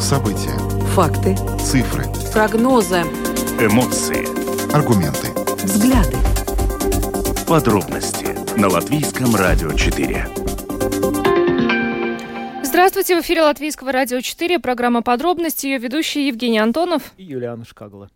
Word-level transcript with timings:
События. 0.00 0.56
Факты. 0.94 1.36
Цифры. 1.58 2.04
Прогнозы. 2.32 3.02
Эмоции. 3.58 4.26
Аргументы. 4.74 5.28
Взгляды. 5.64 6.16
Подробности 7.48 8.36
на 8.58 8.68
Латвийском 8.68 9.34
радио 9.34 9.72
4. 9.72 10.26
Здравствуйте, 12.62 13.16
в 13.16 13.22
эфире 13.22 13.42
Латвийского 13.42 13.92
радио 13.92 14.20
4, 14.20 14.58
программа 14.58 15.02
«Подробности», 15.02 15.66
ее 15.66 15.78
ведущий 15.78 16.26
Евгений 16.26 16.58
Антонов 16.58 17.02
и 17.16 17.24
Юлиана 17.24 17.64
Шкагла. 17.64 18.10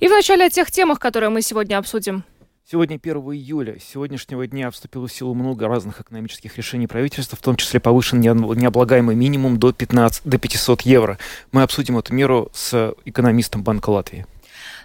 И 0.00 0.08
в 0.08 0.10
начале 0.10 0.46
о 0.46 0.50
тех 0.50 0.70
темах, 0.70 0.98
которые 0.98 1.30
мы 1.30 1.42
сегодня 1.42 1.78
обсудим. 1.78 2.24
Сегодня 2.70 3.00
1 3.02 3.16
июля. 3.16 3.78
С 3.80 3.84
сегодняшнего 3.84 4.46
дня 4.46 4.70
вступило 4.70 5.08
в 5.08 5.12
силу 5.12 5.32
много 5.32 5.68
разных 5.68 6.02
экономических 6.02 6.54
решений 6.58 6.86
правительства, 6.86 7.38
в 7.38 7.40
том 7.40 7.56
числе 7.56 7.80
повышен 7.80 8.20
необлагаемый 8.20 9.16
минимум 9.16 9.58
до, 9.58 9.72
15, 9.72 10.24
до 10.26 10.36
500 10.36 10.82
евро. 10.82 11.18
Мы 11.50 11.62
обсудим 11.62 11.96
эту 11.96 12.12
меру 12.12 12.50
с 12.52 12.94
экономистом 13.06 13.62
Банка 13.62 13.88
Латвии. 13.88 14.26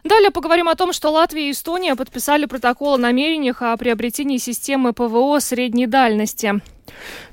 Далее 0.06 0.32
поговорим 0.32 0.70
о 0.70 0.76
том, 0.76 0.94
что 0.94 1.10
Латвия 1.10 1.50
и 1.50 1.52
Эстония 1.52 1.98
подписали 1.98 2.46
протокол 2.46 2.94
о 2.94 2.98
намерениях 2.98 3.62
о 3.62 3.76
приобретении 3.76 4.38
системы 4.38 4.94
ПВО 4.94 5.40
средней 5.40 5.88
дальности. 5.88 6.62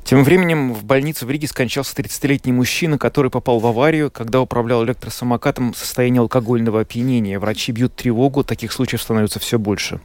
Тем 0.02 0.24
временем 0.24 0.74
в 0.74 0.82
больнице 0.82 1.26
в 1.26 1.30
Риге 1.30 1.46
скончался 1.46 1.94
30-летний 1.94 2.50
мужчина, 2.50 2.98
который 2.98 3.30
попал 3.30 3.60
в 3.60 3.66
аварию, 3.68 4.10
когда 4.10 4.40
управлял 4.40 4.82
электросамокатом 4.84 5.74
в 5.74 5.78
состоянии 5.78 6.18
алкогольного 6.18 6.80
опьянения. 6.80 7.38
Врачи 7.38 7.70
бьют 7.70 7.94
тревогу, 7.94 8.42
таких 8.42 8.72
случаев 8.72 9.00
становится 9.00 9.38
все 9.38 9.56
больше. 9.56 10.00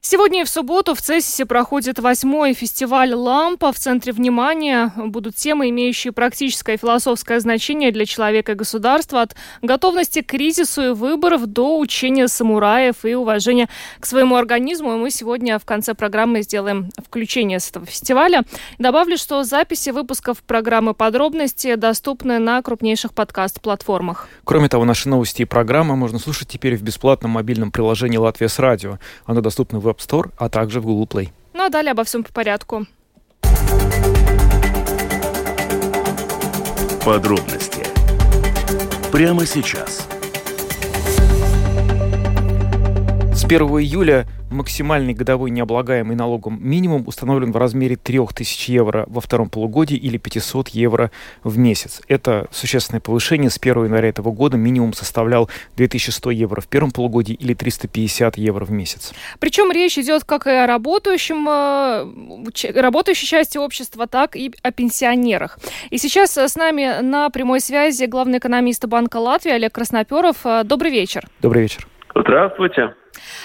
Сегодня 0.00 0.42
и 0.42 0.44
в 0.44 0.48
субботу 0.48 0.94
в 0.94 1.02
Цессисе 1.02 1.44
проходит 1.44 1.98
восьмой 1.98 2.54
фестиваль 2.54 3.12
«Лампа». 3.12 3.72
В 3.72 3.78
центре 3.78 4.12
внимания 4.12 4.92
будут 4.96 5.34
темы, 5.34 5.70
имеющие 5.70 6.12
практическое 6.12 6.76
и 6.76 6.78
философское 6.78 7.40
значение 7.40 7.90
для 7.90 8.06
человека 8.06 8.52
и 8.52 8.54
государства, 8.54 9.22
от 9.22 9.34
готовности 9.60 10.22
к 10.22 10.26
кризису 10.26 10.82
и 10.82 10.88
выборов 10.90 11.46
до 11.46 11.80
учения 11.80 12.28
самураев 12.28 13.04
и 13.04 13.14
уважения 13.14 13.68
к 13.98 14.06
своему 14.06 14.36
организму. 14.36 14.94
И 14.94 14.96
мы 14.98 15.10
сегодня 15.10 15.58
в 15.58 15.64
конце 15.64 15.94
программы 15.94 16.42
сделаем 16.42 16.90
включение 17.04 17.58
с 17.58 17.68
этого 17.68 17.84
фестиваля. 17.84 18.44
Добавлю, 18.78 19.16
что 19.16 19.42
записи 19.42 19.90
выпусков 19.90 20.44
программы 20.44 20.94
«Подробности» 20.94 21.74
доступны 21.74 22.38
на 22.38 22.62
крупнейших 22.62 23.12
подкаст-платформах. 23.14 24.28
Кроме 24.44 24.68
того, 24.68 24.84
наши 24.84 25.08
новости 25.08 25.42
и 25.42 25.44
программы 25.44 25.96
можно 25.96 26.20
слушать 26.20 26.46
теперь 26.46 26.76
в 26.76 26.82
бесплатном 26.82 27.32
мобильном 27.32 27.72
приложении 27.72 28.16
«Латвия 28.16 28.48
с 28.48 28.60
радио». 28.60 29.00
Оно 29.26 29.40
доступно 29.40 29.80
в 29.80 29.87
App 29.90 29.98
Store, 29.98 30.30
а 30.36 30.48
также 30.48 30.80
в 30.80 30.86
Google 30.86 31.06
Play. 31.06 31.28
Ну 31.54 31.64
а 31.64 31.68
далее 31.70 31.92
обо 31.92 32.04
всем 32.04 32.22
по 32.24 32.32
порядку. 32.32 32.86
Подробности 37.04 37.86
прямо 39.10 39.46
сейчас. 39.46 40.06
С 43.34 43.44
1 43.44 43.60
июля 43.80 44.26
Максимальный 44.50 45.12
годовой 45.12 45.50
необлагаемый 45.50 46.16
налогом 46.16 46.58
минимум 46.60 47.04
установлен 47.06 47.52
в 47.52 47.56
размере 47.58 47.96
3000 47.96 48.70
евро 48.70 49.04
во 49.08 49.20
втором 49.20 49.50
полугодии 49.50 49.96
или 49.96 50.16
500 50.16 50.68
евро 50.68 51.10
в 51.44 51.58
месяц. 51.58 52.00
Это 52.08 52.46
существенное 52.50 53.00
повышение. 53.00 53.50
С 53.50 53.58
1 53.58 53.84
января 53.84 54.08
этого 54.08 54.32
года 54.32 54.56
минимум 54.56 54.94
составлял 54.94 55.50
2100 55.76 56.30
евро 56.30 56.60
в 56.62 56.68
первом 56.68 56.92
полугодии 56.92 57.34
или 57.34 57.52
350 57.52 58.38
евро 58.38 58.64
в 58.64 58.70
месяц. 58.70 59.12
Причем 59.38 59.70
речь 59.70 59.98
идет 59.98 60.24
как 60.24 60.46
и 60.46 60.50
о 60.50 60.66
работающем, 60.66 61.46
э, 61.48 62.80
работающей 62.80 63.26
части 63.26 63.58
общества, 63.58 64.06
так 64.06 64.34
и 64.34 64.52
о 64.62 64.70
пенсионерах. 64.70 65.58
И 65.90 65.98
сейчас 65.98 66.36
с 66.38 66.56
нами 66.56 67.02
на 67.02 67.28
прямой 67.28 67.60
связи 67.60 68.04
главный 68.04 68.38
экономист 68.38 68.86
Банка 68.86 69.18
Латвии 69.18 69.52
Олег 69.52 69.72
Красноперов. 69.72 70.36
Добрый 70.64 70.90
вечер. 70.90 71.24
Добрый 71.42 71.62
вечер. 71.62 71.86
Здравствуйте. 72.14 72.94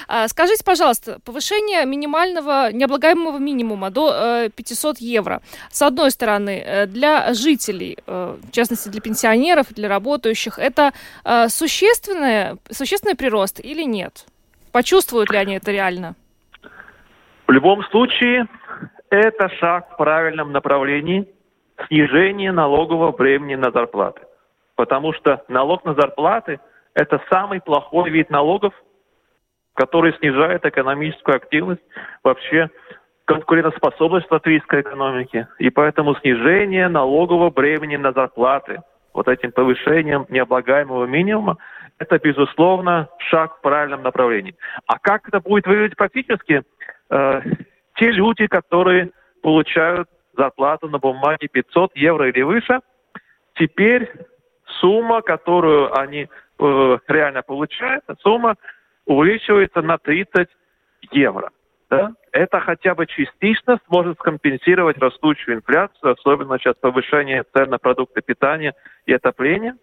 А, 0.08 0.28
скажите, 0.28 0.64
пожалуйста, 0.64 1.19
повышение 1.25 1.86
минимального 1.86 2.72
необлагаемого 2.72 3.38
минимума 3.38 3.90
до 3.90 4.50
500 4.56 4.97
э, 4.97 5.03
евро, 5.03 5.41
с 5.69 5.81
одной 5.81 6.12
стороны, 6.12 6.64
э, 6.66 6.86
для 6.86 7.34
жителей, 7.34 7.97
э, 8.06 8.36
в 8.42 8.52
частности 8.52 8.90
для 8.90 9.02
пенсионеров, 9.02 9.74
для 9.74 9.90
работающих, 9.90 10.59
это 10.59 10.92
существенный, 11.47 12.58
существенный 12.69 13.16
прирост 13.16 13.59
или 13.59 13.84
нет? 13.84 14.25
Почувствуют 14.72 15.31
ли 15.31 15.38
они 15.38 15.56
это 15.56 15.72
реально? 15.72 16.16
В 17.47 17.52
любом 17.52 17.84
случае, 17.86 18.47
это 19.09 19.50
шаг 19.59 19.94
в 19.94 19.97
правильном 19.97 20.52
направлении 20.52 21.28
снижения 21.88 22.52
налогового 22.52 23.12
бремени 23.12 23.56
на 23.56 23.72
зарплаты. 23.72 24.22
Потому 24.75 25.13
что 25.13 25.44
налог 25.47 25.86
на 25.86 25.94
зарплаты– 25.94 26.59
это 26.94 27.22
самый 27.31 27.62
плохой 27.62 28.09
вид 28.09 28.30
налогов, 28.30 28.74
который 29.73 30.13
снижает 30.19 30.66
экономическую 30.66 31.35
активность, 31.35 31.81
вообще 32.23 32.69
конкурентоспособность 33.25 34.29
латвийской 34.29 34.81
экономики. 34.81 35.47
И 35.57 35.69
поэтому 35.69 36.16
снижение 36.16 36.88
налогового 36.89 37.50
бремени 37.50 37.95
на 37.95 38.12
зарплаты, 38.12 38.81
вот 39.13 39.28
этим 39.28 39.51
повышением 39.51 40.25
необлагаемого 40.29 41.06
минимума, 41.06 41.57
это, 42.00 42.17
безусловно, 42.19 43.07
шаг 43.17 43.57
в 43.57 43.62
правильном 43.62 44.03
направлении. 44.03 44.56
А 44.88 44.97
как 45.00 45.28
это 45.28 45.39
будет 45.39 45.67
выглядеть 45.67 45.95
практически? 45.95 46.63
Э, 47.09 47.41
те 47.95 48.12
люди, 48.12 48.47
которые 48.47 49.12
получают 49.41 50.09
зарплату 50.35 50.89
на 50.89 50.97
бумаге 50.97 51.47
500 51.47 51.95
евро 51.95 52.28
или 52.28 52.41
выше, 52.41 52.79
теперь 53.56 54.12
сумма, 54.79 55.22
которую 55.22 55.95
они 55.97 56.28
э, 56.59 56.97
реально 57.07 57.44
получают, 57.44 58.03
сумма 58.22 58.56
увеличивается 59.06 59.81
на 59.81 59.97
30 59.97 60.47
евро. 61.12 61.50
Да? 61.90 62.14
Это 62.31 62.59
хотя 62.59 62.96
бы 62.96 63.06
частично 63.06 63.80
сможет 63.88 64.18
скомпенсировать 64.19 64.97
растущую 64.97 65.58
инфляцию, 65.58 66.14
особенно 66.14 66.58
сейчас 66.58 66.75
повышение 66.75 67.44
цен 67.53 67.69
на 67.69 67.78
продукты 67.78 68.22
питания 68.22 68.74
и 69.06 69.13
отопления. 69.13 69.78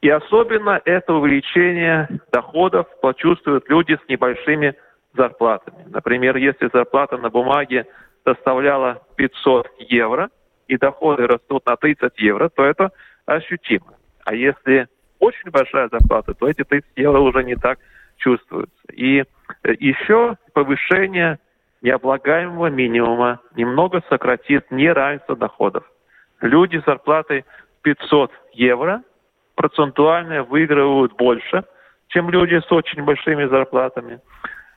И 0.00 0.08
особенно 0.08 0.80
это 0.84 1.12
увеличение 1.12 2.08
доходов 2.32 2.86
почувствуют 3.00 3.68
люди 3.68 3.98
с 4.02 4.08
небольшими 4.08 4.74
зарплатами. 5.14 5.84
Например, 5.88 6.36
если 6.36 6.70
зарплата 6.72 7.18
на 7.18 7.28
бумаге 7.30 7.86
составляла 8.24 9.02
500 9.16 9.68
евро, 9.78 10.30
и 10.70 10.76
доходы 10.76 11.26
растут 11.26 11.66
на 11.66 11.76
30 11.76 12.16
евро, 12.18 12.48
то 12.48 12.64
это 12.64 12.92
ощутимо. 13.26 13.94
А 14.24 14.34
если 14.34 14.86
очень 15.18 15.50
большая 15.50 15.88
зарплата, 15.88 16.32
то 16.32 16.48
эти 16.48 16.62
30 16.62 16.88
евро 16.94 17.18
уже 17.18 17.42
не 17.42 17.56
так 17.56 17.80
чувствуется. 18.20 18.92
И 18.92 19.20
э, 19.20 19.24
еще 19.78 20.36
повышение 20.52 21.38
необлагаемого 21.82 22.68
минимума 22.68 23.40
немного 23.56 24.02
сократит 24.08 24.70
неравенство 24.70 25.34
доходов. 25.34 25.84
Люди 26.40 26.78
с 26.78 26.84
зарплатой 26.84 27.44
500 27.82 28.30
евро 28.52 29.02
процентуально 29.54 30.42
выигрывают 30.42 31.14
больше, 31.16 31.64
чем 32.08 32.30
люди 32.30 32.60
с 32.60 32.72
очень 32.72 33.02
большими 33.02 33.46
зарплатами. 33.46 34.20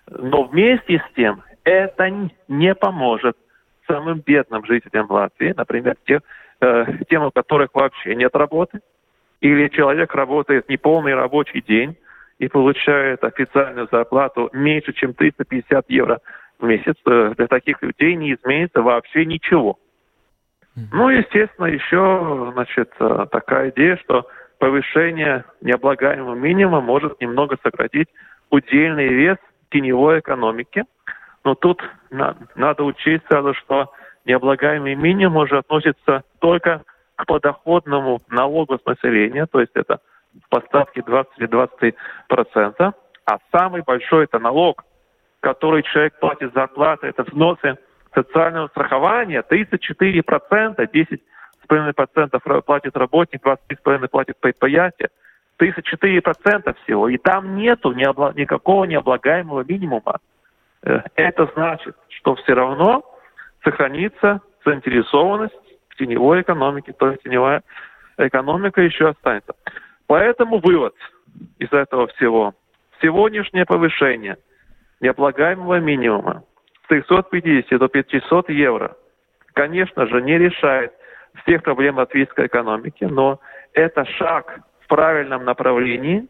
Но 0.08 0.44
вместе 0.44 1.00
с 1.00 1.16
тем 1.16 1.42
это 1.64 2.30
не 2.48 2.75
поможет 2.75 3.38
самым 3.88 4.20
бедным 4.20 4.66
жителям 4.66 5.08
Латвии, 5.10 5.54
например, 5.56 5.96
тех, 6.06 6.22
э, 6.62 6.86
тем, 7.10 7.24
у 7.24 7.31
которых 7.31 7.70
вообще 7.74 8.16
нет 8.16 8.36
работы, 8.36 8.80
или 9.42 9.68
человек 9.70 10.14
работает 10.16 10.70
неполный 10.70 11.16
рабочий 11.16 11.62
день, 11.62 11.98
и 12.40 12.48
получает 12.48 13.24
официальную 13.24 13.88
зарплату 13.92 14.50
меньше, 14.54 14.94
чем 14.94 15.14
350 15.14 15.90
евро 15.90 16.20
в 16.60 16.66
месяц, 16.66 16.96
э, 17.06 17.34
для 17.38 17.48
таких 17.48 17.82
людей 17.82 18.16
не 18.16 18.34
изменится 18.34 18.82
вообще 18.82 19.26
ничего. 19.26 19.78
Ну, 20.92 21.10
естественно, 21.10 21.68
еще, 21.68 22.52
значит, 22.54 22.92
э, 23.00 23.25
такая 23.31 23.69
идея, 23.69 23.98
что 23.98 24.28
повышение 24.57 25.46
необлагаемого 25.62 26.36
минимума 26.36 26.81
может 26.81 27.22
немного 27.22 27.57
сократить 27.62 28.07
удельный 28.50 29.07
вес 29.07 29.38
теневой 29.69 30.19
экономики. 30.19 30.84
Но 31.44 31.54
тут 31.54 31.84
на, 32.10 32.36
надо 32.56 32.84
учесть 32.84 33.24
сразу, 33.30 33.54
что 33.54 33.92
необлагаемый 34.25 34.96
минимум 34.96 35.44
уже 35.44 35.57
относится 35.57 36.24
только 36.40 36.84
к 37.16 37.25
подоходному 37.25 38.22
налогу 38.30 38.80
с 38.80 38.86
населения, 38.86 39.46
то 39.46 39.60
есть 39.60 39.74
это 39.75 40.00
поставки 40.50 41.01
20 41.01 41.31
или 41.38 41.47
23 41.47 41.95
процента, 42.27 42.94
а 43.25 43.38
самый 43.51 43.81
большой 43.81 44.25
это 44.25 44.39
налог, 44.39 44.83
который 45.39 45.83
человек 45.83 46.19
платит 46.19 46.53
зарплаты, 46.53 47.07
это 47.07 47.24
взносы 47.24 47.77
социального 48.13 48.68
страхования, 48.68 49.41
34 49.41 50.24
процента, 50.24 50.88
10 50.88 51.21
процентов 51.95 52.44
платит 52.65 52.95
работник, 52.95 53.41
23,5% 53.41 54.07
платит 54.07 54.38
предприятие. 54.39 55.09
34 55.57 56.21
процента 56.21 56.74
всего. 56.83 57.09
И 57.09 57.18
там 57.18 57.56
нету 57.56 57.94
необла- 57.94 58.33
никакого 58.35 58.85
необлагаемого 58.85 59.63
минимума. 59.63 60.19
Э, 60.83 61.01
это 61.15 61.50
значит, 61.53 61.95
что 62.09 62.35
все 62.35 62.53
равно 62.53 63.03
сохранится 63.63 64.41
заинтересованность 64.65 65.56
в 65.89 65.95
теневой 65.95 66.41
экономике, 66.41 66.94
то 66.94 67.12
есть 67.12 67.24
теневая 67.24 67.63
экономика 68.18 68.81
еще 68.81 69.09
останется. 69.09 69.53
Поэтому 70.08 70.60
вывод 70.60 70.96
из 71.60 71.72
этого 71.72 72.08
всего. 72.08 72.54
Сегодняшнее 73.02 73.66
повышение 73.66 74.38
необлагаемого 75.02 75.80
минимума 75.80 76.44
с 76.84 76.88
350 76.88 77.80
до 77.80 77.88
500 77.88 78.50
евро, 78.50 78.96
конечно 79.54 80.08
же, 80.08 80.22
не 80.22 80.38
решает 80.38 80.94
всех 81.44 81.64
проблем 81.64 81.98
латвийской 81.98 82.48
экономики, 82.48 83.04
но 83.04 83.40
это 83.74 84.06
шаг 84.06 84.60
в 84.82 84.88
правильном 84.88 85.46
направлении 85.46 86.28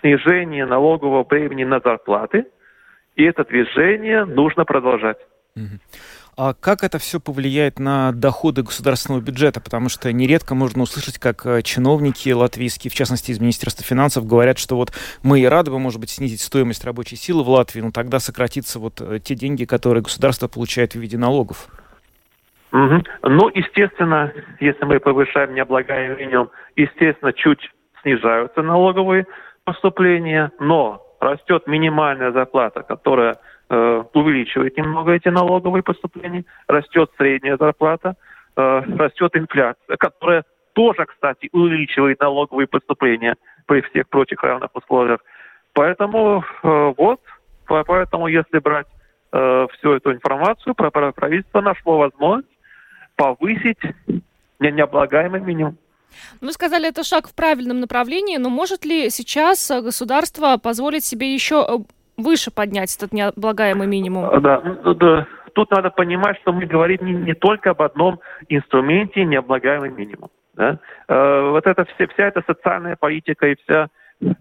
снижение 0.00 0.66
налогового 0.66 1.24
бремени 1.24 1.64
на 1.64 1.80
зарплаты, 1.80 2.46
и 3.16 3.24
это 3.24 3.44
движение 3.44 4.24
нужно 4.24 4.64
продолжать. 4.64 5.18
А 6.42 6.54
как 6.54 6.84
это 6.84 6.98
все 6.98 7.20
повлияет 7.20 7.78
на 7.78 8.12
доходы 8.12 8.62
государственного 8.62 9.20
бюджета? 9.20 9.60
Потому 9.60 9.90
что 9.90 10.10
нередко 10.10 10.54
можно 10.54 10.84
услышать, 10.84 11.18
как 11.18 11.44
э, 11.44 11.60
чиновники 11.60 12.30
латвийские, 12.30 12.90
в 12.90 12.94
частности 12.94 13.30
из 13.30 13.38
Министерства 13.38 13.84
финансов, 13.84 14.26
говорят, 14.26 14.58
что 14.58 14.76
вот 14.76 14.90
мы 15.22 15.40
и 15.40 15.44
рады 15.44 15.70
бы, 15.70 15.78
может 15.78 16.00
быть, 16.00 16.08
снизить 16.08 16.40
стоимость 16.40 16.82
рабочей 16.86 17.16
силы 17.16 17.44
в 17.44 17.50
Латвии, 17.50 17.82
но 17.82 17.90
тогда 17.90 18.20
сократится 18.20 18.78
вот 18.78 19.02
э, 19.02 19.18
те 19.18 19.34
деньги, 19.34 19.66
которые 19.66 20.02
государство 20.02 20.48
получает 20.48 20.94
в 20.94 20.98
виде 20.98 21.18
налогов. 21.18 21.68
Угу. 22.72 23.02
Ну, 23.24 23.50
естественно, 23.50 24.32
если 24.60 24.86
мы 24.86 24.98
повышаем 24.98 25.52
необлагаемый 25.52 26.24
минимум, 26.24 26.48
естественно, 26.74 27.34
чуть 27.34 27.70
снижаются 28.00 28.62
налоговые 28.62 29.26
поступления, 29.64 30.52
но 30.58 31.02
растет 31.20 31.66
минимальная 31.66 32.32
зарплата, 32.32 32.82
которая 32.82 33.36
э, 33.70 34.04
увеличивает 34.14 34.76
немного 34.76 35.12
эти 35.12 35.28
налоговые 35.28 35.82
поступления, 35.82 36.44
растет 36.66 37.10
средняя 37.16 37.56
зарплата, 37.56 38.16
э, 38.56 38.82
растет 38.98 39.34
инфляция, 39.36 39.96
которая 39.96 40.44
тоже, 40.72 41.06
кстати, 41.06 41.48
увеличивает 41.52 42.20
налоговые 42.20 42.66
поступления 42.66 43.36
при 43.66 43.80
всех 43.82 44.08
прочих 44.08 44.42
равных 44.42 44.70
условиях. 44.74 45.20
Поэтому 45.72 46.44
э, 46.62 46.94
вот, 46.98 47.20
поэтому 47.66 48.26
если 48.26 48.58
брать 48.58 48.86
всю 49.32 49.92
эту 49.92 50.12
информацию, 50.12 50.74
правительство 50.74 51.60
нашло 51.60 51.98
возможность 51.98 52.50
повысить 53.14 53.78
необлагаемый 54.58 55.40
минимум. 55.40 55.78
Вы 56.40 56.52
сказали, 56.52 56.88
это 56.88 57.04
шаг 57.04 57.28
в 57.28 57.34
правильном 57.36 57.78
направлении, 57.78 58.38
но 58.38 58.50
может 58.50 58.84
ли 58.84 59.08
сейчас 59.08 59.70
государство 59.70 60.56
позволить 60.56 61.04
себе 61.04 61.32
еще 61.32 61.84
выше 62.22 62.50
поднять 62.50 62.94
этот 62.96 63.12
необлагаемый 63.12 63.86
минимум? 63.86 64.24
Э, 64.30 64.40
да, 64.40 64.60
ну, 64.84 64.94
да. 64.94 65.26
Тут 65.54 65.70
надо 65.70 65.90
понимать, 65.90 66.38
что 66.42 66.52
мы 66.52 66.66
говорим 66.66 67.04
не, 67.04 67.12
не 67.12 67.34
только 67.34 67.70
об 67.70 67.82
одном 67.82 68.20
инструменте 68.48 69.24
необлагаемый 69.24 69.90
минимум. 69.90 70.30
Да? 70.54 70.78
Э, 71.08 71.50
вот 71.50 71.66
это 71.66 71.84
все, 71.84 72.06
вся 72.08 72.28
эта 72.28 72.42
социальная 72.46 72.96
политика 72.96 73.46
и 73.46 73.56
вся 73.62 73.88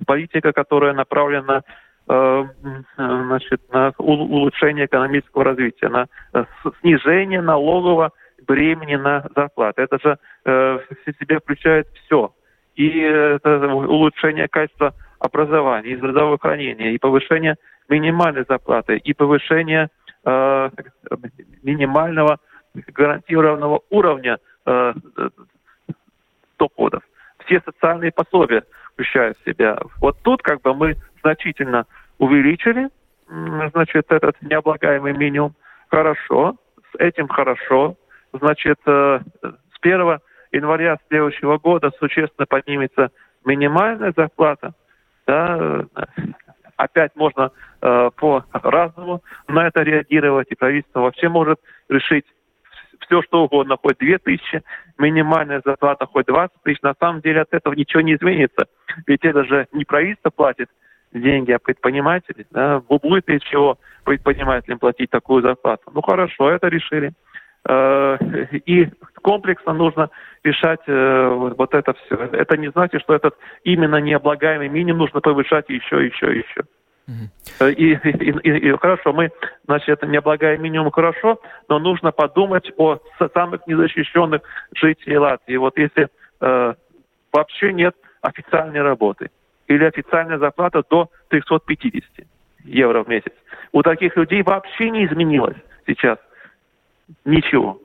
политика, 0.06 0.52
которая 0.52 0.94
направлена 0.94 1.64
э, 2.08 2.46
значит, 2.96 3.62
на 3.72 3.94
улучшение 3.98 4.86
экономического 4.86 5.44
развития, 5.46 5.90
на 5.90 6.08
снижение 6.82 7.42
налогового 7.42 8.12
бремени 8.46 8.96
на 8.96 9.26
зарплаты. 9.36 9.82
Это 9.84 10.00
же 10.04 10.18
э, 10.46 10.80
в 10.90 11.20
себе 11.20 11.40
включает 11.40 11.88
все. 12.06 12.34
И 12.76 13.00
это 13.00 13.68
улучшение 13.74 14.48
качества 14.48 14.94
образования, 15.20 15.92
и 15.92 15.98
здравоохранения, 15.98 16.94
и 16.94 16.98
повышение 16.98 17.56
минимальной 17.88 18.46
зарплаты, 18.48 18.98
и 18.98 19.14
повышение 19.14 19.90
э, 20.26 20.70
минимального 21.64 22.40
гарантированного 22.74 23.82
уровня 23.90 24.38
э, 24.66 24.94
доходов. 26.58 27.04
Все 27.46 27.62
социальные 27.66 28.12
пособия 28.12 28.64
включают 28.94 29.38
в 29.40 29.50
себя. 29.50 29.80
Вот 30.00 30.18
тут 30.24 30.42
как 30.42 30.62
бы 30.62 30.74
мы 30.74 30.98
значительно 31.22 31.86
увеличили, 32.18 32.90
значит, 33.28 34.12
этот 34.12 34.42
необлагаемый 34.42 35.14
минимум. 35.14 35.56
Хорошо, 35.90 36.56
с 36.92 37.00
этим 37.00 37.28
хорошо. 37.28 37.96
Значит, 38.34 38.78
э, 38.86 39.20
с 39.42 39.80
1 39.82 40.20
января 40.52 40.98
следующего 41.08 41.58
года 41.58 41.92
существенно 42.00 42.46
поднимется 42.46 43.12
минимальная 43.46 44.14
зарплата. 44.16 44.74
Да, 45.30 45.86
опять 46.76 47.16
можно 47.16 47.52
э, 47.84 48.10
по-разному 48.16 49.22
на 49.48 49.68
это 49.68 49.84
реагировать, 49.84 50.48
и 50.50 50.56
правительство 50.56 51.02
вообще 51.02 51.30
может 51.30 51.60
решить 51.88 52.26
все, 53.02 53.22
что 53.22 53.44
угодно, 53.44 53.78
хоть 53.78 54.00
2 54.00 54.18
тысячи, 54.18 54.64
минимальная 54.98 55.62
зарплата 55.64 56.08
хоть 56.08 56.26
20 56.26 56.64
тысяч. 56.64 56.82
На 56.82 56.96
самом 57.00 57.22
деле 57.22 57.42
от 57.42 57.54
этого 57.54 57.76
ничего 57.76 58.02
не 58.02 58.16
изменится. 58.16 58.66
Ведь 59.06 59.24
это 59.24 59.44
же 59.44 59.68
не 59.72 59.86
правительство 59.86 60.32
платит 60.32 60.70
деньги, 61.14 61.52
а 61.52 61.60
предприниматели. 61.60 62.48
Да? 62.50 62.82
Будет 62.90 63.30
из 63.30 63.42
чего 63.44 63.78
предпринимателям 64.04 64.80
платить 64.80 65.12
такую 65.12 65.44
зарплату. 65.44 65.92
Ну 65.94 66.02
хорошо, 66.02 66.50
это 66.50 66.70
решили. 66.70 67.14
Э, 67.68 68.18
и 68.66 68.90
комплексно 69.22 69.74
нужно 69.74 70.10
решать 70.44 70.80
э, 70.88 71.28
вот 71.58 71.74
это 71.74 71.94
все. 71.94 72.16
Это 72.16 72.58
не 72.58 72.72
значит, 72.72 73.02
что 73.02 73.14
этот 73.14 73.36
именно 73.64 73.98
необлагаемый 73.98 74.70
минимум 74.70 75.00
нужно 75.00 75.22
повышать 75.22 75.70
еще, 75.70 76.06
еще, 76.06 76.38
еще. 76.38 76.62
Uh-huh. 77.08 77.74
И, 77.74 77.94
и, 77.94 78.50
и, 78.50 78.70
и 78.70 78.78
хорошо, 78.78 79.14
мы, 79.14 79.32
значит, 79.66 79.90
это 79.90 80.06
необлагаемый 80.06 80.70
минимум 80.70 80.92
хорошо, 80.92 81.40
но 81.68 81.80
нужно 81.80 82.12
подумать 82.12 82.72
о 82.78 83.00
самых 83.34 83.66
незащищенных 83.68 84.42
жителей 84.76 85.18
Латвии. 85.18 85.58
Вот 85.58 85.78
если 85.78 86.08
э, 86.40 86.74
вообще 87.34 87.74
нет 87.74 87.96
официальной 88.22 88.82
работы 88.82 89.32
или 89.68 89.84
официальная 89.84 90.38
зарплата 90.38 90.84
до 90.90 91.10
350 91.30 92.26
евро 92.66 93.04
в 93.04 93.08
месяц. 93.08 93.34
У 93.72 93.82
таких 93.82 94.16
людей 94.16 94.42
вообще 94.44 94.90
не 94.90 95.06
изменилось 95.06 95.58
сейчас 95.88 96.18
ничего. 97.26 97.80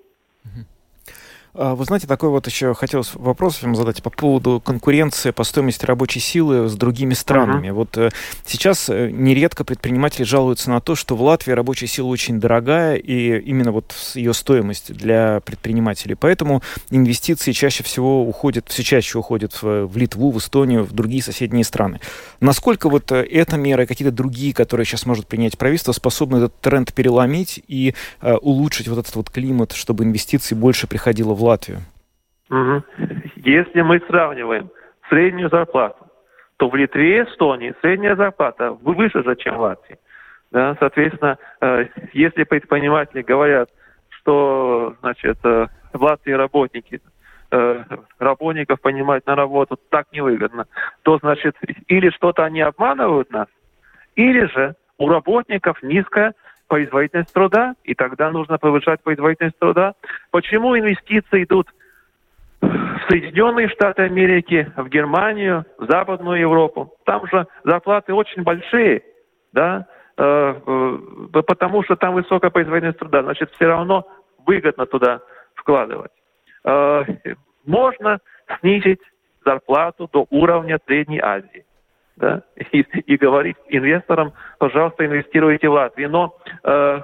А, 1.56 1.77
вы 1.77 1.85
знаете, 1.85 2.09
такой 2.09 2.31
вот 2.31 2.47
еще 2.47 2.75
хотелось 2.75 3.15
вопрос 3.15 3.62
вам 3.62 3.77
задать 3.77 4.03
по 4.03 4.11
поводу 4.11 4.61
конкуренции 4.65 5.31
по 5.31 5.45
стоимости 5.45 5.85
рабочей 5.87 6.19
силы 6.19 6.69
с 6.69 6.75
другими 6.75 7.15
странами. 7.15 7.69
Uh-huh. 7.69 7.75
Вот 7.75 7.97
э, 7.97 8.11
сейчас 8.45 8.89
э, 8.89 9.11
нередко 9.11 9.62
предприниматели 9.65 10.25
жалуются 10.25 10.71
на 10.71 10.81
то, 10.81 10.97
что 10.97 11.15
в 11.15 11.23
Латвии 11.23 11.53
рабочая 11.53 11.87
сила 11.87 12.09
очень 12.09 12.41
дорогая, 12.41 12.97
и 12.97 13.39
именно 13.39 13.71
вот 13.71 13.95
ее 14.15 14.35
стоимость 14.35 14.93
для 14.93 15.41
предпринимателей. 15.45 16.17
Поэтому 16.17 16.61
инвестиции 16.91 17.53
чаще 17.53 17.84
всего 17.84 18.27
уходят, 18.27 18.69
все 18.69 18.82
чаще 18.82 19.19
уходят 19.19 19.63
в, 19.63 19.87
в 19.87 19.96
Литву, 19.96 20.32
в 20.32 20.39
Эстонию, 20.39 20.82
в 20.82 20.93
другие 20.93 21.23
соседние 21.23 21.63
страны. 21.63 22.01
Насколько 22.41 22.89
вот 22.89 23.13
э, 23.13 23.23
эта 23.23 23.56
мера 23.56 23.84
и 23.84 23.87
какие-то 23.87 24.13
другие, 24.13 24.53
которые 24.53 24.87
сейчас 24.87 25.06
может 25.06 25.29
принять 25.29 25.56
правительство, 25.56 25.93
способны 25.93 26.39
этот 26.39 26.61
тренд 26.61 26.93
переломить 26.93 27.63
и 27.69 27.94
э, 28.23 28.34
улучшить 28.34 28.89
вот 28.89 28.99
этот 28.99 29.15
вот 29.15 29.31
климат, 29.31 29.70
чтобы 29.70 30.03
инвестиций 30.03 30.56
больше 30.56 30.89
приходило 30.89 31.32
в 31.32 31.44
Латвию? 31.44 31.79
Если 33.36 33.81
мы 33.82 34.01
сравниваем 34.06 34.70
среднюю 35.08 35.48
зарплату, 35.48 36.06
то 36.56 36.69
в 36.69 36.74
Литве 36.77 37.19
и 37.19 37.24
Эстонии 37.24 37.74
средняя 37.81 38.17
зарплата 38.17 38.72
выше 38.72 39.22
же, 39.22 39.36
чем 39.36 39.56
в 39.56 39.60
Латвии. 39.60 39.98
Да, 40.51 40.77
соответственно, 40.79 41.36
э, 41.60 41.86
если 42.13 42.44
предприниматели 42.44 43.22
говорят, 43.22 43.70
что 44.10 44.94
значит, 45.01 45.39
э, 45.43 45.67
в 45.93 46.03
Латвии 46.03 46.32
работники 46.32 47.01
э, 47.51 47.84
работников 48.19 48.81
понимать 48.81 49.27
на 49.27 49.34
работу 49.34 49.77
так 49.91 50.06
невыгодно, 50.13 50.67
то 51.03 51.19
значит 51.19 51.56
или 51.89 52.10
что-то 52.10 52.44
они 52.44 52.60
обманывают 52.60 53.31
нас, 53.32 53.48
или 54.15 54.46
же 54.46 54.77
у 54.98 55.08
работников 55.08 55.82
низкая 55.82 56.34
производительность 56.69 57.33
труда, 57.33 57.75
и 57.85 57.94
тогда 57.94 58.31
нужно 58.31 58.59
повышать 58.59 59.03
производительность 59.03 59.59
труда. 59.59 59.94
Почему 60.31 60.79
инвестиции 60.79 61.44
идут 61.44 61.69
в 62.61 63.01
Соединенные 63.09 63.69
Штаты 63.69 64.03
Америки, 64.03 64.73
в 64.77 64.89
Германию, 64.89 65.65
в 65.79 65.87
Западную 65.87 66.41
Европу? 66.41 66.94
Там 67.05 67.27
же 67.27 67.47
зарплаты 67.65 68.15
очень 68.15 68.43
большие, 68.43 69.03
да, 69.53 69.87
э, 70.17 70.55
э, 70.67 71.43
потому 71.47 71.83
что 71.85 71.97
там 71.97 72.15
высокая 72.15 72.51
производительность 72.51 72.99
труда. 72.99 73.23
Значит, 73.23 73.51
все 73.53 73.67
равно 73.67 74.06
выгодно 74.47 74.87
туда 74.87 75.21
вкладывать. 75.55 76.13
Э, 76.65 77.05
можно 77.67 78.19
снизить 78.61 79.01
зарплату 79.44 80.09
до 80.13 80.27
уровня 80.31 80.79
Средней 80.87 81.21
Азии 81.21 81.65
да, 82.17 82.43
и, 82.73 82.81
и 82.81 83.17
говорить 83.17 83.56
инвесторам, 83.69 84.33
пожалуйста, 84.59 85.05
инвестируйте 85.05 85.69
в 85.69 85.73
Латвию. 85.73 86.11
Но, 86.11 86.37
э, 86.63 87.01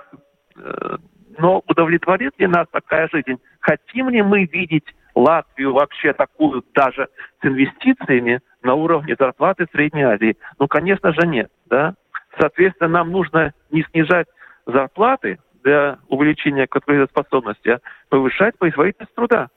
э, 0.57 0.97
но 1.39 1.63
удовлетворит 1.67 2.33
ли 2.39 2.47
нас 2.47 2.67
такая 2.71 3.09
жизнь? 3.13 3.41
Хотим 3.61 4.09
ли 4.09 4.23
мы 4.23 4.45
видеть 4.45 4.87
Латвию 5.15 5.73
вообще 5.73 6.13
такую 6.13 6.65
даже 6.75 7.09
с 7.43 7.45
инвестициями 7.45 8.41
на 8.63 8.75
уровне 8.75 9.17
зарплаты 9.19 9.67
Средней 9.73 10.05
Азии? 10.05 10.37
Ну, 10.59 10.69
конечно 10.69 11.13
же, 11.13 11.27
нет. 11.27 11.51
Да? 11.67 11.95
Соответственно, 12.39 12.91
нам 12.91 13.11
нужно 13.11 13.53
не 13.71 13.83
снижать 13.91 14.29
зарплаты 14.67 15.41
для 15.65 15.99
увеличения 16.09 16.67
конкурентоспособности, 16.69 17.69
а 17.69 17.81
повышать 18.09 18.57
производительность 18.59 19.15
труда. 19.15 19.49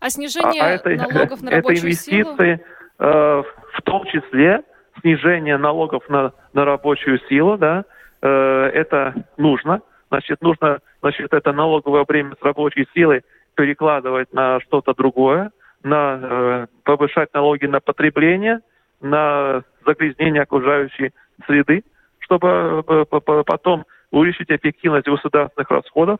А 0.00 0.08
снижение 0.08 0.62
а, 0.62 0.66
а 0.66 0.68
это, 0.70 0.90
налогов 0.90 1.42
на 1.42 1.50
рабочую 1.56 1.78
это 1.78 1.86
инвестиции, 1.86 2.60
Э, 3.00 3.42
в 3.74 3.82
том 3.82 4.04
числе 4.06 4.62
снижение 5.00 5.56
налогов 5.56 6.08
на, 6.08 6.32
на 6.52 6.64
рабочую 6.64 7.18
силу, 7.28 7.56
да, 7.56 7.84
э, 8.22 8.70
это 8.74 9.14
нужно. 9.36 9.80
Значит, 10.08 10.40
нужно, 10.40 10.78
значит, 11.00 11.32
это 11.32 11.52
налоговое 11.52 12.04
бремя 12.04 12.34
с 12.40 12.42
рабочей 12.42 12.86
силой 12.94 13.22
перекладывать 13.54 14.32
на 14.32 14.60
что-то 14.60 14.94
другое, 14.94 15.50
на 15.82 16.18
э, 16.20 16.66
повышать 16.84 17.32
налоги 17.34 17.66
на 17.66 17.80
потребление, 17.80 18.60
на 19.00 19.62
загрязнение 19.84 20.42
окружающей 20.42 21.12
среды, 21.46 21.84
чтобы 22.20 22.84
э, 22.86 23.04
потом 23.44 23.84
увеличить 24.10 24.50
эффективность 24.50 25.06
государственных 25.06 25.70
расходов, 25.70 26.18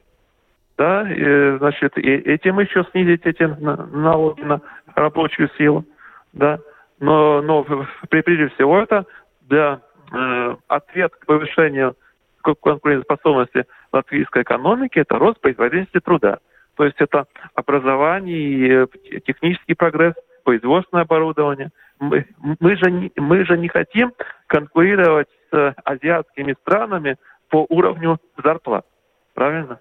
да, 0.76 1.10
и, 1.10 1.58
значит, 1.58 1.96
и 1.98 2.08
этим 2.08 2.60
еще 2.60 2.84
снизить 2.92 3.22
эти 3.24 3.42
налоги 3.42 4.42
на 4.42 4.60
рабочую 4.94 5.50
силу 5.58 5.84
да, 6.32 6.60
но, 7.00 7.40
но 7.42 7.64
прежде 8.08 8.48
всего 8.54 8.80
это 8.80 9.06
для 9.42 9.80
э, 10.12 10.56
ответ 10.68 11.14
к 11.14 11.26
повышению 11.26 11.96
конкурентоспособности 12.42 13.66
латвийской 13.92 14.42
экономики 14.42 14.98
это 14.98 15.18
рост 15.18 15.40
производительности 15.40 16.00
труда. 16.00 16.38
То 16.76 16.84
есть 16.84 16.96
это 17.00 17.26
образование, 17.54 18.86
технический 19.26 19.74
прогресс, 19.74 20.14
производственное 20.44 21.02
оборудование. 21.02 21.70
Мы, 21.98 22.26
мы, 22.60 22.76
же, 22.76 22.90
не, 22.90 23.12
мы 23.16 23.44
же 23.44 23.58
не 23.58 23.68
хотим 23.68 24.12
конкурировать 24.46 25.28
с 25.50 25.74
азиатскими 25.84 26.54
странами 26.62 27.16
по 27.50 27.66
уровню 27.68 28.18
зарплат. 28.42 28.86
Правильно? 29.34 29.80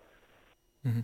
Mm-hmm. 0.83 1.03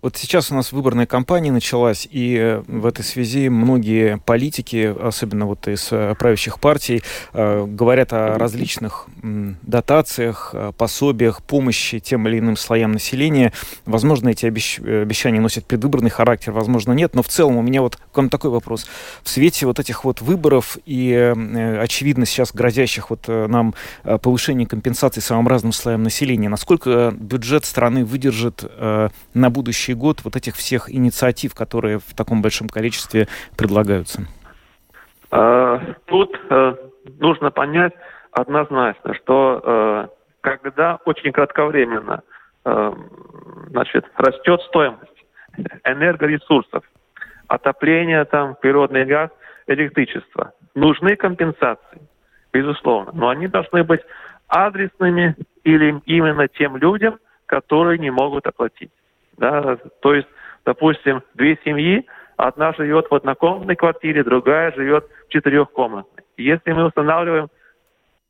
Вот 0.00 0.16
сейчас 0.16 0.50
у 0.50 0.54
нас 0.54 0.72
выборная 0.72 1.06
кампания 1.06 1.52
началась, 1.52 2.08
и 2.10 2.36
э, 2.36 2.62
в 2.66 2.86
этой 2.86 3.04
связи 3.04 3.48
многие 3.48 4.18
политики, 4.18 4.94
особенно 5.00 5.46
вот 5.46 5.68
из 5.68 5.88
э, 5.92 6.14
правящих 6.18 6.58
партий, 6.58 7.02
э, 7.32 7.64
говорят 7.66 8.12
о 8.12 8.38
различных 8.38 9.06
дотациях, 9.22 10.54
пособиях, 10.76 11.42
помощи 11.42 11.98
тем 11.98 12.26
или 12.28 12.38
иным 12.38 12.56
слоям 12.56 12.92
населения. 12.92 13.52
Возможно, 13.86 14.28
эти 14.30 14.46
обещания 14.46 15.40
носят 15.40 15.66
предвыборный 15.66 16.10
характер, 16.10 16.52
возможно, 16.52 16.92
нет. 16.92 17.14
Но 17.14 17.22
в 17.22 17.28
целом 17.28 17.56
у 17.56 17.62
меня 17.62 17.82
вот 17.82 17.96
к 17.96 18.16
вам 18.16 18.28
такой 18.28 18.50
вопрос. 18.50 18.86
В 19.22 19.28
свете 19.28 19.66
вот 19.66 19.78
этих 19.78 20.04
вот 20.04 20.20
выборов 20.20 20.78
и, 20.84 21.12
очевидно, 21.80 22.26
сейчас 22.26 22.52
грозящих 22.52 23.10
вот 23.10 23.28
нам 23.28 23.74
повышения 24.02 24.66
компенсаций 24.66 25.22
самым 25.22 25.46
разным 25.48 25.72
слоям 25.72 26.02
населения, 26.02 26.48
насколько 26.48 27.14
бюджет 27.16 27.64
страны 27.64 28.04
выдержит 28.04 28.64
на 29.34 29.50
будущее 29.50 29.61
следующий 29.62 29.94
год 29.94 30.24
вот 30.24 30.34
этих 30.34 30.54
всех 30.54 30.90
инициатив, 30.90 31.54
которые 31.54 31.98
в 31.98 32.14
таком 32.16 32.42
большом 32.42 32.68
количестве 32.68 33.28
предлагаются? 33.56 34.22
А, 35.30 35.78
тут 36.06 36.36
э, 36.50 36.74
нужно 37.20 37.50
понять 37.52 37.92
однозначно, 38.32 39.14
что 39.14 39.62
э, 39.64 40.08
когда 40.40 40.98
очень 41.04 41.30
кратковременно 41.32 42.22
э, 42.64 42.92
значит, 43.70 44.04
растет 44.16 44.60
стоимость 44.62 45.24
энергоресурсов, 45.84 46.82
отопление, 47.46 48.24
там, 48.24 48.56
природный 48.60 49.04
газ, 49.04 49.30
электричество, 49.68 50.52
нужны 50.74 51.14
компенсации, 51.14 52.00
безусловно, 52.52 53.12
но 53.14 53.28
они 53.28 53.46
должны 53.46 53.84
быть 53.84 54.00
адресными 54.48 55.36
или 55.62 56.00
именно 56.06 56.48
тем 56.48 56.76
людям, 56.76 57.18
которые 57.46 57.98
не 57.98 58.10
могут 58.10 58.46
оплатить. 58.46 58.90
Да? 59.38 59.78
То 60.00 60.14
есть, 60.14 60.28
допустим, 60.64 61.22
две 61.34 61.58
семьи, 61.64 62.06
одна 62.36 62.72
живет 62.72 63.10
в 63.10 63.14
однокомнатной 63.14 63.76
квартире, 63.76 64.24
другая 64.24 64.72
живет 64.72 65.06
в 65.28 65.32
четырехкомнатной. 65.32 66.24
Если 66.36 66.72
мы 66.72 66.86
устанавливаем 66.86 67.48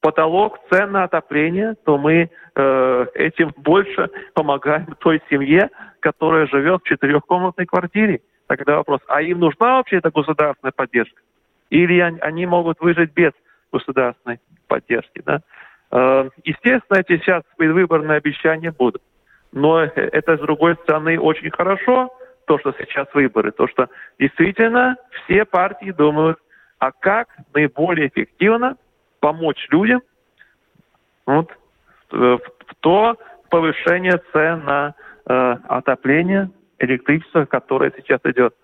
потолок 0.00 0.58
цен 0.70 0.92
на 0.92 1.04
отопление, 1.04 1.74
то 1.84 1.96
мы 1.96 2.28
э, 2.54 3.06
этим 3.14 3.52
больше 3.56 4.10
помогаем 4.34 4.96
той 4.98 5.22
семье, 5.30 5.70
которая 6.00 6.46
живет 6.48 6.82
в 6.82 6.88
четырехкомнатной 6.88 7.66
квартире. 7.66 8.20
Тогда 8.48 8.76
вопрос, 8.76 9.00
а 9.06 9.22
им 9.22 9.38
нужна 9.38 9.76
вообще 9.76 9.96
эта 9.96 10.10
государственная 10.10 10.72
поддержка? 10.72 11.22
Или 11.70 12.00
они, 12.00 12.44
могут 12.44 12.80
выжить 12.80 13.14
без 13.14 13.32
государственной 13.72 14.40
поддержки? 14.66 15.22
Да? 15.24 15.40
Э, 15.92 16.28
естественно, 16.44 16.98
эти 16.98 17.18
сейчас 17.18 17.44
предвыборные 17.56 18.18
обещания 18.18 18.72
будут. 18.72 19.02
Но 19.52 19.80
это, 19.80 20.36
с 20.36 20.40
другой 20.40 20.76
стороны, 20.76 21.18
очень 21.20 21.50
хорошо, 21.50 22.12
то, 22.46 22.58
что 22.58 22.74
сейчас 22.78 23.06
выборы, 23.14 23.52
то, 23.52 23.68
что 23.68 23.88
действительно 24.18 24.96
все 25.24 25.44
партии 25.44 25.92
думают, 25.92 26.38
а 26.78 26.90
как 26.90 27.28
наиболее 27.54 28.08
эффективно 28.08 28.76
помочь 29.20 29.68
людям 29.70 30.02
вот, 31.26 31.50
в 32.10 32.40
то 32.80 33.16
повышение 33.48 34.20
цен 34.32 34.64
на 34.64 34.94
э, 35.26 35.56
отопление, 35.68 36.50
электричество, 36.78 37.44
которое 37.44 37.92
сейчас 37.96 38.20
идет. 38.24 38.54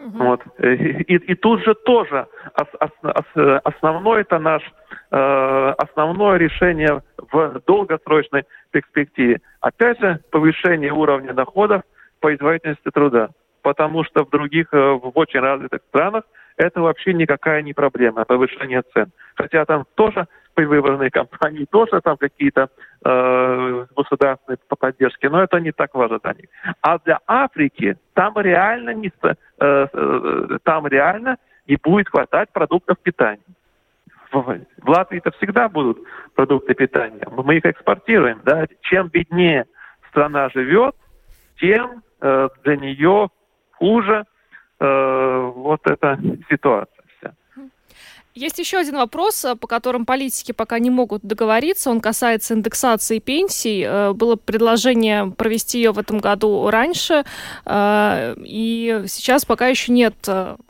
Угу. 0.00 0.24
Вот. 0.24 0.40
И, 0.58 1.14
и 1.14 1.34
тут 1.34 1.62
же 1.62 1.74
тоже 1.74 2.26
ос, 2.58 2.68
ос, 2.80 2.90
ос, 3.02 3.60
основное 3.64 4.22
это 4.22 4.38
наш 4.38 4.62
э, 5.10 5.74
основное 5.76 6.38
решение 6.38 7.02
в 7.30 7.60
долгосрочной 7.66 8.44
перспективе. 8.70 9.40
Опять 9.60 10.00
же, 10.00 10.20
повышение 10.30 10.92
уровня 10.92 11.34
доходов, 11.34 11.82
производительности 12.20 12.90
труда. 12.90 13.28
Потому 13.62 14.04
что 14.04 14.24
в 14.24 14.30
других, 14.30 14.68
э, 14.72 14.78
в 14.78 15.12
очень 15.14 15.40
развитых 15.40 15.82
странах 15.88 16.24
это 16.56 16.80
вообще 16.80 17.12
никакая 17.12 17.60
не 17.60 17.74
проблема, 17.74 18.24
повышение 18.24 18.82
цен. 18.94 19.10
Хотя 19.34 19.66
там 19.66 19.84
тоже 19.96 20.26
предвыборные 20.54 21.10
кампании, 21.10 21.64
тоже 21.64 22.00
там 22.00 22.16
какие-то 22.16 22.68
э, 23.04 23.86
государственные 23.96 24.58
поддержки, 24.78 25.26
но 25.26 25.42
это 25.42 25.60
не 25.60 25.72
так 25.72 25.94
важно 25.94 26.18
для 26.18 26.32
них. 26.34 26.46
А 26.82 26.98
для 26.98 27.20
Африки 27.26 27.96
там 28.14 28.34
реально 28.36 28.94
не, 28.94 29.12
э, 29.22 29.34
э, 29.60 30.58
там 30.62 30.86
реально 30.86 31.36
не 31.66 31.76
будет 31.76 32.08
хватать 32.08 32.50
продуктов 32.52 32.98
питания. 32.98 33.40
В 34.32 34.88
Латвии 34.88 35.18
это 35.18 35.32
всегда 35.32 35.68
будут 35.68 35.98
продукты 36.34 36.74
питания. 36.74 37.26
Мы 37.30 37.56
их 37.56 37.66
экспортируем. 37.66 38.40
Да? 38.44 38.66
Чем 38.82 39.08
беднее 39.08 39.66
страна 40.08 40.48
живет, 40.50 40.94
тем 41.58 42.02
э, 42.20 42.48
для 42.62 42.76
нее 42.76 43.28
хуже 43.72 44.24
э, 44.78 45.52
вот 45.54 45.80
эта 45.86 46.18
ситуация. 46.48 46.99
Есть 48.40 48.58
еще 48.58 48.78
один 48.78 48.96
вопрос, 48.96 49.44
э, 49.44 49.54
по 49.54 49.66
которым 49.66 50.06
политики 50.06 50.52
пока 50.52 50.78
не 50.78 50.88
могут 50.88 51.20
договориться. 51.22 51.90
Он 51.90 52.00
касается 52.00 52.54
индексации 52.54 53.18
пенсий. 53.18 53.84
Э, 53.86 54.12
было 54.14 54.36
предложение 54.36 55.26
провести 55.30 55.76
ее 55.76 55.92
в 55.92 55.98
этом 55.98 56.20
году 56.20 56.70
раньше, 56.70 57.24
э, 57.66 58.36
и 58.42 59.04
сейчас 59.08 59.44
пока 59.44 59.68
еще 59.68 59.92
нет 59.92 60.14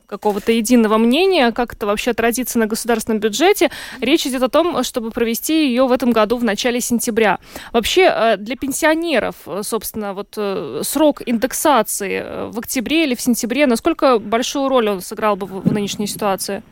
какого-то 0.08 0.50
единого 0.50 0.98
мнения, 0.98 1.52
как 1.52 1.74
это 1.74 1.86
вообще 1.86 2.10
отразится 2.10 2.58
на 2.58 2.66
государственном 2.66 3.20
бюджете. 3.20 3.70
Речь 4.00 4.26
идет 4.26 4.42
о 4.42 4.48
том, 4.48 4.82
чтобы 4.82 5.12
провести 5.12 5.68
ее 5.68 5.86
в 5.86 5.92
этом 5.92 6.10
году 6.10 6.38
в 6.38 6.42
начале 6.42 6.80
сентября. 6.80 7.38
Вообще 7.72 8.34
для 8.36 8.56
пенсионеров, 8.56 9.36
собственно, 9.62 10.12
вот 10.12 10.36
срок 10.84 11.22
индексации 11.24 12.50
в 12.50 12.58
октябре 12.58 13.04
или 13.04 13.14
в 13.14 13.20
сентябре, 13.20 13.68
насколько 13.68 14.18
большую 14.18 14.68
роль 14.68 14.88
он 14.88 15.00
сыграл 15.00 15.36
бы 15.36 15.46
в 15.46 15.72
нынешней 15.72 16.08
ситуации? 16.08 16.64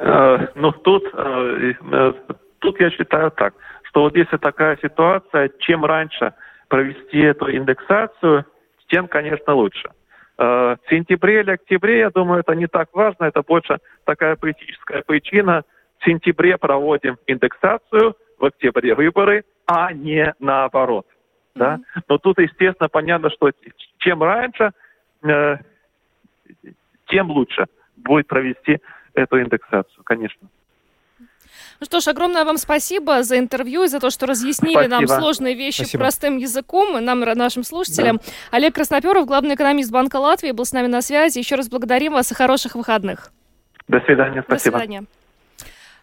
Э, 0.00 0.46
ну, 0.54 0.72
тут, 0.72 1.04
э, 1.12 1.74
э, 1.92 2.12
тут 2.60 2.80
я 2.80 2.90
считаю 2.90 3.30
так, 3.32 3.54
что 3.82 4.00
вот 4.02 4.16
если 4.16 4.38
такая 4.38 4.78
ситуация, 4.80 5.50
чем 5.58 5.84
раньше 5.84 6.32
провести 6.68 7.18
эту 7.18 7.54
индексацию, 7.54 8.46
тем, 8.88 9.08
конечно, 9.08 9.54
лучше. 9.54 9.90
В 10.38 10.78
сентябре 10.88 11.40
или 11.40 11.50
октябре, 11.50 11.98
я 11.98 12.10
думаю, 12.10 12.40
это 12.40 12.54
не 12.54 12.66
так 12.66 12.88
важно, 12.94 13.24
это 13.24 13.42
больше 13.42 13.78
такая 14.04 14.36
политическая 14.36 15.02
причина. 15.02 15.64
В 15.98 16.04
сентябре 16.06 16.56
проводим 16.56 17.18
индексацию, 17.26 18.16
в 18.38 18.44
октябре 18.46 18.94
выборы, 18.94 19.44
а 19.66 19.92
не 19.92 20.32
наоборот. 20.38 21.06
Да? 21.54 21.78
Но 22.08 22.16
тут, 22.16 22.38
естественно, 22.38 22.88
понятно, 22.88 23.28
что 23.28 23.50
чем 23.98 24.22
раньше, 24.22 24.70
тем 27.06 27.30
лучше 27.30 27.66
будет 27.98 28.26
провести 28.26 28.80
эту 29.14 29.40
индексацию, 29.40 30.02
конечно. 30.04 30.48
Ну 31.80 31.86
что 31.86 32.00
ж, 32.00 32.08
огромное 32.08 32.44
вам 32.44 32.58
спасибо 32.58 33.22
за 33.22 33.38
интервью 33.38 33.84
и 33.84 33.88
за 33.88 34.00
то, 34.00 34.10
что 34.10 34.26
разъяснили 34.26 34.74
спасибо. 34.74 34.96
нам 34.96 35.08
сложные 35.08 35.54
вещи 35.54 35.82
спасибо. 35.82 36.02
простым 36.02 36.36
языком, 36.36 37.02
нам, 37.02 37.20
нашим 37.20 37.64
слушателям. 37.64 38.18
Да. 38.18 38.22
Олег 38.50 38.74
Красноперов, 38.74 39.26
главный 39.26 39.54
экономист 39.54 39.90
Банка 39.90 40.16
Латвии, 40.16 40.50
был 40.50 40.66
с 40.66 40.72
нами 40.72 40.88
на 40.88 41.00
связи. 41.00 41.38
Еще 41.38 41.54
раз 41.54 41.70
благодарим 41.70 42.12
вас 42.12 42.30
и 42.32 42.34
хороших 42.34 42.74
выходных. 42.74 43.32
До 43.88 43.98
свидания, 44.00 44.42
спасибо. 44.46 44.78
До 44.78 44.84
свидания. 44.84 45.04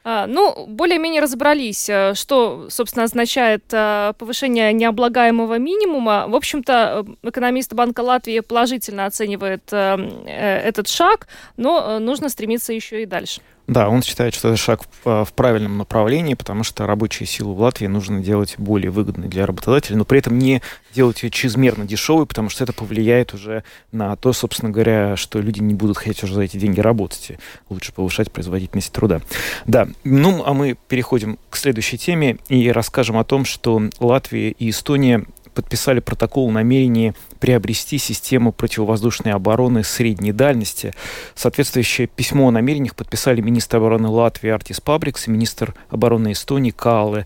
А, 0.10 0.26
ну, 0.26 0.66
более-менее 0.68 1.22
разобрались, 1.22 1.90
э, 1.90 2.14
что, 2.14 2.68
собственно, 2.70 3.04
означает 3.04 3.66
э, 3.74 4.14
повышение 4.18 4.72
необлагаемого 4.72 5.58
минимума. 5.58 6.28
В 6.30 6.36
общем-то, 6.38 7.06
экономист 7.24 7.74
Банка 7.74 8.00
Латвии 8.00 8.40
положительно 8.40 9.06
оценивает 9.06 9.64
этот 9.74 10.88
шаг, 10.88 11.28
но 11.58 12.00
нужно 12.00 12.30
стремиться 12.30 12.72
еще 12.72 13.04
и 13.04 13.06
дальше. 13.06 13.42
Да, 13.68 13.90
он 13.90 14.02
считает, 14.02 14.34
что 14.34 14.48
это 14.48 14.58
шаг 14.58 14.84
в, 14.84 14.88
а, 15.04 15.26
в 15.26 15.34
правильном 15.34 15.78
направлении, 15.78 16.36
потому 16.36 16.64
что 16.64 16.88
рабочие 16.88 17.28
силы 17.28 17.54
в 17.54 17.60
Латвии 17.60 17.88
нужно 17.88 18.22
делать 18.22 18.56
более 18.58 18.92
выгодной 18.92 19.28
для 19.28 19.46
работодателя, 19.46 19.98
но 19.98 20.06
при 20.06 20.20
этом 20.20 20.40
не 20.40 20.62
делать 20.96 21.22
ее 21.22 21.30
чрезмерно 21.30 21.86
дешевой, 21.86 22.26
потому 22.26 22.50
что 22.50 22.64
это 22.64 22.72
повлияет 22.72 23.34
уже 23.34 23.64
на 23.92 24.16
то, 24.16 24.32
собственно 24.32 24.72
говоря, 24.72 25.18
что 25.18 25.40
люди 25.40 25.60
не 25.60 25.74
будут 25.74 25.98
хотеть 25.98 26.24
уже 26.24 26.34
за 26.34 26.44
эти 26.44 26.56
деньги 26.58 26.80
работать. 26.80 27.32
И 27.32 27.38
лучше 27.70 27.92
повышать 27.92 28.32
производительность 28.32 28.92
труда. 28.94 29.22
Да, 29.66 29.90
ну 30.06 30.44
а 30.46 30.54
мы 30.54 30.78
переходим 30.88 31.38
к 31.50 31.58
следующей 31.58 31.98
теме 31.98 32.38
и 32.48 32.72
расскажем 32.72 33.18
о 33.18 33.26
том, 33.26 33.44
что 33.44 33.82
Латвия 34.00 34.52
и 34.52 34.70
Эстония 34.70 35.26
подписали 35.58 36.00
протокол 36.00 36.52
намерения 36.52 37.16
приобрести 37.40 37.98
систему 37.98 38.52
противовоздушной 38.52 39.34
обороны 39.34 39.84
средней 39.84 40.32
дальности. 40.32 40.94
Соответствующее 41.34 42.06
письмо 42.06 42.50
о 42.50 42.52
намерениях 42.52 42.96
подписали 42.96 43.42
министр 43.42 43.78
обороны 43.78 44.08
Латвии 44.08 44.52
Артис 44.52 44.80
Пабрикс 44.80 45.28
и 45.28 45.32
министр 45.32 45.74
обороны 45.90 46.34
Эстонии 46.34 46.70
Каале 46.70 47.26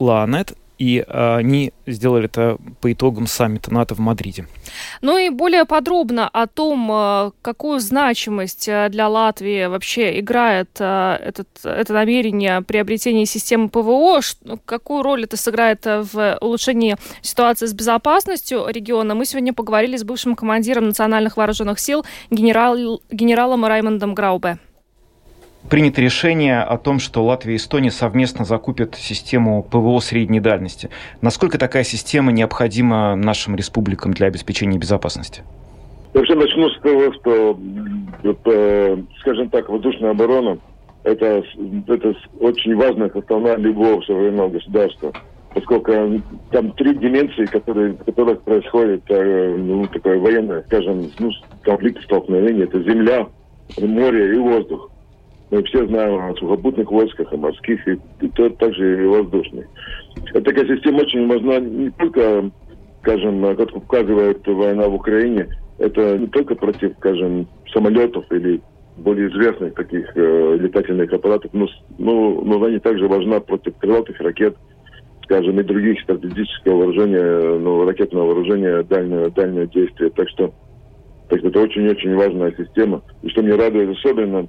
Лаанет 0.00 0.54
и 0.78 1.04
а, 1.06 1.36
они 1.36 1.72
сделали 1.86 2.26
это 2.26 2.56
по 2.80 2.92
итогам 2.92 3.26
саммита 3.26 3.72
НАТО 3.72 3.94
в 3.94 3.98
Мадриде. 3.98 4.46
Ну 5.02 5.18
и 5.18 5.28
более 5.28 5.64
подробно 5.64 6.28
о 6.28 6.46
том, 6.46 6.88
а, 6.90 7.32
какую 7.42 7.80
значимость 7.80 8.68
а, 8.68 8.88
для 8.88 9.08
Латвии 9.08 9.66
вообще 9.66 10.20
играет 10.20 10.68
этот, 10.80 11.48
это 11.64 11.92
намерение 11.92 12.62
приобретения 12.62 13.26
системы 13.26 13.68
ПВО, 13.68 14.20
какую 14.64 15.02
роль 15.02 15.24
это 15.24 15.36
сыграет 15.36 15.84
в 15.84 16.38
улучшении 16.40 16.96
ситуации 17.22 17.66
с 17.66 17.72
безопасностью 17.72 18.66
региона, 18.68 19.14
мы 19.14 19.24
сегодня 19.26 19.52
поговорили 19.52 19.96
с 19.96 20.04
бывшим 20.04 20.36
командиром 20.36 20.86
национальных 20.86 21.36
вооруженных 21.36 21.80
сил 21.80 22.04
генерал, 22.30 23.02
генералом 23.10 23.64
Раймондом 23.64 24.14
Граубе 24.14 24.58
принято 25.68 26.00
решение 26.00 26.60
о 26.60 26.76
том, 26.78 26.98
что 26.98 27.24
Латвия 27.24 27.54
и 27.54 27.56
Эстония 27.56 27.90
совместно 27.90 28.44
закупят 28.44 28.94
систему 28.94 29.62
ПВО 29.62 30.00
средней 30.00 30.40
дальности. 30.40 30.90
Насколько 31.20 31.58
такая 31.58 31.84
система 31.84 32.32
необходима 32.32 33.14
нашим 33.16 33.56
республикам 33.56 34.12
для 34.12 34.26
обеспечения 34.26 34.78
безопасности? 34.78 35.42
Вообще 36.14 36.34
начну 36.34 36.68
с 36.70 36.80
того, 36.80 37.12
что, 37.12 37.58
это, 38.22 39.04
скажем 39.20 39.50
так, 39.50 39.68
воздушная 39.68 40.10
оборона 40.10 40.58
это, 41.04 41.42
это 41.86 42.14
очень 42.40 42.76
важная 42.76 43.10
составная 43.10 43.56
любого 43.56 44.00
современного 44.02 44.50
государства, 44.50 45.12
поскольку 45.54 45.92
там 46.50 46.72
три 46.72 46.94
дименсии, 46.94 47.46
которые, 47.46 47.92
в 47.94 48.04
которых 48.04 48.42
происходит 48.42 49.02
э, 49.08 49.56
ну, 49.56 49.86
такое 49.86 50.18
военное, 50.18 50.62
скажем, 50.66 51.10
ну, 51.18 51.30
конфликт, 51.62 52.02
столкновение. 52.04 52.64
Это 52.64 52.82
земля, 52.82 53.26
море 53.78 54.34
и 54.34 54.38
воздух. 54.38 54.90
Мы 55.50 55.62
все 55.64 55.86
знаем 55.86 56.14
о 56.20 56.34
сухопутных 56.36 56.90
войсках, 56.90 57.32
о 57.32 57.36
морских, 57.36 57.86
и, 57.88 57.98
и 58.20 58.28
то, 58.28 58.50
также 58.50 59.04
и 59.04 59.06
воздушных. 59.06 59.66
Эта 60.34 60.42
такая 60.42 60.66
система 60.66 61.00
очень 61.00 61.26
важна 61.26 61.58
не 61.58 61.90
только, 61.90 62.50
скажем, 63.00 63.56
как 63.56 63.74
указывает 63.74 64.46
война 64.46 64.88
в 64.88 64.94
Украине, 64.94 65.48
это 65.78 66.18
не 66.18 66.26
только 66.26 66.54
против, 66.54 66.92
скажем, 66.98 67.46
самолетов 67.72 68.24
или 68.30 68.60
более 68.98 69.28
известных 69.28 69.74
таких 69.74 70.10
э, 70.16 70.56
летательных 70.60 71.12
аппаратов, 71.12 71.50
но, 71.54 71.68
но, 71.98 72.42
но 72.42 72.56
она 72.56 72.70
не 72.70 72.80
также 72.80 73.06
важна 73.06 73.40
против 73.40 73.76
крылатых 73.78 74.20
ракет, 74.20 74.56
скажем, 75.22 75.58
и 75.60 75.62
других 75.62 76.00
стратегического 76.02 76.78
вооружения, 76.78 77.58
ну, 77.58 77.84
ракетного 77.84 78.26
вооружения 78.26 78.82
дальнего, 78.82 79.30
дальнего 79.30 79.66
действия. 79.66 80.10
Так 80.10 80.28
что, 80.30 80.52
так 81.28 81.38
что 81.38 81.48
это 81.48 81.60
очень-очень 81.60 82.16
важная 82.16 82.52
система. 82.56 83.02
И 83.22 83.28
что 83.28 83.42
мне 83.42 83.54
радует 83.54 83.96
особенно, 83.96 84.48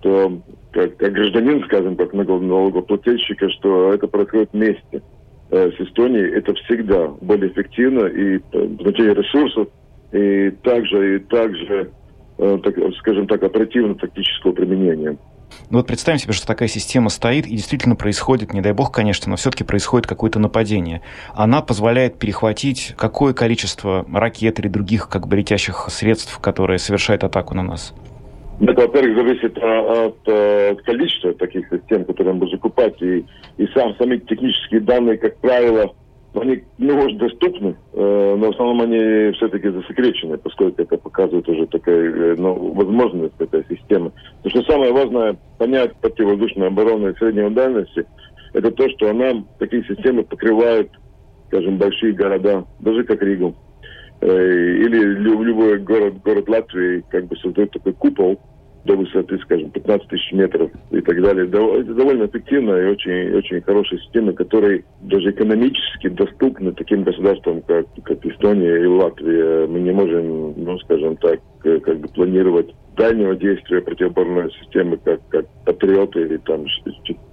что 0.00 0.40
как, 0.72 0.96
как 0.96 1.12
гражданин, 1.12 1.62
скажем, 1.64 1.96
как 1.96 2.12
налогоплательщика, 2.12 3.50
что 3.50 3.92
это 3.92 4.06
происходит 4.06 4.50
вместе 4.52 5.02
э, 5.50 5.70
с 5.70 5.80
Эстонией, 5.80 6.36
это 6.36 6.54
всегда 6.54 7.08
более 7.20 7.50
эффективно 7.52 8.06
и 8.06 8.36
э, 8.36 8.40
в 8.52 8.82
значении 8.82 9.14
ресурсов, 9.14 9.68
и 10.12 10.50
также, 10.62 11.16
и 11.16 11.18
также, 11.20 11.90
э, 12.38 12.58
так, 12.62 12.74
скажем 12.98 13.26
так, 13.26 13.42
оперативно-тактического 13.42 14.52
применения. 14.52 15.16
Ну 15.68 15.78
вот 15.78 15.86
представим 15.88 16.20
себе, 16.20 16.32
что 16.32 16.46
такая 16.46 16.68
система 16.68 17.10
стоит, 17.10 17.46
и 17.46 17.56
действительно 17.56 17.96
происходит, 17.96 18.52
не 18.54 18.60
дай 18.60 18.72
бог, 18.72 18.92
конечно, 18.92 19.30
но 19.30 19.36
все-таки 19.36 19.64
происходит 19.64 20.06
какое-то 20.06 20.38
нападение. 20.38 21.02
Она 21.34 21.60
позволяет 21.60 22.18
перехватить 22.18 22.94
какое 22.96 23.34
количество 23.34 24.06
ракет 24.12 24.60
или 24.60 24.68
других 24.68 25.08
как 25.08 25.26
бы 25.26 25.36
летящих 25.36 25.88
средств, 25.90 26.38
которые 26.38 26.78
совершают 26.78 27.24
атаку 27.24 27.54
на 27.54 27.64
нас? 27.64 27.92
Это, 28.60 28.82
во-первых, 28.82 29.16
зависит 29.16 29.56
от, 29.56 30.28
от 30.28 30.82
количества 30.82 31.32
таких 31.34 31.66
систем, 31.70 32.04
которые 32.04 32.34
мы 32.34 32.48
закупать. 32.50 33.00
И, 33.00 33.24
и 33.56 33.66
сам, 33.74 33.94
сами 33.96 34.18
технические 34.18 34.80
данные, 34.80 35.16
как 35.16 35.38
правило, 35.38 35.94
они, 36.34 36.62
ну, 36.78 36.94
может, 36.94 37.18
доступны, 37.18 37.74
э, 37.92 38.36
но 38.38 38.46
в 38.46 38.50
основном 38.50 38.82
они 38.82 39.32
все-таки 39.32 39.68
засекречены, 39.68 40.38
поскольку 40.38 40.80
это 40.80 40.96
показывает 40.96 41.48
уже 41.48 41.66
такая 41.66 41.96
э, 41.96 42.34
ну, 42.38 42.72
возможность 42.72 43.34
этой 43.38 43.64
системы. 43.68 44.12
Потому 44.42 44.62
что 44.62 44.72
самое 44.72 44.92
важное 44.92 45.36
понять 45.58 45.96
противовоздушную 45.96 46.68
оборону 46.68 47.12
средней 47.16 47.50
дальности, 47.50 48.06
это 48.52 48.70
то, 48.70 48.88
что 48.90 49.10
она, 49.10 49.44
такие 49.58 49.82
системы 49.84 50.22
покрывают, 50.22 50.90
скажем, 51.48 51.78
большие 51.78 52.12
города, 52.12 52.64
даже 52.78 53.02
как 53.04 53.22
Ригу. 53.22 53.56
Э, 54.20 54.26
или 54.26 54.98
любой 54.98 55.78
город, 55.78 56.22
город 56.22 56.48
Латвии 56.48 57.02
как 57.10 57.26
бы 57.26 57.36
создает 57.38 57.72
такой 57.72 57.94
купол, 57.94 58.38
до 58.84 58.96
высоты, 58.96 59.38
скажем, 59.40 59.70
15 59.70 60.08
тысяч 60.08 60.32
метров 60.32 60.70
и 60.90 61.00
так 61.00 61.20
далее. 61.22 61.46
Это 61.46 61.94
довольно 61.94 62.24
эффективная 62.24 62.86
и 62.86 62.92
очень, 62.92 63.34
очень 63.34 63.60
хорошая 63.60 63.98
система, 64.00 64.32
которая 64.32 64.82
даже 65.02 65.30
экономически 65.30 66.08
доступна 66.08 66.72
таким 66.72 67.02
государствам, 67.02 67.62
как, 67.62 67.86
как 68.04 68.24
Эстония 68.24 68.82
и 68.82 68.86
Латвия. 68.86 69.66
Мы 69.66 69.80
не 69.80 69.92
можем, 69.92 70.54
ну, 70.56 70.78
скажем 70.80 71.16
так, 71.16 71.40
как 71.60 72.00
бы 72.00 72.08
планировать 72.08 72.74
дальнего 72.96 73.36
действия 73.36 73.82
противоборной 73.82 74.50
системы, 74.52 74.96
как, 74.98 75.20
как 75.28 75.46
патриоты 75.66 76.22
или 76.22 76.38
там 76.38 76.64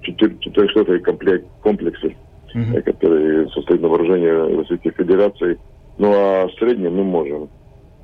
четырехсотые 0.01 0.99
комплект, 0.99 1.45
комплексы, 1.61 2.15
mm-hmm. 2.53 2.81
которые 2.81 3.49
состоят 3.49 3.81
на 3.81 3.87
вооружении 3.87 4.57
Российской 4.57 4.91
Федерации. 4.91 5.57
Ну 5.97 6.11
а 6.13 6.47
в 6.47 6.53
среднем 6.59 6.95
мы 6.95 7.03
можем. 7.05 7.49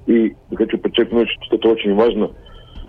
И 0.08 0.34
хочу 0.56 0.78
подчеркнуть, 0.78 1.30
что 1.42 1.58
это 1.58 1.68
очень 1.70 1.94
важно– 1.94 2.32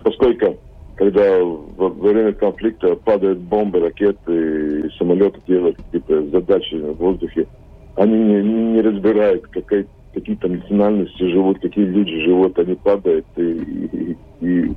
поскольку 0.05 0.57
когда 0.97 1.43
во 1.43 1.89
время 1.89 2.31
конфликта 2.31 2.95
падают 2.95 3.39
бомбы, 3.39 3.79
ракеты, 3.79 4.87
и 4.87 4.89
самолеты 4.97 5.41
делают 5.45 5.75
какие-то 5.77 6.25
задачи 6.27 6.75
в 6.75 6.93
воздухе, 6.93 7.47
они 7.95 8.17
не, 8.17 8.41
не 8.73 8.81
разбирают, 8.81 9.45
какая, 9.47 9.85
какие 10.13 10.35
там 10.37 10.53
национальности 10.57 11.23
живут, 11.23 11.59
какие 11.59 11.83
люди 11.85 12.23
живут, 12.23 12.57
они 12.59 12.75
падают 12.75 13.25
и, 13.35 13.41
и, 13.41 14.17
и 14.41 14.71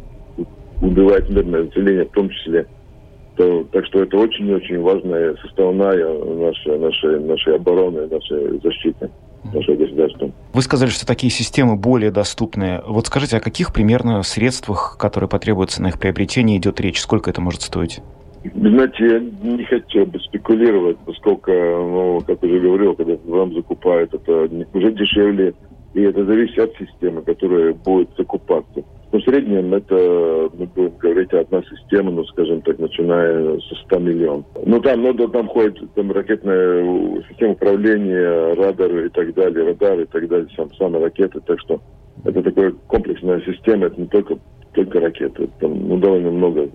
убивают 0.83 1.31
мирное 1.31 1.65
население 1.65 2.07
в 2.07 2.13
том 2.13 2.31
числе. 2.31 2.67
То, 3.37 3.65
так 3.71 3.87
что 3.87 4.03
это 4.03 4.17
очень-очень 4.17 4.81
важная 4.81 5.37
составная 5.43 5.95
нашей, 5.95 6.79
нашей, 6.79 7.21
нашей 7.21 7.55
обороны, 7.55 8.09
нашей 8.09 8.61
защиты 8.61 9.09
нашего 9.45 9.77
государства. 9.77 10.31
Вы 10.53 10.63
сказали, 10.63 10.91
что 10.91 11.07
такие 11.07 11.31
системы 11.31 11.77
более 11.77 12.11
доступны. 12.11 12.83
Вот 12.87 13.07
скажите, 13.07 13.37
о 13.37 13.41
каких 13.41 13.73
примерно 13.73 14.23
средствах, 14.23 14.97
которые 14.99 15.29
потребуются 15.29 15.83
на 15.83 15.89
их 15.89 15.99
приобретение, 15.99 16.59
идет 16.59 16.81
речь? 16.81 17.01
Сколько 17.01 17.31
это 17.31 17.41
может 17.41 17.63
стоить? 17.63 18.01
Знаете, 18.55 19.05
я 19.05 19.19
не 19.51 19.65
хотел 19.65 20.07
бы 20.07 20.21
спекулировать, 20.21 20.97
поскольку, 21.05 21.51
ну, 21.51 22.23
как 22.27 22.43
уже 22.43 22.61
говорил, 22.61 22.95
когда 22.95 23.17
вам 23.27 23.53
закупают, 23.53 24.15
это 24.15 24.49
уже 24.73 24.93
дешевле, 24.93 25.55
и 25.95 26.03
это 26.03 26.25
зависит 26.25 26.59
от 26.59 26.73
системы, 26.77 27.23
которая 27.23 27.75
будет 27.75 28.11
закупаться. 28.17 28.85
Ну, 29.11 29.19
в 29.21 29.25
среднем 29.25 29.73
это, 29.73 30.51
мы 30.59 30.67
будем 30.67 30.99
говорить, 30.99 31.33
одна 31.33 31.63
система, 31.63 32.11
ну, 32.11 32.25
скажем 32.27 32.61
так, 32.61 32.79
начиная 32.79 33.59
со 33.61 33.75
100 33.87 33.99
миллионов. 34.01 34.45
Ну, 34.67 34.81
там, 34.81 35.03
ну, 35.03 35.15
там 35.29 35.49
ходит 35.49 35.79
там, 35.95 36.13
ракетная 36.13 37.23
система 37.31 37.53
управления, 37.53 38.55
радар 38.55 38.95
и 39.07 39.09
так 39.09 39.33
далее, 39.35 39.67
радар 39.67 40.01
и 40.01 40.05
так 40.05 40.29
далее, 40.29 40.49
сам, 40.55 40.71
сами 40.75 40.99
ракеты. 40.99 41.41
Так 41.41 41.59
что 41.61 41.81
это 42.25 42.43
такая 42.43 42.73
комплексная 42.87 43.41
система, 43.41 43.87
это 43.87 44.01
не 44.01 44.07
только 44.07 44.39
только 44.79 45.01
ракеты. 45.01 45.49
Там 45.61 45.89
ну, 45.89 45.99
довольно 45.99 46.31
много 46.31 46.69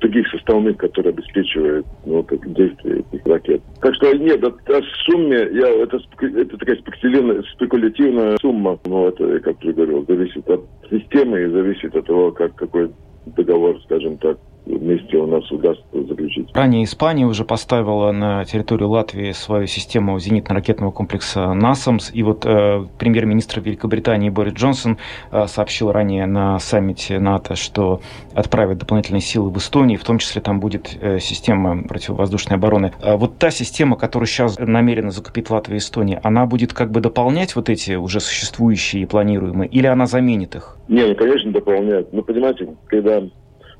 других 0.00 0.28
составных, 0.28 0.76
которые 0.76 1.12
обеспечивают 1.12 1.86
ну, 2.04 2.22
как 2.22 2.52
действие 2.52 3.02
этих 3.12 3.26
ракет. 3.26 3.62
Так 3.80 3.94
что 3.96 4.12
нет, 4.16 4.42
о, 4.44 4.80
сумме, 5.06 5.48
я, 5.52 5.68
это, 5.82 5.98
это 6.20 6.56
такая 6.56 6.76
спекулятивная, 6.76 7.42
спекулятивная 7.54 8.36
сумма, 8.40 8.78
но 8.86 9.08
это, 9.08 9.40
как 9.40 9.56
я 9.62 9.72
говорил, 9.72 10.04
зависит 10.06 10.48
от 10.48 10.64
системы 10.90 11.42
и 11.42 11.46
зависит 11.48 11.94
от 11.96 12.06
того, 12.06 12.30
как, 12.30 12.54
какой 12.54 12.90
договор, 13.26 13.80
скажем 13.84 14.16
так, 14.18 14.38
вместе 14.66 15.16
у 15.16 15.26
нас 15.26 15.50
удастся 15.50 15.84
заключить. 15.92 16.48
Ранее 16.54 16.84
Испания 16.84 17.26
уже 17.26 17.44
поставила 17.44 18.12
на 18.12 18.44
территорию 18.44 18.90
Латвии 18.90 19.32
свою 19.32 19.66
систему 19.66 20.18
зенитно-ракетного 20.18 20.92
комплекса 20.92 21.52
«Насамс». 21.52 22.10
И 22.12 22.22
вот 22.22 22.44
э, 22.46 22.84
премьер-министр 22.98 23.60
Великобритании 23.60 24.30
Борис 24.30 24.54
Джонсон 24.54 24.98
э, 25.30 25.46
сообщил 25.46 25.92
ранее 25.92 26.26
на 26.26 26.58
саммите 26.58 27.18
НАТО, 27.18 27.56
что 27.56 28.00
отправит 28.34 28.78
дополнительные 28.78 29.20
силы 29.20 29.50
в 29.50 29.58
Эстонию, 29.58 29.98
в 29.98 30.04
том 30.04 30.18
числе 30.18 30.40
там 30.40 30.60
будет 30.60 30.96
э, 31.00 31.18
система 31.18 31.82
противовоздушной 31.84 32.56
обороны. 32.56 32.92
А 33.02 33.16
вот 33.16 33.38
та 33.38 33.50
система, 33.50 33.96
которую 33.96 34.26
сейчас 34.26 34.58
намерена 34.58 35.10
закупить 35.10 35.50
Латвия 35.50 35.76
и 35.76 35.78
Эстония, 35.78 36.20
она 36.22 36.46
будет 36.46 36.72
как 36.72 36.90
бы 36.90 37.00
дополнять 37.00 37.56
вот 37.56 37.68
эти 37.68 37.92
уже 37.92 38.20
существующие 38.20 39.02
и 39.02 39.06
планируемые, 39.06 39.68
или 39.68 39.86
она 39.86 40.06
заменит 40.06 40.54
их? 40.54 40.76
Не, 40.88 41.06
ну, 41.06 41.14
конечно, 41.14 41.52
дополняет. 41.52 42.12
Ну, 42.12 42.22
понимаете, 42.22 42.68
когда 42.86 43.22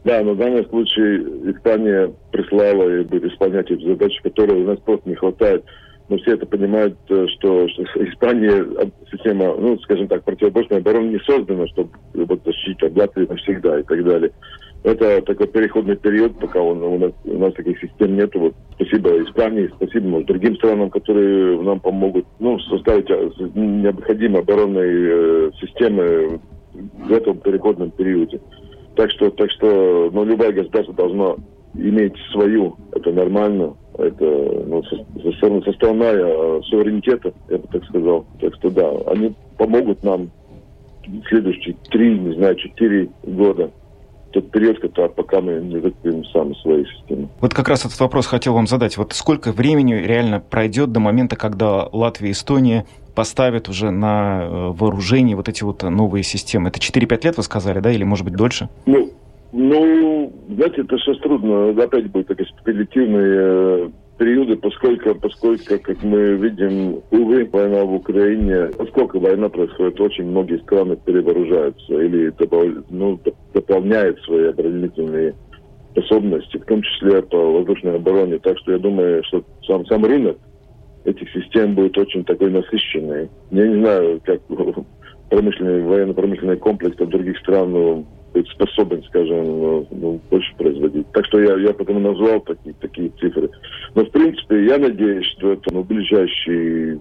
да, 0.05 0.23
но 0.23 0.33
в 0.33 0.39
данном 0.39 0.67
случае 0.67 1.21
Испания 1.53 2.13
прислала 2.33 3.01
и 3.01 3.05
будет 3.05 3.25
исполнять 3.25 3.71
эти 3.71 3.85
задачи, 3.85 4.23
которые 4.23 4.65
у 4.65 4.67
нас 4.67 4.79
просто 4.81 5.09
не 5.09 5.15
хватает. 5.15 5.65
Но 6.09 6.17
все 6.19 6.35
это 6.35 6.47
понимают, 6.47 6.97
э, 7.09 7.27
что, 7.37 7.69
что 7.69 7.83
Испания, 8.05 8.67
система, 9.13 9.55
ну, 9.57 9.79
скажем 9.81 10.09
так, 10.09 10.25
противоборственной 10.25 10.81
обороны 10.81 11.11
не 11.11 11.21
создана, 11.21 11.67
чтобы 11.69 11.91
вот, 12.15 12.41
защитить 12.45 12.83
от 12.83 12.97
Латвии 12.97 13.27
навсегда 13.27 13.81
и 13.81 13.83
так 13.83 14.05
далее. 14.05 14.33
Это 14.83 15.21
такой 15.21 15.47
переходный 15.47 15.97
период, 15.97 16.39
пока 16.39 16.61
он, 16.61 16.83
у, 16.83 16.99
нас, 16.99 17.13
у 17.25 17.39
нас 17.39 17.53
таких 17.53 17.79
систем 17.81 18.17
нету. 18.17 18.41
Вот, 18.41 18.55
спасибо 18.77 19.11
Испании, 19.23 19.71
спасибо 19.77 20.09
может, 20.09 20.29
другим 20.29 20.57
странам, 20.57 20.89
которые 20.89 21.61
нам 21.61 21.79
помогут 21.81 22.25
ну, 22.39 22.59
составить 22.61 23.11
э, 23.11 23.31
необходимые 23.55 24.41
оборонные 24.41 25.11
э, 25.11 25.51
системы 25.61 26.41
в 26.73 27.13
этом 27.13 27.39
переходном 27.39 27.91
периоде. 27.91 28.41
Так 29.01 29.11
что, 29.13 29.31
так 29.31 29.51
что, 29.53 30.11
ну, 30.13 30.25
любое 30.25 30.53
государство 30.53 30.93
должно 30.93 31.39
иметь 31.73 32.13
свою, 32.33 32.77
это 32.93 33.11
нормально, 33.13 33.75
это 33.97 34.27
ну, 34.67 34.83
со, 34.83 34.97
со 35.63 35.73
стороны 35.73 36.05
э, 36.05 36.61
суверенитета, 36.65 37.33
я 37.49 37.57
бы 37.57 37.67
так 37.73 37.83
сказал. 37.87 38.27
Так 38.43 38.55
что 38.57 38.69
да, 38.69 38.91
они 39.07 39.33
помогут 39.57 40.03
нам 40.03 40.31
следующие 41.31 41.77
три, 41.89 42.19
не 42.19 42.35
знаю, 42.35 42.57
четыре 42.57 43.09
года 43.23 43.71
тот 44.33 44.51
период, 44.51 44.79
когда, 44.79 45.09
пока 45.09 45.41
мы 45.41 45.55
не 45.55 45.81
закупим 45.81 46.25
сами 46.27 46.55
свои 46.63 46.85
системы. 46.85 47.29
Вот 47.41 47.55
как 47.55 47.69
раз 47.69 47.85
этот 47.85 47.99
вопрос 48.01 48.27
хотел 48.27 48.55
вам 48.55 48.67
задать. 48.67 48.97
Вот 48.97 49.13
сколько 49.13 49.53
времени 49.53 49.95
реально 49.95 50.41
пройдет 50.41 50.93
до 50.93 51.01
момента, 51.01 51.37
когда 51.37 51.89
Латвия 51.91 52.29
и 52.29 52.33
Эстония 52.33 52.85
поставят 53.15 53.69
уже 53.69 53.91
на 53.91 54.43
э, 54.43 54.73
вооружение 54.73 55.37
вот 55.37 55.49
эти 55.49 55.63
вот 55.63 55.83
новые 55.83 56.23
системы? 56.23 56.69
Это 56.69 56.79
4-5 56.79 57.25
лет, 57.25 57.37
вы 57.37 57.43
сказали, 57.43 57.81
да, 57.81 57.91
или 57.91 58.05
может 58.05 58.25
быть 58.25 58.35
дольше? 58.35 58.69
Ну, 58.87 59.11
ну, 59.53 60.33
знаете, 60.49 60.83
это 60.83 60.97
сейчас 60.99 61.19
трудно. 61.19 61.71
Опять 61.71 62.11
будет 62.11 62.29
такие 62.29 62.49
спекулятивные 62.49 63.37
э, 63.37 63.89
периоды, 64.19 64.57
поскольку, 64.57 65.15
поскольку, 65.17 65.79
как 65.83 66.03
мы 66.03 66.35
видим, 66.35 67.01
увы, 67.11 67.49
война 67.51 67.85
в 67.85 67.95
Украине, 67.95 68.71
поскольку 68.77 69.19
война 69.19 69.49
происходит, 69.49 70.01
очень 70.01 70.27
многие 70.27 70.59
страны 70.59 70.97
перевооружаются 70.97 71.95
или 71.95 72.33
ну, 72.91 73.19
дополняют 73.53 74.21
свои 74.21 74.49
оборонительные 74.49 75.35
способности, 75.93 76.59
в 76.59 76.65
том 76.67 76.83
числе 76.83 77.23
по 77.23 77.37
воздушной 77.37 77.97
обороне. 77.97 78.39
Так 78.39 78.59
что 78.59 78.73
я 78.73 78.79
думаю, 78.79 79.25
что 79.25 79.43
сам, 79.67 79.85
сам 79.87 80.05
рынок 80.05 80.37
этих 81.11 81.31
систем 81.33 81.75
будет 81.75 81.97
очень 81.99 82.25
такой 82.25 82.51
насыщенный. 82.51 83.29
Я 83.51 83.67
не 83.67 83.81
знаю, 83.81 84.21
как 84.25 84.41
промышленный, 85.29 85.83
военно-промышленный 85.83 86.57
комплекс 86.57 86.97
других 86.97 87.39
стран 87.39 87.73
ну, 87.73 88.07
способен, 88.55 89.03
скажем, 89.05 89.45
ну, 89.45 89.87
ну, 89.91 90.21
больше 90.31 90.55
производить. 90.57 91.07
Так 91.13 91.27
что 91.27 91.41
я, 91.41 91.57
я 91.57 91.73
потом 91.73 92.03
назвал 92.03 92.41
такие, 92.41 92.75
такие 92.81 93.11
цифры. 93.21 93.51
Но, 93.95 94.05
в 94.05 94.11
принципе, 94.11 94.67
я 94.67 94.79
надеюсь, 94.79 95.27
что 95.37 95.53
это 95.53 95.73
ну, 95.73 95.83
ближайшие 95.83 97.01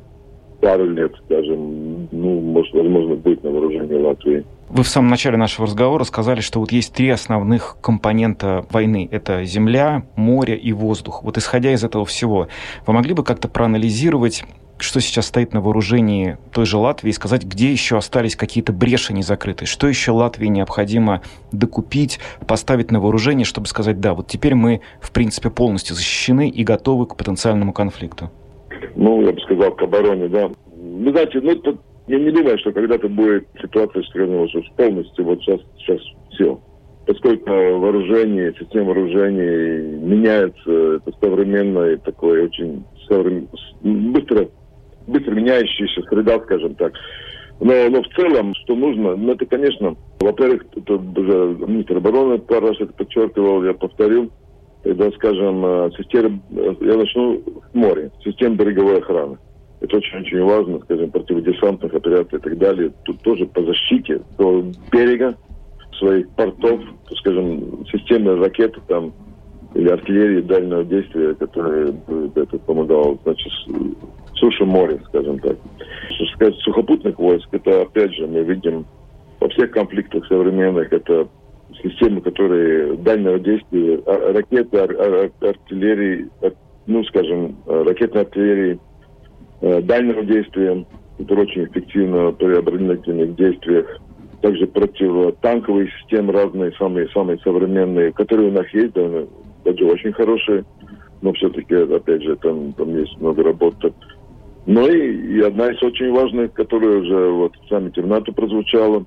пару 0.60 0.90
лет, 0.90 1.12
скажем, 1.26 2.08
ну, 2.12 2.42
может, 2.42 2.74
возможно, 2.74 3.16
будет 3.16 3.44
на 3.44 3.52
вооружении 3.52 3.96
Латвии. 3.96 4.46
Вы 4.70 4.84
в 4.84 4.88
самом 4.88 5.10
начале 5.10 5.38
нашего 5.38 5.66
разговора 5.66 6.04
сказали, 6.04 6.42
что 6.42 6.60
вот 6.60 6.72
есть 6.72 6.94
три 6.94 7.10
основных 7.10 7.78
компонента 7.82 8.66
войны. 8.70 9.08
Это 9.12 9.44
земля, 9.44 10.04
море 10.16 10.56
и 10.56 10.74
воздух. 10.74 11.24
Вот 11.24 11.38
исходя 11.38 11.74
из 11.74 11.84
этого 11.84 12.06
всего, 12.06 12.48
вы 12.86 12.94
могли 12.94 13.14
бы 13.14 13.24
как-то 13.24 13.48
проанализировать 13.48 14.44
что 14.82 15.02
сейчас 15.02 15.28
стоит 15.28 15.54
на 15.54 15.62
вооружении 15.62 16.38
той 16.52 16.66
же 16.66 16.78
Латвии, 16.78 17.10
и 17.10 17.14
сказать, 17.14 17.44
где 17.44 17.72
еще 17.72 17.98
остались 17.98 18.36
какие-то 18.36 18.72
бреши 18.72 19.14
не 19.14 19.24
закрытые, 19.24 19.68
что 19.68 19.88
еще 19.88 20.12
Латвии 20.12 20.48
необходимо 20.48 21.22
докупить, 21.52 22.20
поставить 22.48 22.92
на 22.92 23.00
вооружение, 23.00 23.46
чтобы 23.46 23.68
сказать, 23.68 24.00
да, 24.00 24.14
вот 24.14 24.28
теперь 24.28 24.56
мы, 24.56 24.82
в 25.02 25.12
принципе, 25.12 25.50
полностью 25.50 25.96
защищены 25.96 26.50
и 26.50 26.64
готовы 26.64 27.06
к 27.08 27.16
потенциальному 27.16 27.74
конфликту. 27.74 28.32
Ну, 28.96 29.22
я 29.22 29.32
бы 29.32 29.40
сказал, 29.42 29.76
к 29.76 29.82
обороне, 29.82 30.28
да. 30.28 30.50
Вы 30.76 31.12
знаете, 31.12 31.40
ну, 31.42 31.56
тут 31.56 31.82
я 32.08 32.18
не 32.18 32.32
думаю, 32.32 32.58
что 32.58 32.72
когда-то 32.72 33.08
будет 33.08 33.48
ситуация, 33.62 34.02
что 34.04 34.62
полностью 34.76 35.26
вот 35.26 35.40
сейчас, 35.42 35.60
сейчас 35.78 36.02
все. 36.32 36.60
Поскольку 37.06 37.50
вооружение, 37.50 38.54
система 38.60 38.88
вооружений 38.88 39.98
меняется, 40.00 40.96
это 40.96 41.12
современное, 41.22 41.98
такое 41.98 42.46
очень 42.46 42.84
быстро 43.82 44.48
быстро 45.10 45.32
меняющаяся 45.34 46.02
среда, 46.10 46.40
скажем 46.40 46.76
так. 46.76 46.94
Но, 47.60 47.90
но 47.90 48.02
в 48.02 48.08
целом, 48.16 48.54
что 48.64 48.76
нужно, 48.76 49.16
ну, 49.16 49.34
это, 49.34 49.46
конечно, 49.46 49.96
во-первых, 50.20 50.66
это 50.76 50.94
уже 50.94 51.58
министр 51.68 51.98
обороны 51.98 52.38
пару 52.40 52.68
раз 52.68 52.78
это 52.80 52.94
подчеркивал, 52.94 53.64
я 53.66 53.74
повторил, 53.74 54.32
когда, 54.84 55.12
скажем, 55.12 55.66
э, 55.66 55.92
система, 55.98 56.40
э, 56.52 56.76
я 56.82 56.96
начну 56.96 57.42
с 57.72 57.74
моря, 57.74 58.12
система 58.24 58.56
береговой 58.56 59.00
охраны. 59.00 59.38
Это 59.82 59.98
очень-очень 59.98 60.44
важно, 60.44 60.80
скажем, 60.80 61.12
противодесантных 61.12 61.94
операций 61.94 62.40
и 62.40 62.42
так 62.42 62.58
далее. 62.58 62.92
Тут 63.06 63.22
тоже 63.22 63.46
по 63.46 63.64
защите 63.64 64.22
до 64.38 64.66
берега, 64.92 65.38
своих 65.98 66.30
портов, 66.30 66.82
скажем, 67.18 67.86
системы 67.92 68.36
ракеты 68.38 68.80
там, 68.88 69.14
или 69.76 69.90
артиллерии 69.90 70.42
дальнего 70.42 70.84
действия, 70.84 71.36
которая 71.36 71.94
это 72.36 72.58
помогала, 72.60 73.18
значит, 73.24 73.52
суше 74.36 74.66
море, 74.66 75.00
скажем 75.08 75.40
так. 75.40 75.58
Что 76.16 76.26
сказать, 76.34 76.56
сухопутных 76.60 77.20
войск, 77.20 77.48
это 77.52 77.82
опять 77.82 78.14
же 78.16 78.28
мы 78.28 78.44
видим 78.44 78.86
во 79.40 79.48
всех 79.50 79.72
конфликтах 79.72 80.26
современных, 80.28 80.92
это 80.92 81.28
системы, 81.84 82.22
которые 82.22 82.96
дальнего 82.98 83.40
действия, 83.40 84.02
а, 84.06 84.34
ракеты, 84.34 84.78
ар, 84.78 84.96
ар, 85.00 85.32
артиллерии, 85.42 86.30
ну, 86.88 87.04
скажем, 87.06 87.58
ракетной 87.66 88.22
артиллерии 88.22 88.80
э, 89.62 89.82
дальнего 89.82 90.24
действия, 90.24 90.86
которые 91.18 91.46
очень 91.46 91.66
эффективно 91.66 92.32
при 92.32 92.56
оборонительных 92.56 93.36
действиях. 93.36 94.00
Также 94.42 94.68
противотанковые 94.68 95.90
системы 96.00 96.32
разные, 96.32 96.72
самые, 96.74 97.10
самые 97.10 97.38
современные, 97.40 98.14
которые 98.14 98.50
у 98.50 98.54
нас 98.54 98.66
есть, 98.74 98.94
да, 98.94 99.26
даже 99.66 99.86
очень 99.86 100.14
хорошие, 100.14 100.64
но 101.22 101.34
все-таки, 101.34 101.76
опять 101.76 102.24
же, 102.24 102.38
там, 102.38 102.72
там 102.74 102.98
есть 102.98 103.20
много 103.20 103.44
работы. 103.44 103.94
Ну 104.66 104.88
и, 104.88 105.38
и 105.38 105.42
одна 105.42 105.72
из 105.72 105.82
очень 105.84 106.12
важных, 106.12 106.54
которая 106.54 107.00
уже 107.00 107.30
вот 107.32 107.54
в 107.56 107.68
саммите 107.70 108.02
в 108.02 108.08
НАТО 108.08 108.32
прозвучала, 108.32 109.06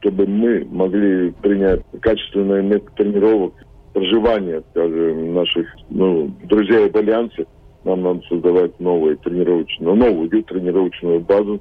чтобы 0.00 0.26
мы 0.26 0.66
могли 0.70 1.30
принять 1.42 1.82
качественные 2.00 2.62
метод 2.62 2.94
тренировок, 2.94 3.54
проживания, 3.92 4.62
скажем, 4.70 5.34
наших 5.34 5.66
ну, 5.90 6.30
друзей 6.44 6.90
в 6.90 6.96
Альянсе. 6.96 7.46
Нам 7.84 8.02
надо 8.02 8.20
создавать 8.28 8.78
новую 8.78 9.16
тренировочную, 9.18 9.94
новую 9.94 10.28
тренировочную 10.28 11.20
базу, 11.20 11.60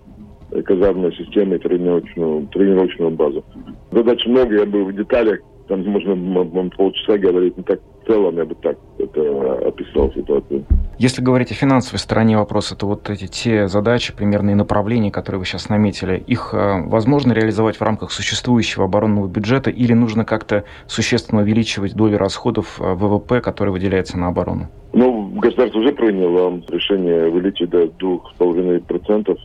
э, 0.52 0.62
казармную 0.62 1.14
систему 1.14 1.56
и 1.56 1.60
тренировочную, 1.60 2.48
тренировочную 2.48 3.12
базу. 3.12 3.44
Задач 3.92 4.26
много, 4.26 4.56
я 4.56 4.66
бы 4.66 4.84
в 4.84 4.94
деталях, 4.94 5.40
там 5.70 5.86
можно 5.86 6.70
полчаса 6.76 7.18
говорить, 7.18 7.56
но 7.56 7.64
так 7.64 7.80
целом 8.10 8.38
я 8.38 8.46
бы 8.46 8.56
так 8.56 8.78
это 8.98 9.68
описал 9.68 10.12
ситуацию. 10.14 10.66
Если 10.98 11.22
говорить 11.22 11.52
о 11.52 11.54
финансовой 11.54 12.00
стороне 12.00 12.38
вопроса, 12.38 12.76
то 12.76 12.88
вот 12.88 13.10
эти 13.10 13.28
те 13.28 13.68
задачи, 13.68 14.16
примерные 14.16 14.56
направления, 14.56 15.12
которые 15.12 15.40
вы 15.40 15.46
сейчас 15.46 15.70
наметили, 15.70 16.22
их 16.28 16.54
э, 16.54 16.82
возможно 16.88 17.32
реализовать 17.34 17.78
в 17.78 17.82
рамках 17.82 18.12
существующего 18.12 18.86
оборонного 18.86 19.28
бюджета 19.28 19.70
или 19.70 19.94
нужно 19.94 20.26
как-то 20.26 20.66
существенно 20.88 21.42
увеличивать 21.42 21.96
долю 21.96 22.18
расходов 22.18 22.82
э, 22.82 22.94
ВВП, 22.96 23.42
который 23.42 23.70
выделяется 23.70 24.18
на 24.18 24.28
оборону? 24.28 24.68
Ну, 24.92 25.30
государство 25.36 25.80
уже 25.80 25.94
приняло 25.94 26.60
решение 26.68 27.28
увеличить 27.28 27.70
до 27.70 27.84
2,5%. 27.84 29.38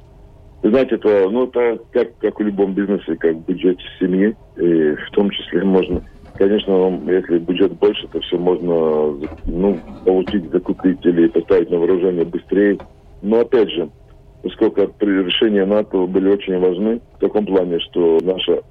Вы 0.62 0.70
знаете, 0.70 0.94
это, 0.94 1.28
ну, 1.28 1.44
это 1.44 1.78
как, 1.92 2.16
как 2.18 2.40
в 2.40 2.42
любом 2.42 2.72
бизнесе, 2.72 3.16
как 3.16 3.36
в 3.36 3.44
бюджете 3.44 3.82
семьи, 4.00 4.34
и 4.56 4.94
в 4.94 5.10
том 5.12 5.28
числе 5.28 5.62
можно 5.62 6.02
Конечно, 6.36 7.00
если 7.06 7.38
бюджет 7.38 7.72
больше, 7.78 8.08
то 8.08 8.20
все 8.20 8.36
можно 8.36 9.14
ну, 9.46 9.78
получить, 10.04 10.50
закупить 10.50 11.04
или 11.06 11.28
поставить 11.28 11.70
на 11.70 11.78
вооружение 11.78 12.24
быстрее. 12.24 12.78
Но 13.22 13.40
опять 13.40 13.70
же, 13.70 13.88
поскольку 14.42 14.80
решения 15.00 15.64
НАТО 15.64 16.06
были 16.06 16.30
очень 16.30 16.58
важны 16.58 17.00
в 17.16 17.20
таком 17.20 17.46
плане, 17.46 17.78
что 17.80 18.18
наша 18.22 18.62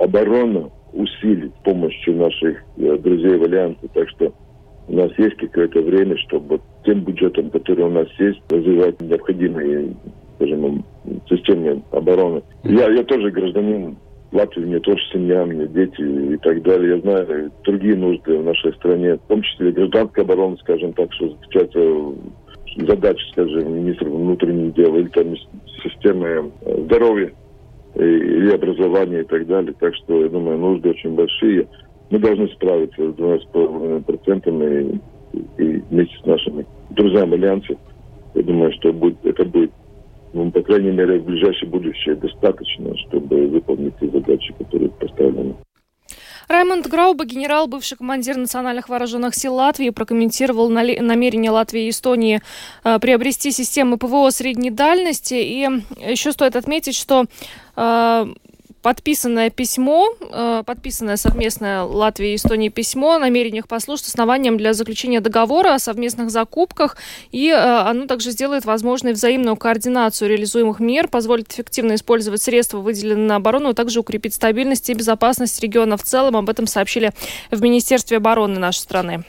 оборона 0.00 0.70
усилить 0.92 1.52
с 1.60 1.64
помощью 1.64 2.16
наших 2.16 2.62
э, 2.76 2.96
друзей 2.98 3.36
в 3.36 3.42
Альянсе. 3.42 3.88
Так 3.92 4.08
что 4.10 4.32
у 4.86 4.94
нас 4.94 5.10
есть 5.18 5.36
какое-то 5.36 5.80
время, 5.80 6.16
чтобы 6.18 6.60
тем 6.84 7.00
бюджетом, 7.00 7.50
который 7.50 7.84
у 7.84 7.90
нас 7.90 8.06
есть, 8.18 8.40
развивать 8.50 9.00
необходимые, 9.00 9.94
скажем, 10.36 10.84
системы 11.28 11.82
обороны. 11.90 12.42
Я, 12.62 12.90
я 12.90 13.02
тоже 13.04 13.30
гражданин 13.30 13.96
Латвии, 14.34 14.64
у 14.64 14.66
меня 14.66 14.80
тоже 14.80 15.00
семья, 15.12 15.42
у 15.42 15.46
меня 15.46 15.66
дети 15.66 16.00
и 16.00 16.36
так 16.38 16.62
далее. 16.62 16.96
Я 16.96 17.00
знаю 17.00 17.52
другие 17.64 17.96
нужды 17.96 18.36
в 18.36 18.44
нашей 18.44 18.72
стране, 18.74 19.14
в 19.14 19.28
том 19.28 19.42
числе 19.42 19.72
гражданская 19.72 20.24
оборона, 20.24 20.56
скажем 20.58 20.92
так, 20.92 21.12
что 21.12 21.28
заключается 21.28 22.14
задачи, 22.76 23.24
скажем, 23.32 23.76
министра 23.76 24.08
внутренних 24.08 24.74
дел 24.74 24.96
или 24.96 25.08
там 25.08 25.34
системы 25.82 26.50
э, 26.62 26.82
здоровья 26.84 27.32
и 27.94 28.48
образования 28.48 29.20
и 29.20 29.24
так 29.24 29.46
далее. 29.46 29.74
Так 29.78 29.94
что, 29.94 30.22
я 30.22 30.28
думаю, 30.28 30.58
нужды 30.58 30.90
очень 30.90 31.14
большие. 31.14 31.68
Мы 32.10 32.18
должны 32.18 32.48
справиться 32.48 33.12
с 33.12 33.14
12,5% 33.14 35.00
и, 35.30 35.62
и 35.62 35.82
вместе 35.90 36.16
с 36.22 36.26
нашими 36.26 36.66
друзьями 36.90 37.34
Альянса. 37.34 37.76
Я 38.34 38.42
думаю, 38.42 38.72
что 38.72 38.92
будет, 38.92 39.24
это 39.24 39.44
будет, 39.44 39.70
ну, 40.34 40.50
по 40.50 40.62
крайней 40.62 40.90
мере, 40.90 41.20
в 41.20 41.24
ближайшее 41.24 41.70
будущее 41.70 42.16
достаточно, 42.16 42.96
чтобы 43.06 43.46
выполнить 43.46 43.96
те 44.00 44.08
задачи, 44.08 44.52
которые 44.58 44.90
поставлены. 44.90 45.54
Раймонд 46.48 46.86
Грауба, 46.88 47.24
генерал, 47.24 47.68
бывший 47.68 47.96
командир 47.96 48.36
национальных 48.36 48.88
вооруженных 48.88 49.34
сил 49.34 49.54
Латвии, 49.54 49.90
прокомментировал 49.90 50.68
намерение 50.68 51.50
Латвии 51.50 51.86
и 51.86 51.90
Эстонии 51.90 52.40
э, 52.82 52.98
приобрести 52.98 53.50
системы 53.50 53.96
ПВО 53.96 54.30
средней 54.30 54.70
дальности. 54.70 55.34
И 55.34 55.68
еще 56.04 56.32
стоит 56.32 56.56
отметить, 56.56 56.96
что 56.96 57.24
э, 57.76 58.26
подписанное 58.84 59.48
письмо, 59.48 60.14
э, 60.20 60.62
подписанное 60.66 61.16
совместное 61.16 61.84
Латвии 61.84 62.32
и 62.32 62.34
Эстонии 62.34 62.68
письмо 62.68 63.12
о 63.12 63.18
намерениях 63.18 63.66
послужит 63.66 64.06
основанием 64.08 64.58
для 64.58 64.74
заключения 64.74 65.22
договора 65.22 65.72
о 65.72 65.78
совместных 65.78 66.30
закупках, 66.30 66.98
и 67.32 67.48
э, 67.48 67.54
оно 67.54 68.06
также 68.06 68.30
сделает 68.30 68.66
возможной 68.66 69.14
взаимную 69.14 69.56
координацию 69.56 70.28
реализуемых 70.28 70.80
мер, 70.80 71.08
позволит 71.08 71.50
эффективно 71.50 71.94
использовать 71.94 72.42
средства, 72.42 72.76
выделенные 72.76 73.26
на 73.26 73.36
оборону, 73.36 73.70
а 73.70 73.74
также 73.74 74.00
укрепить 74.00 74.34
стабильность 74.34 74.90
и 74.90 74.92
безопасность 74.92 75.58
региона 75.62 75.96
в 75.96 76.02
целом. 76.02 76.36
Об 76.36 76.50
этом 76.50 76.66
сообщили 76.66 77.12
в 77.50 77.62
Министерстве 77.62 78.18
обороны 78.18 78.60
нашей 78.60 78.80
страны. 78.80 79.24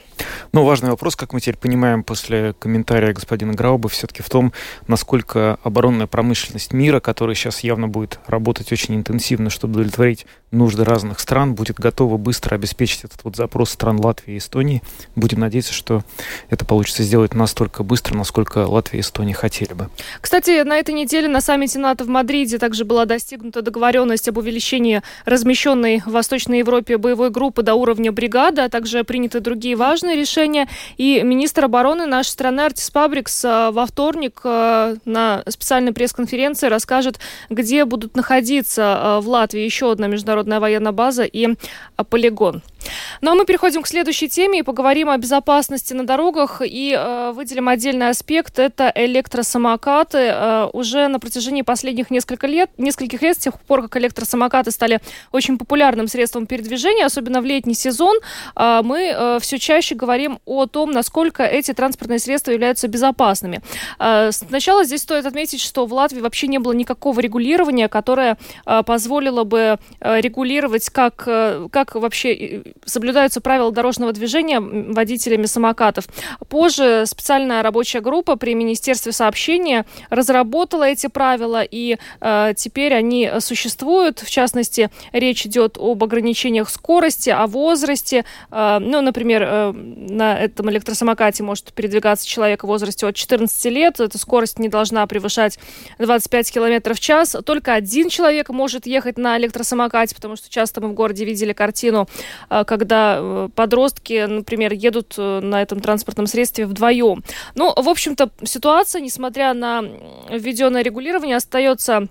Ну, 0.52 0.64
важный 0.64 0.90
вопрос, 0.90 1.16
как 1.16 1.32
мы 1.32 1.40
теперь 1.40 1.56
понимаем 1.56 2.02
после 2.02 2.54
комментария 2.58 3.12
господина 3.12 3.52
Грауба, 3.52 3.88
все-таки 3.88 4.22
в 4.22 4.30
том, 4.30 4.52
насколько 4.86 5.58
оборонная 5.62 6.06
промышленность 6.06 6.72
мира, 6.72 7.00
которая 7.00 7.34
сейчас 7.34 7.60
явно 7.60 7.88
будет 7.88 8.20
работать 8.26 8.72
очень 8.72 8.94
интенсивно, 8.94 9.50
чтобы 9.50 9.74
удовлетворить 9.74 10.26
нужды 10.50 10.84
разных 10.84 11.20
стран, 11.20 11.54
будет 11.54 11.78
готова 11.78 12.16
быстро 12.16 12.54
обеспечить 12.54 13.04
этот 13.04 13.24
вот 13.24 13.36
запрос 13.36 13.70
стран 13.70 14.00
Латвии 14.00 14.34
и 14.34 14.38
Эстонии. 14.38 14.82
Будем 15.14 15.40
надеяться, 15.40 15.72
что 15.72 16.02
это 16.48 16.64
получится 16.64 17.02
сделать 17.02 17.34
настолько 17.34 17.82
быстро, 17.82 18.16
насколько 18.16 18.58
Латвия 18.66 19.00
и 19.00 19.02
Эстония 19.02 19.34
хотели 19.34 19.72
бы. 19.72 19.90
Кстати, 20.20 20.62
на 20.62 20.78
этой 20.78 20.94
неделе 20.94 21.28
на 21.28 21.40
саммите 21.40 21.78
НАТО 21.78 22.04
в 22.04 22.08
Мадриде 22.08 22.58
также 22.58 22.84
была 22.84 23.04
достигнута 23.04 23.62
договоренность 23.62 24.28
об 24.28 24.38
увеличении 24.38 25.02
размещенной 25.24 26.02
в 26.04 26.12
Восточной 26.12 26.58
Европе 26.58 26.96
боевой 26.96 27.30
группы 27.30 27.62
до 27.62 27.74
уровня 27.74 28.12
бригады, 28.12 28.62
а 28.62 28.68
также 28.68 29.04
приняты 29.04 29.40
другие 29.40 29.76
важные 29.76 30.05
решения. 30.14 30.68
И 30.96 31.22
министр 31.22 31.64
обороны 31.64 32.06
нашей 32.06 32.28
страны 32.28 32.60
Артис 32.62 32.90
Пабрикс 32.90 33.44
э, 33.44 33.70
во 33.70 33.86
вторник 33.86 34.40
э, 34.44 34.96
на 35.04 35.42
специальной 35.48 35.92
пресс-конференции 35.92 36.68
расскажет, 36.68 37.18
где 37.50 37.84
будут 37.84 38.16
находиться 38.16 38.82
э, 38.82 39.20
в 39.20 39.28
Латвии 39.28 39.62
еще 39.62 39.90
одна 39.90 40.06
международная 40.06 40.60
военная 40.60 40.92
база 40.92 41.24
и 41.24 41.48
полигон. 42.10 42.62
Ну 43.20 43.32
а 43.32 43.34
мы 43.34 43.44
переходим 43.44 43.82
к 43.82 43.86
следующей 43.86 44.28
теме 44.28 44.60
и 44.60 44.62
поговорим 44.62 45.08
о 45.08 45.16
безопасности 45.18 45.92
на 45.94 46.06
дорогах 46.06 46.62
и 46.64 46.94
э, 46.96 47.32
выделим 47.32 47.68
отдельный 47.68 48.08
аспект. 48.08 48.58
Это 48.58 48.92
электросамокаты. 48.94 50.18
Э, 50.18 50.70
уже 50.72 51.08
на 51.08 51.18
протяжении 51.18 51.62
последних 51.62 52.10
нескольких 52.10 52.48
лет, 52.48 52.70
нескольких 52.78 53.22
лет, 53.22 53.36
с 53.36 53.40
тех 53.40 53.60
пор, 53.60 53.82
как 53.82 53.96
электросамокаты 53.96 54.70
стали 54.70 55.00
очень 55.32 55.58
популярным 55.58 56.08
средством 56.08 56.46
передвижения, 56.46 57.06
особенно 57.06 57.40
в 57.40 57.44
летний 57.44 57.74
сезон, 57.74 58.16
э, 58.54 58.80
мы 58.84 59.12
э, 59.14 59.38
все 59.40 59.58
чаще 59.58 59.94
говорим 59.94 60.38
о 60.44 60.66
том, 60.66 60.92
насколько 60.92 61.42
эти 61.42 61.72
транспортные 61.72 62.18
средства 62.18 62.50
являются 62.50 62.88
безопасными. 62.88 63.60
Э, 63.98 64.30
сначала 64.32 64.84
здесь 64.84 65.02
стоит 65.02 65.26
отметить, 65.26 65.60
что 65.60 65.86
в 65.86 65.92
Латвии 65.92 66.20
вообще 66.20 66.46
не 66.46 66.58
было 66.58 66.72
никакого 66.72 67.20
регулирования, 67.20 67.88
которое 67.88 68.36
э, 68.66 68.82
позволило 68.84 69.44
бы 69.44 69.78
э, 70.00 70.20
регулировать, 70.20 70.90
как, 70.90 71.24
э, 71.26 71.68
как 71.70 71.94
вообще 71.94 72.62
соблюдаются 72.84 73.40
правила 73.40 73.72
дорожного 73.72 74.12
движения 74.12 74.60
водителями 74.60 75.46
самокатов. 75.46 76.06
Позже 76.48 77.04
специальная 77.06 77.62
рабочая 77.62 78.00
группа 78.00 78.36
при 78.36 78.54
Министерстве 78.54 79.12
сообщения 79.12 79.84
разработала 80.10 80.84
эти 80.84 81.06
правила, 81.08 81.62
и 81.62 81.98
э, 82.20 82.54
теперь 82.56 82.94
они 82.94 83.30
существуют. 83.40 84.20
В 84.20 84.30
частности, 84.30 84.90
речь 85.12 85.46
идет 85.46 85.76
об 85.78 86.02
ограничениях 86.02 86.70
скорости, 86.70 87.30
о 87.30 87.46
возрасте. 87.46 88.24
Э, 88.50 88.78
ну, 88.80 89.00
например, 89.00 89.42
э, 89.42 89.72
на 89.72 90.38
этом 90.38 90.70
электросамокате 90.70 91.42
может 91.42 91.72
передвигаться 91.72 92.26
человек 92.26 92.64
в 92.64 92.66
возрасте 92.66 93.06
от 93.06 93.14
14 93.14 93.64
лет. 93.66 94.00
Эта 94.00 94.18
скорость 94.18 94.58
не 94.58 94.68
должна 94.68 95.06
превышать 95.06 95.58
25 95.98 96.52
км 96.52 96.94
в 96.94 97.00
час. 97.00 97.36
Только 97.44 97.74
один 97.74 98.08
человек 98.08 98.50
может 98.50 98.86
ехать 98.86 99.18
на 99.18 99.38
электросамокате, 99.38 100.14
потому 100.14 100.36
что 100.36 100.50
часто 100.50 100.80
мы 100.80 100.88
в 100.88 100.94
городе 100.94 101.24
видели 101.24 101.52
картину, 101.52 102.08
э, 102.50 102.64
когда 102.66 103.18
э, 103.18 103.48
подростки, 103.54 104.26
например, 104.26 104.72
едут 104.72 105.14
э, 105.16 105.40
на 105.40 105.62
этом 105.62 105.80
транспортном 105.80 106.26
средстве 106.26 106.66
вдвоем. 106.66 107.24
Ну, 107.54 107.72
в 107.74 107.88
общем-то, 107.88 108.30
ситуация, 108.44 109.00
несмотря 109.00 109.54
на 109.54 109.82
введенное 110.30 110.82
регулирование, 110.82 111.36
остается 111.36 112.08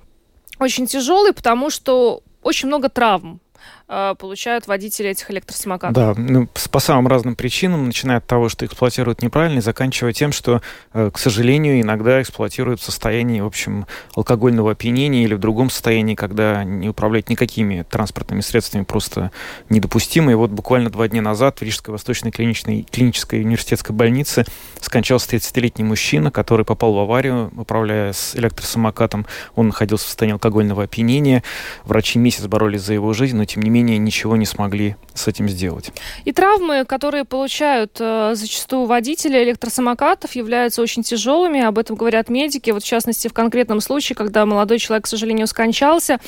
очень 0.59 0.87
тяжелой, 0.87 1.33
потому 1.33 1.69
что 1.69 2.21
очень 2.41 2.67
много 2.67 2.89
травм 2.89 3.39
получают 3.87 4.67
водители 4.67 5.09
этих 5.09 5.29
электросамокатов? 5.29 5.93
Да, 5.93 6.13
ну, 6.17 6.47
по 6.71 6.79
самым 6.79 7.07
разным 7.07 7.35
причинам, 7.35 7.85
начиная 7.85 8.17
от 8.17 8.25
того, 8.25 8.49
что 8.49 8.65
эксплуатируют 8.65 9.21
неправильно, 9.21 9.59
и 9.59 9.61
заканчивая 9.61 10.11
тем, 10.11 10.31
что, 10.31 10.61
э, 10.93 11.11
к 11.13 11.19
сожалению, 11.19 11.79
иногда 11.79 12.21
эксплуатируют 12.21 12.81
в 12.81 12.83
состоянии, 12.83 13.41
в 13.41 13.45
общем, 13.45 13.85
алкогольного 14.15 14.71
опьянения 14.71 15.23
или 15.23 15.35
в 15.35 15.39
другом 15.39 15.69
состоянии, 15.69 16.15
когда 16.15 16.63
не 16.63 16.89
управлять 16.89 17.29
никакими 17.29 17.85
транспортными 17.89 18.41
средствами 18.41 18.83
просто 18.83 19.31
недопустимо. 19.69 20.31
И 20.31 20.35
вот 20.35 20.49
буквально 20.49 20.89
два 20.89 21.07
дня 21.07 21.21
назад 21.21 21.59
в 21.59 21.61
Рижской 21.61 21.91
Восточной 21.91 22.31
клиничной, 22.31 22.87
клинической 22.89 23.41
университетской 23.41 23.95
больнице 23.95 24.45
скончался 24.81 25.35
30-летний 25.35 25.83
мужчина, 25.83 26.31
который 26.31 26.65
попал 26.65 26.93
в 26.93 26.99
аварию, 26.99 27.51
управляя 27.55 28.13
с 28.13 28.35
электросамокатом. 28.35 29.25
Он 29.55 29.67
находился 29.67 30.05
в 30.05 30.07
состоянии 30.07 30.33
алкогольного 30.33 30.83
опьянения. 30.83 31.43
Врачи 31.83 32.17
месяц 32.17 32.45
боролись 32.47 32.81
за 32.81 32.93
его 32.93 33.13
жизнь, 33.13 33.37
но 33.37 33.45
тем 33.45 33.61
не 33.61 33.69
менее 33.69 33.74
ничего 33.81 34.35
не 34.35 34.45
смогли 34.45 34.95
с 35.13 35.27
этим 35.27 35.49
сделать. 35.49 35.91
И 36.25 36.31
травмы, 36.31 36.85
которые 36.85 37.23
получают 37.23 37.97
э, 37.99 38.31
зачастую 38.35 38.85
водители 38.85 39.41
электросамокатов, 39.43 40.35
являются 40.35 40.81
очень 40.81 41.03
тяжелыми. 41.03 41.61
Об 41.61 41.77
этом 41.77 41.95
говорят 41.95 42.29
медики. 42.29 42.71
Вот 42.71 42.83
в 42.83 42.87
частности, 42.87 43.27
в 43.27 43.33
конкретном 43.33 43.81
случае, 43.81 44.15
когда 44.15 44.45
молодой 44.45 44.79
человек, 44.79 45.05
к 45.05 45.07
сожалению, 45.07 45.47
скончался, 45.47 46.19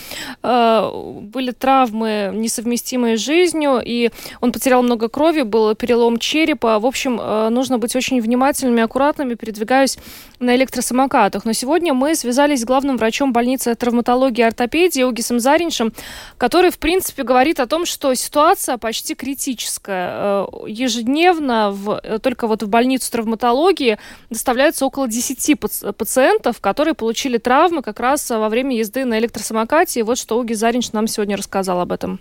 э, 0.42 0.92
были 1.22 1.52
травмы, 1.52 2.32
несовместимые 2.34 3.18
с 3.18 3.22
жизнью, 3.22 3.82
и 3.84 4.12
он 4.42 4.52
потерял 4.52 4.82
много 4.84 5.10
крови, 5.10 5.42
был 5.42 5.76
перелом 5.76 6.18
черепа. 6.18 6.80
В 6.80 6.86
общем, 6.86 7.20
э, 7.22 7.50
нужно 7.50 7.78
быть 7.78 7.96
очень 7.96 8.22
внимательными, 8.22 8.82
аккуратными, 8.84 9.36
передвигаясь 9.36 9.98
на 10.40 10.56
электросамокатах. 10.56 11.46
Но 11.46 11.54
сегодня 11.54 11.94
мы 11.94 12.16
связались 12.16 12.62
с 12.62 12.66
главным 12.66 12.98
врачом 12.98 13.34
больницы 13.34 13.76
травматологии 13.76 14.42
и 14.42 14.46
ортопедии 14.46 15.04
Угисом 15.04 15.40
Зариншем, 15.40 15.94
который, 16.38 16.72
в 16.72 16.80
принципе, 16.80 17.24
говорит 17.24 17.60
о 17.60 17.68
том, 17.68 17.86
что 17.86 18.14
ситуация 18.14 18.78
почти 18.78 19.16
критическая. 19.16 20.10
Э, 20.10 20.46
ежедневно 20.68 21.72
в, 21.72 22.00
э, 22.04 22.20
только 22.20 22.48
вот 22.48 22.64
в 22.64 22.70
больницу 22.70 23.12
травматологии 23.12 23.98
доставляются 24.30 24.86
около 24.86 25.08
10 25.08 25.56
пациентов, 25.98 26.60
которые 26.60 26.94
получили 26.94 27.38
травмы 27.38 27.82
как 27.82 28.00
раз 28.00 28.30
во 28.30 28.50
время 28.50 28.78
езды 28.78 29.06
на 29.06 29.18
электросамокате. 29.20 30.02
И 30.02 30.04
вот 30.04 30.18
что 30.18 30.38
Уги 30.38 30.54
Заринч 30.54 30.92
нам 30.92 31.08
сегодня 31.08 31.38
рассказал 31.38 31.82
об 31.82 31.92
этом. 31.92 32.20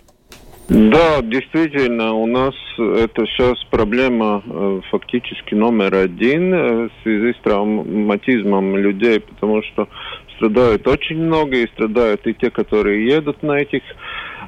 Да, 0.69 1.21
действительно, 1.21 2.13
у 2.13 2.25
нас 2.25 2.53
это 2.77 3.25
сейчас 3.25 3.63
проблема 3.71 4.43
э, 4.45 4.81
фактически 4.91 5.53
номер 5.53 5.95
один 5.95 6.51
в 6.51 6.91
связи 7.03 7.33
с 7.33 7.41
травматизмом 7.41 8.75
людей, 8.75 9.21
потому 9.21 9.63
что 9.63 9.87
страдают 10.35 10.85
очень 10.87 11.17
много, 11.17 11.55
и 11.55 11.67
страдают 11.67 12.27
и 12.27 12.33
те, 12.33 12.51
которые 12.51 13.07
едут 13.07 13.43
на 13.43 13.59
этих 13.59 13.81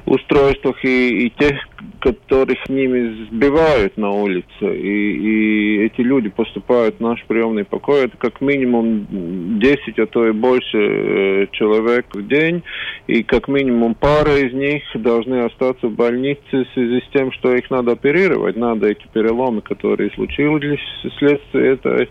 устройствах 0.06 0.84
и, 0.84 1.26
и 1.26 1.30
тех, 1.30 1.56
которых 2.00 2.68
ними 2.68 3.26
сбивают 3.26 3.96
на 3.96 4.10
улице. 4.10 4.46
И, 4.60 5.12
и 5.12 5.84
эти 5.84 6.00
люди 6.00 6.28
поступают 6.28 6.96
в 6.96 7.00
наш 7.00 7.24
приемный 7.26 7.64
покой. 7.64 8.04
Это 8.04 8.16
как 8.16 8.40
минимум 8.40 9.58
10, 9.58 9.98
а 9.98 10.06
то 10.06 10.26
и 10.26 10.32
больше 10.32 10.78
э, 10.78 11.46
человек 11.52 12.06
в 12.14 12.26
день. 12.26 12.62
И 13.06 13.22
как 13.22 13.48
минимум 13.48 13.94
пара 13.94 14.36
из 14.36 14.52
них 14.52 14.82
должны 14.94 15.44
остаться 15.44 15.88
в 15.88 15.94
больнице 15.94 16.40
в 16.50 16.66
связи 16.74 17.00
с 17.00 17.12
тем, 17.12 17.32
что 17.32 17.54
их 17.54 17.70
надо 17.70 17.92
оперировать. 17.92 18.56
Надо 18.56 18.88
эти 18.88 19.06
переломы, 19.12 19.60
которые 19.60 20.10
случились 20.12 20.80
вследствие 21.14 21.74
этой 21.74 22.08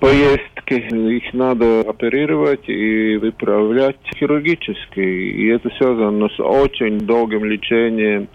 поездки, 0.00 0.74
их 0.74 1.34
надо 1.34 1.80
оперировать 1.80 2.68
и 2.68 3.16
выправлять 3.16 3.96
хирургически. 4.16 5.00
И 5.00 5.46
это 5.48 5.70
связано 5.78 6.28
с 6.28 6.40
очень 6.40 6.98
долгим 6.98 7.44
лечением 7.44 8.28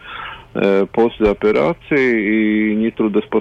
Э, 0.56 0.86
после 0.92 1.32
операции 1.32 2.72
и 2.72 2.76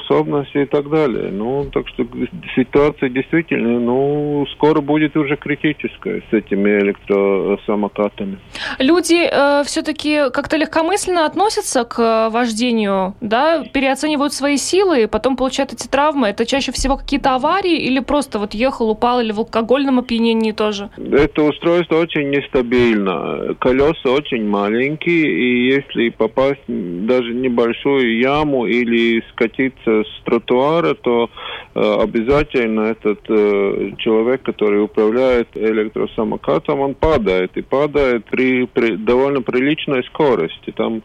нетрудоспособности 0.03 0.59
и 0.59 0.67
так 0.67 0.89
далее. 0.91 1.31
Ну, 1.31 1.67
так 1.73 1.89
что 1.89 2.07
ситуация 2.55 3.09
действительно, 3.09 3.81
ну, 3.81 4.47
скоро 4.53 4.81
будет 4.81 5.17
уже 5.17 5.37
критическая 5.37 6.23
с 6.31 6.33
этими 6.33 6.71
электросамокатами. 6.81 8.39
Люди 8.79 9.29
э, 9.31 9.65
все-таки 9.65 10.31
как-то 10.33 10.57
легкомысленно 10.57 11.27
относятся 11.27 11.85
к 11.85 12.31
вождению, 12.31 13.15
да, 13.21 13.65
переоценивают 13.73 14.33
свои 14.33 14.57
силы 14.57 15.03
и 15.03 15.07
потом 15.07 15.37
получают 15.37 15.73
эти 15.73 15.89
травмы. 15.89 16.29
Это 16.29 16.47
чаще 16.47 16.73
всего 16.73 16.97
какие-то 16.97 17.35
аварии 17.35 17.77
или 17.77 18.01
просто 18.01 18.39
вот 18.39 18.55
ехал, 18.55 18.91
упал 18.91 19.21
или 19.21 19.33
в 19.33 19.39
алкогольном 19.39 19.99
опьянении 19.99 20.53
тоже? 20.53 20.91
Это 20.97 21.43
устройство 21.43 21.97
очень 21.97 22.31
нестабильно. 22.31 23.55
Колеса 23.61 24.11
очень 24.11 24.47
маленькие, 24.47 25.27
и 25.27 25.73
если 25.73 26.11
попасть 26.11 26.61
даже 26.67 27.35
небольшую 27.35 28.19
яму 28.19 28.67
или 28.67 29.23
скатиться 29.31 29.92
с 30.01 30.25
тротуара, 30.25 30.95
то 30.95 31.29
э, 31.75 31.81
обязательно 32.01 32.83
этот 32.83 33.21
э, 33.29 33.93
человек, 33.99 34.43
который 34.43 34.83
управляет 34.83 35.49
электросамокатом, 35.55 36.81
он 36.81 36.95
падает. 36.95 37.57
И 37.57 37.63
падает 37.63 38.25
при, 38.27 38.67
при 38.67 38.97
довольно 38.97 39.43
приличной 39.43 40.05
скорости. 40.05 40.73
Там 40.77 41.03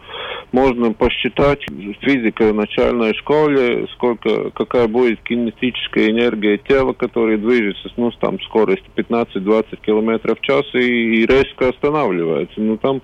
можно 0.52 0.94
посчитать 0.94 1.60
физика 2.02 2.52
в 2.52 2.56
начальной 2.56 3.14
школе, 3.16 3.88
сколько, 3.94 4.52
какая 4.52 4.88
будет 4.88 5.22
кинетическая 5.24 6.10
энергия 6.10 6.58
тела, 6.58 6.94
которое 6.94 7.38
движется, 7.38 7.90
ну, 7.98 8.12
там 8.20 8.40
скорость 8.42 8.84
15-20 8.96 9.80
километров 9.86 10.40
в 10.40 10.42
час 10.42 10.64
и, 10.74 11.22
и 11.22 11.26
резко 11.26 11.70
останавливается. 11.70 12.62
Ну, 12.62 12.78
там 12.78 13.02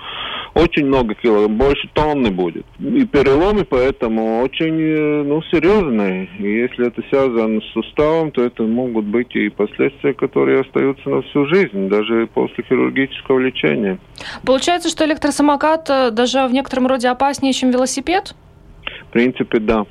очень 0.53 0.85
много 0.85 1.15
кило, 1.15 1.47
больше 1.47 1.89
тонны 1.93 2.31
будет 2.31 2.65
и 2.79 3.05
переломы, 3.05 3.65
поэтому 3.65 4.41
очень 4.41 4.79
э, 4.79 5.23
ну, 5.23 5.41
серьезные. 5.73 6.29
И 6.39 6.43
если 6.43 6.87
это 6.87 7.01
связано 7.09 7.61
с 7.61 7.65
суставом, 7.73 8.31
то 8.31 8.43
это 8.43 8.63
могут 8.63 9.05
быть 9.05 9.35
и 9.35 9.49
последствия, 9.49 10.13
которые 10.13 10.61
остаются 10.61 11.09
на 11.09 11.21
всю 11.23 11.45
жизнь, 11.47 11.89
даже 11.89 12.27
после 12.33 12.63
хирургического 12.63 13.39
лечения. 13.39 13.99
Получается, 14.45 14.89
что 14.89 15.05
электросамокат 15.05 15.89
э, 15.89 16.11
даже 16.11 16.47
в 16.47 16.53
некотором 16.53 16.87
роде 16.87 17.09
опаснее, 17.09 17.53
чем 17.53 17.71
велосипед? 17.71 18.35
В 19.09 19.11
принципе, 19.11 19.59
да. 19.59 19.85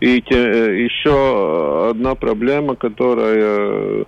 И 0.00 0.20
те, 0.22 0.36
э, 0.36 0.84
еще 0.84 1.88
одна 1.90 2.14
проблема, 2.14 2.76
которая 2.76 4.04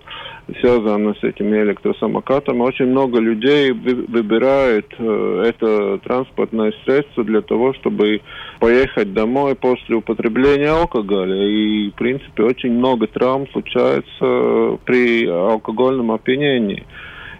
связано 0.61 1.15
с 1.15 1.25
этими 1.25 1.61
электросамокатами. 1.63 2.61
Очень 2.61 2.87
много 2.87 3.19
людей 3.19 3.73
выбирает 3.73 4.87
э, 4.99 5.43
это 5.47 5.99
транспортное 5.99 6.73
средство 6.85 7.25
для 7.25 7.41
того, 7.41 7.75
чтобы 7.75 8.21
поехать 8.61 9.13
домой 9.13 9.55
после 9.57 9.97
употребления 9.97 10.71
алкоголя. 10.71 11.37
И, 11.37 11.91
в 11.91 11.95
принципе, 11.95 12.45
очень 12.45 12.73
много 12.73 13.07
травм 13.07 13.49
случается 13.51 14.79
при 14.85 15.27
алкогольном 15.27 16.13
опьянении. 16.13 16.85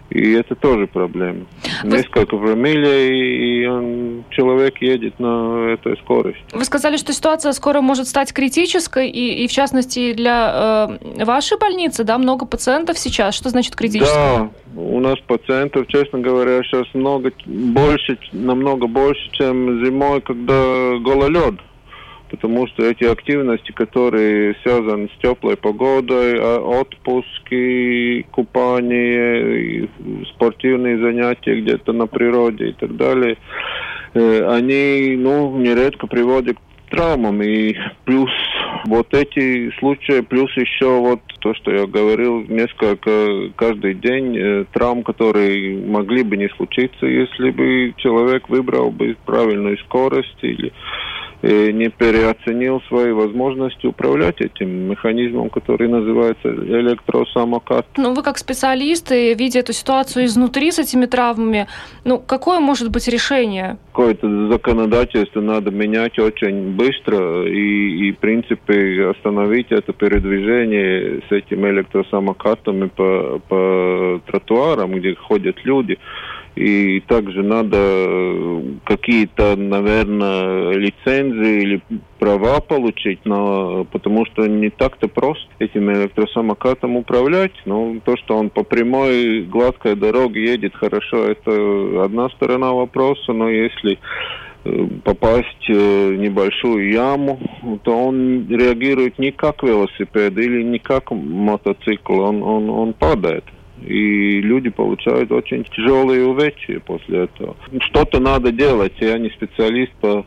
И 0.09 0.31
это 0.33 0.55
тоже 0.55 0.87
проблема. 0.87 1.45
Вы... 1.83 1.97
Несколько 1.97 2.37
фамилий, 2.37 3.61
и 3.61 3.67
он, 3.67 4.23
человек 4.29 4.81
едет 4.81 5.19
на 5.19 5.73
этой 5.73 5.97
скорости. 5.97 6.41
Вы 6.53 6.63
сказали, 6.63 6.97
что 6.97 7.11
ситуация 7.11 7.51
скоро 7.51 7.81
может 7.81 8.07
стать 8.07 8.31
критической, 8.31 9.09
и, 9.09 9.43
и 9.43 9.47
в 9.47 9.51
частности 9.51 10.13
для 10.13 10.97
э, 11.17 11.25
вашей 11.25 11.57
больницы, 11.57 12.03
да, 12.03 12.17
много 12.17 12.45
пациентов 12.45 12.97
сейчас. 12.97 13.35
Что 13.35 13.49
значит 13.49 13.75
критической? 13.75 14.15
Да, 14.15 14.49
у 14.75 14.99
нас 14.99 15.19
пациентов, 15.27 15.87
честно 15.87 16.19
говоря, 16.19 16.63
сейчас 16.63 16.85
много, 16.93 17.31
больше, 17.45 18.17
намного 18.31 18.87
больше, 18.87 19.29
чем 19.31 19.85
зимой, 19.85 20.21
когда 20.21 20.97
гололед 20.99 21.55
потому 22.29 22.67
что 22.67 22.83
эти 22.83 23.03
активности, 23.03 23.71
которые 23.71 24.55
связаны 24.63 25.09
с 25.09 25.21
теплой 25.21 25.57
погодой, 25.57 26.37
а, 26.39 26.59
отпуски, 26.59 28.23
купание, 28.31 29.89
спортивные 30.33 30.99
занятия 30.99 31.61
где-то 31.61 31.93
на 31.93 32.07
природе 32.07 32.69
и 32.69 32.73
так 32.73 32.95
далее, 32.95 33.37
э, 34.13 34.47
они 34.49 35.15
ну, 35.17 35.57
нередко 35.57 36.07
приводят 36.07 36.57
к 36.57 36.89
травмам. 36.89 37.41
И 37.41 37.75
плюс 38.05 38.31
вот 38.85 39.13
эти 39.13 39.71
случаи, 39.79 40.21
плюс 40.21 40.51
еще 40.55 40.99
вот 40.99 41.21
то, 41.39 41.53
что 41.55 41.71
я 41.71 41.85
говорил, 41.85 42.43
несколько 42.47 43.49
каждый 43.55 43.95
день 43.95 44.37
э, 44.37 44.65
травм, 44.73 45.03
которые 45.03 45.77
могли 45.85 46.23
бы 46.23 46.37
не 46.37 46.49
случиться, 46.49 47.05
если 47.05 47.51
бы 47.51 47.93
человек 47.97 48.49
выбрал 48.49 48.91
бы 48.91 49.15
правильную 49.25 49.77
скорость 49.79 50.37
или 50.41 50.71
не 51.41 51.89
переоценил 51.89 52.81
свои 52.87 53.11
возможности 53.11 53.85
управлять 53.85 54.41
этим 54.41 54.89
механизмом, 54.89 55.49
который 55.49 55.87
называется 55.87 56.49
электросамокат. 56.49 57.85
Ну, 57.97 58.13
вы 58.13 58.23
как 58.23 58.37
специалисты, 58.37 59.33
видя 59.33 59.59
эту 59.59 59.73
ситуацию 59.73 60.25
изнутри 60.25 60.71
с 60.71 60.79
этими 60.79 61.05
травмами, 61.05 61.67
ну, 62.05 62.19
какое 62.19 62.59
может 62.59 62.89
быть 62.91 63.07
решение? 63.07 63.77
Какое-то 63.91 64.49
законодательство 64.49 65.41
надо 65.41 65.71
менять 65.71 66.19
очень 66.19 66.75
быстро 66.75 67.47
и, 67.47 68.07
и, 68.07 68.11
в 68.11 68.17
принципе, 68.17 69.09
остановить 69.09 69.67
это 69.71 69.93
передвижение 69.93 71.21
с 71.29 71.31
этими 71.31 71.69
электросамокатами 71.69 72.87
по, 72.87 73.39
по 73.47 74.21
тротуарам, 74.27 74.91
где 74.93 75.15
ходят 75.15 75.57
люди. 75.63 75.97
И 76.57 77.01
также 77.01 77.43
надо 77.43 77.77
э, 77.77 78.61
какие-то, 78.83 79.55
наверное, 79.55 80.71
лицензии 80.73 81.61
или 81.61 81.81
права 82.17 82.61
получить, 82.61 83.19
но 83.25 83.85
потому 83.85 84.25
что 84.25 84.47
не 84.47 84.71
так-то 84.71 85.07
просто 85.07 85.45
этим 85.59 85.91
электросамокатом 85.91 86.95
управлять. 86.95 87.51
Ну, 87.65 88.01
то, 88.03 88.17
что 88.17 88.37
он 88.37 88.49
по 88.49 88.63
прямой 88.63 89.43
гладкой 89.43 89.95
дороге 89.95 90.45
едет 90.45 90.75
хорошо, 90.75 91.25
это 91.25 92.03
одна 92.03 92.29
сторона 92.29 92.73
вопроса, 92.73 93.33
но 93.33 93.49
если 93.49 93.99
э, 94.65 94.87
попасть 95.03 95.69
в 95.69 96.15
небольшую 96.15 96.91
яму, 96.91 97.39
то 97.83 97.91
он 97.91 98.47
реагирует 98.49 99.19
не 99.19 99.31
как 99.31 99.61
велосипед 99.61 100.35
или 100.39 100.63
не 100.63 100.79
как 100.79 101.11
мотоцикл, 101.11 102.19
он, 102.19 102.41
он, 102.41 102.67
он 102.71 102.93
падает 102.93 103.43
и 103.85 104.41
люди 104.41 104.69
получают 104.69 105.31
очень 105.31 105.63
тяжелые 105.65 106.25
увечья 106.25 106.79
после 106.79 107.23
этого. 107.23 107.55
Что-то 107.81 108.19
надо 108.19 108.51
делать, 108.51 108.93
я 108.99 109.17
не 109.17 109.29
специалист 109.29 109.91
по 110.01 110.25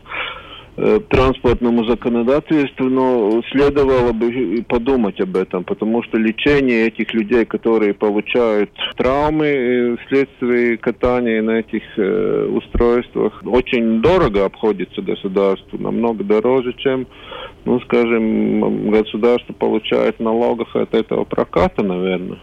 э, 0.77 0.99
транспортному 1.09 1.83
законодательству, 1.85 2.85
но 2.85 3.41
следовало 3.51 4.13
бы 4.13 4.63
подумать 4.67 5.19
об 5.19 5.35
этом, 5.35 5.63
потому 5.63 6.01
что 6.03 6.17
лечение 6.17 6.87
этих 6.87 7.13
людей, 7.13 7.45
которые 7.45 7.93
получают 7.93 8.71
травмы 8.95 9.47
э, 9.47 9.97
вследствие 10.05 10.77
катания 10.77 11.41
на 11.41 11.59
этих 11.59 11.83
э, 11.97 12.47
устройствах, 12.47 13.41
очень 13.45 14.01
дорого 14.01 14.45
обходится 14.45 15.01
государству, 15.01 15.77
намного 15.77 16.23
дороже, 16.23 16.73
чем, 16.77 17.05
ну, 17.65 17.81
скажем, 17.81 18.91
государство 18.91 19.53
получает 19.53 20.19
налогов 20.21 20.73
от 20.75 20.93
этого 20.93 21.25
проката, 21.25 21.83
наверное. 21.83 22.39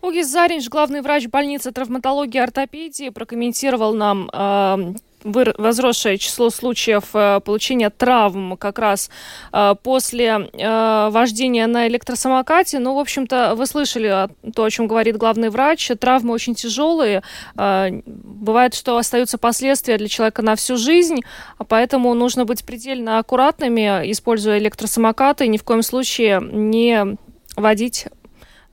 Огис 0.00 0.28
Заринч, 0.28 0.68
главный 0.68 1.00
врач 1.00 1.26
больницы 1.26 1.72
травматологии 1.72 2.38
и 2.38 2.40
ортопедии, 2.40 3.08
прокомментировал 3.08 3.94
нам 3.94 4.30
э, 4.32 4.94
возросшее 5.24 6.18
число 6.18 6.50
случаев 6.50 7.04
э, 7.14 7.40
получения 7.40 7.90
травм 7.90 8.56
как 8.56 8.78
раз 8.78 9.10
э, 9.52 9.74
после 9.82 10.48
э, 10.52 11.08
вождения 11.10 11.66
на 11.66 11.88
электросамокате. 11.88 12.78
Ну, 12.78 12.94
в 12.94 12.98
общем-то, 12.98 13.54
вы 13.56 13.66
слышали 13.66 14.28
то, 14.54 14.64
о 14.64 14.70
чем 14.70 14.86
говорит 14.86 15.16
главный 15.16 15.50
врач. 15.50 15.90
Травмы 15.98 16.32
очень 16.32 16.54
тяжелые. 16.54 17.22
Бывает, 17.54 18.74
что 18.74 18.96
остаются 18.96 19.38
последствия 19.38 19.98
для 19.98 20.08
человека 20.08 20.42
на 20.42 20.54
всю 20.56 20.76
жизнь, 20.76 21.20
а 21.58 21.64
поэтому 21.64 22.14
нужно 22.14 22.44
быть 22.44 22.64
предельно 22.64 23.18
аккуратными, 23.18 24.10
используя 24.10 24.58
электросамокаты, 24.58 25.44
и 25.46 25.48
ни 25.48 25.56
в 25.56 25.64
коем 25.64 25.82
случае 25.82 26.40
не 26.40 27.16
водить 27.56 28.06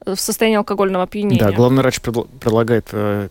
в 0.05 0.15
состоянии 0.17 0.57
алкогольного 0.57 1.03
опьянения. 1.03 1.39
Да, 1.39 1.51
главный 1.51 1.81
врач 1.81 1.99
предлагает 2.01 2.87
э, 2.91 3.29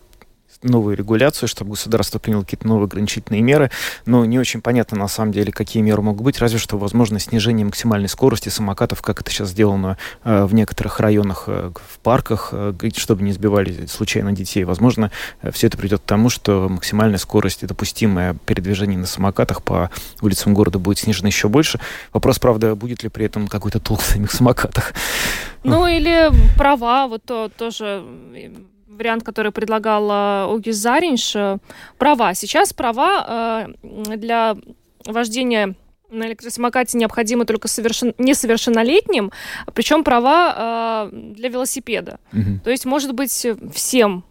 новую 0.65 0.97
регуляцию, 0.97 1.47
чтобы 1.47 1.71
государство 1.71 2.19
приняло 2.19 2.43
какие-то 2.43 2.67
новые 2.67 2.85
ограничительные 2.85 3.41
меры, 3.41 3.71
но 4.05 4.25
не 4.25 4.39
очень 4.39 4.61
понятно 4.61 4.97
на 4.97 5.07
самом 5.07 5.31
деле, 5.31 5.51
какие 5.51 5.81
меры 5.81 6.01
могут 6.01 6.23
быть, 6.23 6.39
разве 6.39 6.59
что, 6.59 6.77
возможно, 6.77 7.19
снижение 7.19 7.65
максимальной 7.65 8.09
скорости 8.09 8.49
самокатов, 8.49 9.01
как 9.01 9.21
это 9.21 9.31
сейчас 9.31 9.49
сделано 9.49 9.97
э, 10.23 10.45
в 10.45 10.53
некоторых 10.53 10.99
районах, 10.99 11.45
э, 11.47 11.71
в 11.75 11.99
парках, 11.99 12.49
э, 12.51 12.73
чтобы 12.97 13.23
не 13.23 13.31
сбивали 13.31 13.85
случайно 13.87 14.31
детей. 14.31 14.63
Возможно, 14.63 15.11
все 15.51 15.67
это 15.67 15.77
придет 15.77 16.01
к 16.01 16.05
тому, 16.05 16.29
что 16.29 16.67
максимальная 16.69 17.17
скорость 17.17 17.63
и 17.63 17.67
допустимое 17.67 18.35
передвижение 18.45 18.97
на 18.97 19.05
самокатах 19.05 19.63
по 19.63 19.89
улицам 20.21 20.53
города 20.53 20.79
будет 20.79 20.99
снижена 20.99 21.27
еще 21.27 21.49
больше. 21.49 21.79
Вопрос, 22.13 22.39
правда, 22.39 22.75
будет 22.75 23.03
ли 23.03 23.09
при 23.09 23.25
этом 23.25 23.47
какой-то 23.47 23.79
толк 23.79 24.01
в 24.01 24.05
самих 24.05 24.31
самокатах. 24.31 24.93
Ну 25.63 25.87
или 25.87 26.29
права, 26.57 27.07
вот 27.07 27.23
то, 27.23 27.49
тоже 27.49 28.03
вариант, 28.87 29.23
который 29.23 29.51
предлагала 29.51 30.47
Огис 30.53 30.75
Заринш, 30.77 31.35
э, 31.35 31.57
права. 31.97 32.33
Сейчас 32.33 32.73
права 32.73 33.67
э, 33.83 34.15
для 34.15 34.55
вождения 35.05 35.75
на 36.09 36.27
электросамокате 36.27 36.97
необходимы 36.97 37.45
только 37.45 37.67
совершен... 37.67 38.13
несовершеннолетним, 38.17 39.31
причем 39.73 40.03
права 40.03 41.09
э, 41.11 41.15
для 41.33 41.49
велосипеда. 41.49 42.19
Угу. 42.31 42.59
То 42.63 42.71
есть, 42.71 42.85
может 42.85 43.13
быть, 43.13 43.47
всем 43.73 44.23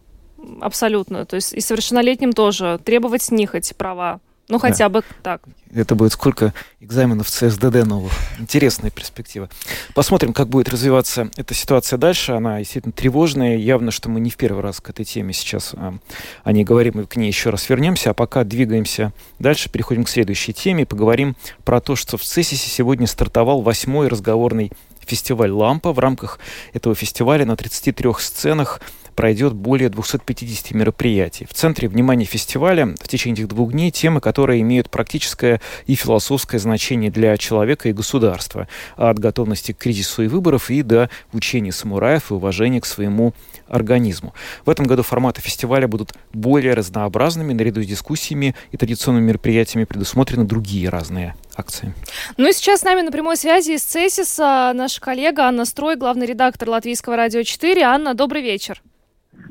абсолютно, 0.60 1.24
то 1.24 1.36
есть 1.36 1.52
и 1.52 1.60
совершеннолетним 1.60 2.32
тоже 2.32 2.78
требовать 2.84 3.22
с 3.22 3.30
них 3.30 3.54
эти 3.54 3.72
права. 3.72 4.20
Ну, 4.48 4.58
хотя 4.58 4.88
да. 4.88 5.00
бы 5.00 5.04
так. 5.22 5.42
Это 5.74 5.94
будет 5.94 6.12
сколько 6.12 6.52
экзаменов 6.80 7.30
ЦСДД 7.30 7.86
новых. 7.86 8.12
Интересная 8.38 8.90
перспектива. 8.90 9.48
Посмотрим, 9.94 10.32
как 10.34 10.48
будет 10.48 10.68
развиваться 10.68 11.30
эта 11.36 11.54
ситуация 11.54 11.98
дальше. 11.98 12.32
Она 12.32 12.58
действительно 12.58 12.92
тревожная. 12.92 13.56
Явно, 13.56 13.90
что 13.90 14.10
мы 14.10 14.20
не 14.20 14.30
в 14.30 14.36
первый 14.36 14.62
раз 14.62 14.80
к 14.80 14.90
этой 14.90 15.04
теме 15.04 15.32
сейчас 15.32 15.72
а, 15.74 15.94
о 16.42 16.52
ней 16.52 16.64
говорим 16.64 17.00
и 17.00 17.06
к 17.06 17.16
ней 17.16 17.28
еще 17.28 17.50
раз 17.50 17.68
вернемся. 17.70 18.10
А 18.10 18.14
пока 18.14 18.44
двигаемся 18.44 19.12
дальше, 19.38 19.70
переходим 19.70 20.04
к 20.04 20.08
следующей 20.10 20.52
теме. 20.52 20.84
Поговорим 20.84 21.36
про 21.64 21.80
то, 21.80 21.96
что 21.96 22.18
в 22.18 22.22
ЦЕСИСе 22.22 22.68
сегодня 22.68 23.06
стартовал 23.06 23.62
восьмой 23.62 24.08
разговорный 24.08 24.72
фестиваль 25.06 25.50
«Лампа». 25.50 25.92
В 25.92 25.98
рамках 25.98 26.38
этого 26.72 26.94
фестиваля 26.94 27.46
на 27.46 27.56
33 27.56 28.12
сценах 28.18 28.80
пройдет 29.14 29.52
более 29.54 29.88
250 29.88 30.72
мероприятий. 30.72 31.46
В 31.46 31.54
центре 31.54 31.88
внимания 31.88 32.24
фестиваля 32.24 32.94
в 33.00 33.08
течение 33.08 33.34
этих 33.34 33.48
двух 33.48 33.72
дней 33.72 33.90
темы, 33.90 34.20
которые 34.20 34.60
имеют 34.62 34.90
практическое 34.90 35.60
и 35.86 35.94
философское 35.94 36.58
значение 36.58 37.10
для 37.10 37.36
человека 37.36 37.88
и 37.88 37.92
государства. 37.92 38.68
От 38.96 39.18
готовности 39.18 39.72
к 39.72 39.78
кризису 39.78 40.22
и 40.22 40.28
выборов 40.28 40.70
и 40.70 40.82
до 40.82 41.10
учения 41.32 41.72
самураев 41.72 42.30
и 42.30 42.34
уважения 42.34 42.80
к 42.80 42.86
своему 42.86 43.34
организму. 43.68 44.34
В 44.64 44.70
этом 44.70 44.86
году 44.86 45.02
форматы 45.02 45.40
фестиваля 45.40 45.88
будут 45.88 46.14
более 46.32 46.74
разнообразными. 46.74 47.52
Наряду 47.52 47.82
с 47.82 47.86
дискуссиями 47.86 48.54
и 48.70 48.76
традиционными 48.76 49.26
мероприятиями 49.26 49.84
предусмотрены 49.84 50.44
другие 50.44 50.88
разные 50.88 51.34
акции. 51.56 51.94
Ну 52.36 52.48
и 52.48 52.52
сейчас 52.52 52.80
с 52.80 52.84
нами 52.84 53.02
на 53.02 53.12
прямой 53.12 53.36
связи 53.36 53.72
из 53.72 53.82
ЦЕСИСа 53.82 54.72
наша 54.74 55.00
коллега 55.00 55.44
Анна 55.44 55.64
Строй, 55.64 55.96
главный 55.96 56.26
редактор 56.26 56.68
Латвийского 56.68 57.16
радио 57.16 57.42
4. 57.42 57.82
Анна, 57.82 58.14
добрый 58.14 58.42
вечер. 58.42 58.82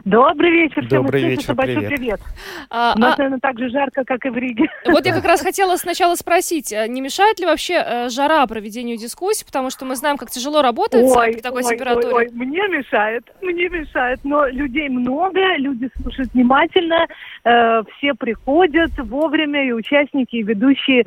Добрый 0.05 0.51
вечер 0.51 0.85
всем. 0.85 1.03
Добрый 1.03 1.23
вечер, 1.23 1.55
большой 1.55 1.75
привет. 1.75 1.89
привет. 1.89 2.21
А, 2.69 2.93
У 2.95 2.99
нас, 2.99 3.13
а... 3.13 3.17
наверное, 3.19 3.39
так 3.39 3.57
же 3.57 3.69
жарко, 3.69 4.03
как 4.03 4.25
и 4.25 4.29
в 4.29 4.37
Риге. 4.37 4.65
Вот 4.85 5.05
я 5.05 5.13
как 5.13 5.23
раз 5.25 5.41
хотела 5.41 5.77
сначала 5.77 6.15
спросить, 6.15 6.73
а 6.73 6.87
не 6.87 6.99
мешает 6.99 7.39
ли 7.39 7.45
вообще 7.45 7.75
э, 7.75 8.09
жара 8.09 8.45
проведению 8.45 8.97
дискуссий, 8.97 9.45
потому 9.45 9.69
что 9.69 9.85
мы 9.85 9.95
знаем, 9.95 10.17
как 10.17 10.29
тяжело 10.29 10.61
работать 10.61 11.03
ой, 11.03 11.33
при 11.33 11.41
такой 11.41 11.63
ой, 11.63 11.69
температуре. 11.69 12.07
Ой, 12.07 12.13
ой, 12.25 12.29
мне 12.33 12.67
мешает, 12.67 13.23
мне 13.41 13.69
мешает, 13.69 14.19
но 14.23 14.45
людей 14.47 14.89
много, 14.89 15.39
люди 15.57 15.89
слушают 16.01 16.33
внимательно, 16.33 17.07
э, 17.45 17.83
все 17.97 18.13
приходят 18.13 18.91
вовремя, 18.97 19.65
и 19.65 19.71
участники, 19.71 20.35
и 20.35 20.43
ведущие, 20.43 21.05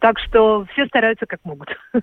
так 0.00 0.18
что 0.18 0.66
все 0.72 0.86
стараются 0.86 1.26
как 1.26 1.38
могут. 1.44 1.68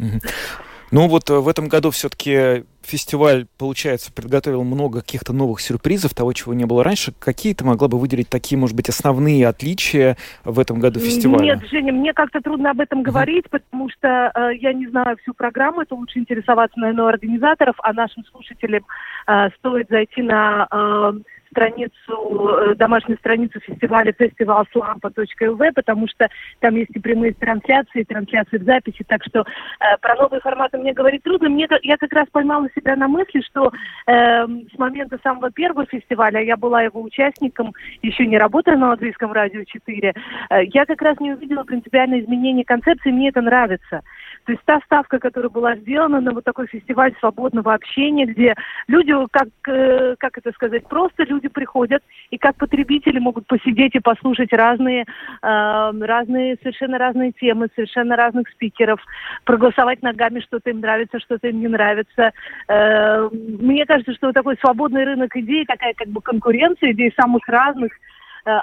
Ну 0.91 1.07
вот 1.07 1.29
э, 1.29 1.39
в 1.39 1.47
этом 1.47 1.67
году 1.67 1.91
все-таки 1.91 2.63
фестиваль, 2.81 3.45
получается, 3.57 4.11
подготовил 4.11 4.63
много 4.63 5.01
каких-то 5.01 5.33
новых 5.33 5.61
сюрпризов, 5.61 6.13
того, 6.13 6.33
чего 6.33 6.53
не 6.53 6.65
было 6.65 6.83
раньше. 6.83 7.13
Какие 7.19 7.53
ты 7.53 7.63
могла 7.63 7.87
бы 7.87 7.99
выделить 7.99 8.29
такие, 8.29 8.57
может 8.57 8.75
быть, 8.75 8.89
основные 8.89 9.47
отличия 9.47 10.17
в 10.43 10.59
этом 10.59 10.79
году 10.79 10.99
фестиваля? 10.99 11.43
Нет, 11.43 11.59
Женя, 11.69 11.93
мне 11.93 12.13
как-то 12.13 12.41
трудно 12.41 12.71
об 12.71 12.79
этом 12.79 13.03
говорить, 13.03 13.49
потому 13.49 13.89
что 13.89 14.31
э, 14.33 14.55
я 14.59 14.73
не 14.73 14.87
знаю 14.87 15.17
всю 15.21 15.33
программу, 15.33 15.81
это 15.81 15.93
лучше 15.93 16.19
интересоваться, 16.19 16.79
наверное, 16.79 17.09
организаторов, 17.09 17.75
а 17.83 17.93
нашим 17.93 18.23
слушателям 18.25 18.83
э, 19.27 19.49
стоит 19.59 19.87
зайти 19.89 20.21
на... 20.21 20.67
Э, 20.71 21.13
страницу, 21.51 22.71
э, 22.71 22.75
домашнюю 22.75 23.17
страницу 23.17 23.59
фестиваля 23.59 24.11
festivalslampa.lv, 24.11 25.71
потому 25.73 26.07
что 26.07 26.29
там 26.59 26.75
есть 26.75 26.91
и 26.95 26.99
прямые 26.99 27.33
трансляции, 27.33 28.01
и 28.01 28.05
трансляции 28.05 28.57
в 28.57 28.63
записи, 28.63 29.03
так 29.07 29.23
что 29.23 29.39
э, 29.41 29.97
про 30.01 30.15
новые 30.15 30.41
форматы 30.41 30.77
мне 30.77 30.93
говорить 30.93 31.23
трудно. 31.23 31.49
Мне, 31.49 31.67
я 31.83 31.97
как 31.97 32.13
раз 32.13 32.27
поймала 32.31 32.67
себя 32.75 32.95
на 32.95 33.07
мысли, 33.07 33.41
что 33.41 33.71
э, 34.07 34.45
с 34.45 34.77
момента 34.77 35.19
самого 35.23 35.51
первого 35.51 35.85
фестиваля, 35.85 36.41
я 36.41 36.57
была 36.57 36.83
его 36.83 37.01
участником, 37.01 37.73
еще 38.01 38.25
не 38.25 38.37
работая 38.37 38.77
на 38.77 38.89
Латвийском 38.89 39.31
радио 39.31 39.63
4, 39.63 40.13
э, 40.49 40.63
я 40.65 40.85
как 40.85 41.01
раз 41.01 41.19
не 41.19 41.33
увидела 41.33 41.63
принципиальное 41.63 42.21
изменение 42.21 42.65
концепции, 42.65 43.11
мне 43.11 43.29
это 43.29 43.41
нравится. 43.41 44.01
То 44.45 44.53
есть 44.53 44.63
та 44.65 44.79
ставка, 44.85 45.19
которая 45.19 45.49
была 45.49 45.75
сделана 45.75 46.21
на 46.21 46.31
вот 46.31 46.43
такой 46.43 46.67
фестиваль 46.67 47.13
свободного 47.19 47.73
общения, 47.73 48.25
где 48.25 48.55
люди, 48.87 49.13
как, 49.31 49.49
э, 49.67 50.15
как 50.17 50.37
это 50.37 50.51
сказать, 50.53 50.87
просто 50.87 51.23
люди 51.23 51.38
приходят 51.47 52.03
и 52.29 52.37
как 52.37 52.55
потребители 52.55 53.19
могут 53.19 53.47
посидеть 53.47 53.95
и 53.95 53.99
послушать 53.99 54.51
разные, 54.53 55.03
э, 55.03 55.91
разные 56.01 56.57
совершенно 56.61 56.97
разные 56.97 57.31
темы, 57.31 57.67
совершенно 57.75 58.15
разных 58.15 58.49
спикеров, 58.49 58.99
проголосовать 59.45 60.01
ногами, 60.01 60.39
что-то 60.39 60.69
им 60.69 60.79
нравится, 60.79 61.19
что-то 61.19 61.47
им 61.47 61.61
не 61.61 61.67
нравится. 61.67 62.31
Э, 62.67 63.29
мне 63.31 63.85
кажется, 63.85 64.13
что 64.13 64.31
такой 64.31 64.57
свободный 64.59 65.05
рынок 65.05 65.35
идей, 65.35 65.65
такая 65.65 65.93
как 65.93 66.07
бы 66.07 66.21
конкуренция 66.21 66.91
идей 66.91 67.13
самых 67.19 67.47
разных, 67.47 67.91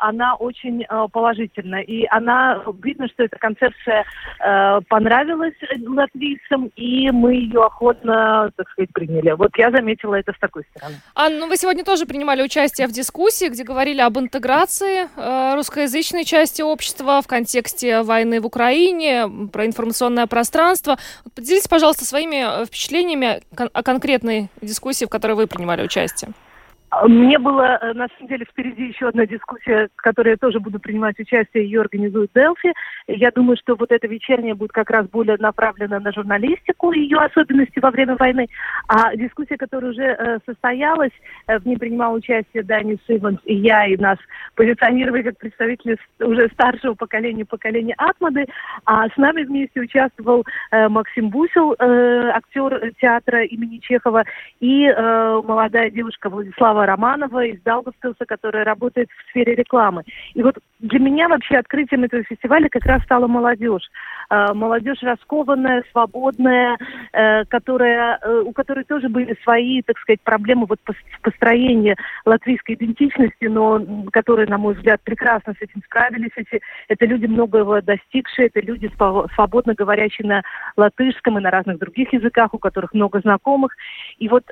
она 0.03 0.34
очень 0.34 0.82
э, 0.82 1.07
положительна. 1.12 1.82
И 1.82 2.07
она, 2.11 2.62
видно, 2.82 3.09
что 3.09 3.24
эта 3.24 3.37
концепция 3.39 4.05
э, 4.41 4.80
понравилась 4.89 5.55
латвийцам, 5.87 6.70
и 6.76 7.11
мы 7.11 7.34
ее 7.34 7.64
охотно, 7.64 8.51
так 8.57 8.68
сказать, 8.70 8.91
приняли. 8.93 9.32
Вот 9.32 9.51
я 9.57 9.70
заметила 9.70 10.14
это 10.14 10.32
с 10.32 10.39
такой 10.39 10.64
стороны. 10.70 10.97
Анна, 11.14 11.39
ну 11.41 11.49
вы 11.49 11.57
сегодня 11.57 11.84
тоже 11.84 12.07
принимали 12.07 12.43
участие 12.43 12.87
в 12.87 12.93
дискуссии, 12.93 13.49
где 13.49 13.64
говорили 13.64 14.01
об 14.01 14.18
интеграции 14.18 15.09
русскоязычной 15.55 16.24
части 16.24 16.62
общества 16.62 17.20
в 17.22 17.26
контексте 17.26 18.03
войны 18.03 18.41
в 18.41 18.47
Украине, 18.47 19.28
про 19.53 19.66
информационное 19.66 20.26
пространство. 20.26 20.99
Поделитесь, 21.34 21.68
пожалуйста, 21.68 22.05
своими 22.05 22.64
впечатлениями 22.64 23.43
о 23.57 23.82
конкретной 23.82 24.49
дискуссии, 24.61 25.05
в 25.05 25.09
которой 25.09 25.32
вы 25.32 25.47
принимали 25.47 25.82
участие. 25.82 26.32
Мне 27.05 27.39
было, 27.39 27.78
э, 27.82 27.93
на 27.95 28.07
самом 28.09 28.28
деле, 28.28 28.47
впереди 28.49 28.87
еще 28.87 29.09
одна 29.09 29.26
дискуссия, 29.26 29.89
в 29.97 30.03
которой 30.03 30.30
я 30.30 30.37
тоже 30.37 30.61
буду 30.61 30.78
принимать 30.78 31.18
участие, 31.18 31.64
ее 31.64 31.80
организует 31.80 32.30
Делфи. 32.34 32.72
Я 33.09 33.30
думаю, 33.32 33.57
что 33.57 33.74
вот 33.74 33.91
эта 33.91 34.07
вечерняя 34.07 34.55
будет 34.55 34.72
как 34.72 34.91
раз 34.91 35.09
более 35.09 35.37
направлена 35.39 35.99
на 35.99 36.12
журналистику, 36.12 36.93
ее 36.93 37.18
особенности 37.18 37.80
во 37.80 37.91
время 37.91 38.16
войны. 38.16 38.47
А 38.87 39.14
дискуссия, 39.16 39.57
которая 39.57 39.91
уже 39.91 40.03
э, 40.03 40.39
состоялась, 40.47 41.11
э, 41.49 41.59
в 41.59 41.66
ней 41.66 41.76
принимал 41.76 42.14
участие 42.14 42.62
Дани 42.62 42.99
Сиванс 43.07 43.41
и 43.45 43.55
я, 43.55 43.87
и 43.87 43.97
нас 43.97 44.18
позиционировали 44.55 45.22
как 45.22 45.39
представители 45.39 45.99
уже 46.20 46.49
старшего 46.53 46.95
поколения, 46.95 47.45
поколения 47.45 47.95
Атмады. 47.99 48.47
А 48.84 49.09
с 49.09 49.16
нами 49.16 49.43
вместе 49.43 49.80
участвовал 49.80 50.45
э, 50.70 50.89
Максим 50.89 51.30
Бусел, 51.30 51.74
э, 51.78 52.30
актер 52.32 52.93
театра 53.01 53.45
имени 53.45 53.78
Чехова, 53.78 54.24
и 54.61 54.87
э, 54.87 55.43
молодая 55.45 55.91
девушка 55.91 56.30
Владислава 56.30 56.75
Романова 56.84 57.44
из 57.46 57.62
Даугавпилса, 57.62 58.26
которая 58.26 58.64
работает 58.64 59.08
в 59.10 59.30
сфере 59.30 59.54
рекламы. 59.54 60.02
И 60.34 60.42
вот 60.42 60.58
для 60.80 60.98
меня 60.98 61.28
вообще 61.28 61.56
открытием 61.56 62.04
этого 62.04 62.22
фестиваля 62.24 62.68
как 62.68 62.84
раз 62.84 63.02
стала 63.04 63.26
молодежь. 63.26 63.88
Э, 64.28 64.52
молодежь 64.52 65.02
раскованная, 65.02 65.84
свободная, 65.92 66.76
э, 67.12 67.44
которая, 67.44 68.18
э, 68.20 68.42
у 68.44 68.52
которой 68.52 68.84
тоже 68.84 69.08
были 69.08 69.36
свои, 69.42 69.82
так 69.82 69.98
сказать, 69.98 70.20
проблемы 70.22 70.66
вот 70.66 70.80
построения 71.22 71.96
латвийской 72.24 72.74
идентичности, 72.74 73.44
но 73.44 73.80
которые, 74.12 74.48
на 74.48 74.58
мой 74.58 74.74
взгляд, 74.74 75.00
прекрасно 75.02 75.54
с 75.54 75.62
этим 75.62 75.80
справились. 75.84 76.32
Эти, 76.36 76.60
это 76.88 77.06
люди 77.06 77.26
многого 77.26 77.80
достигшие, 77.80 78.48
это 78.48 78.60
люди 78.60 78.90
свободно 79.34 79.74
говорящие 79.74 80.26
на 80.26 80.42
латышском 80.76 81.38
и 81.38 81.42
на 81.42 81.50
разных 81.50 81.78
других 81.78 82.12
языках, 82.12 82.52
у 82.52 82.58
которых 82.58 82.92
много 82.94 83.20
знакомых. 83.20 83.72
И 84.18 84.28
вот 84.28 84.44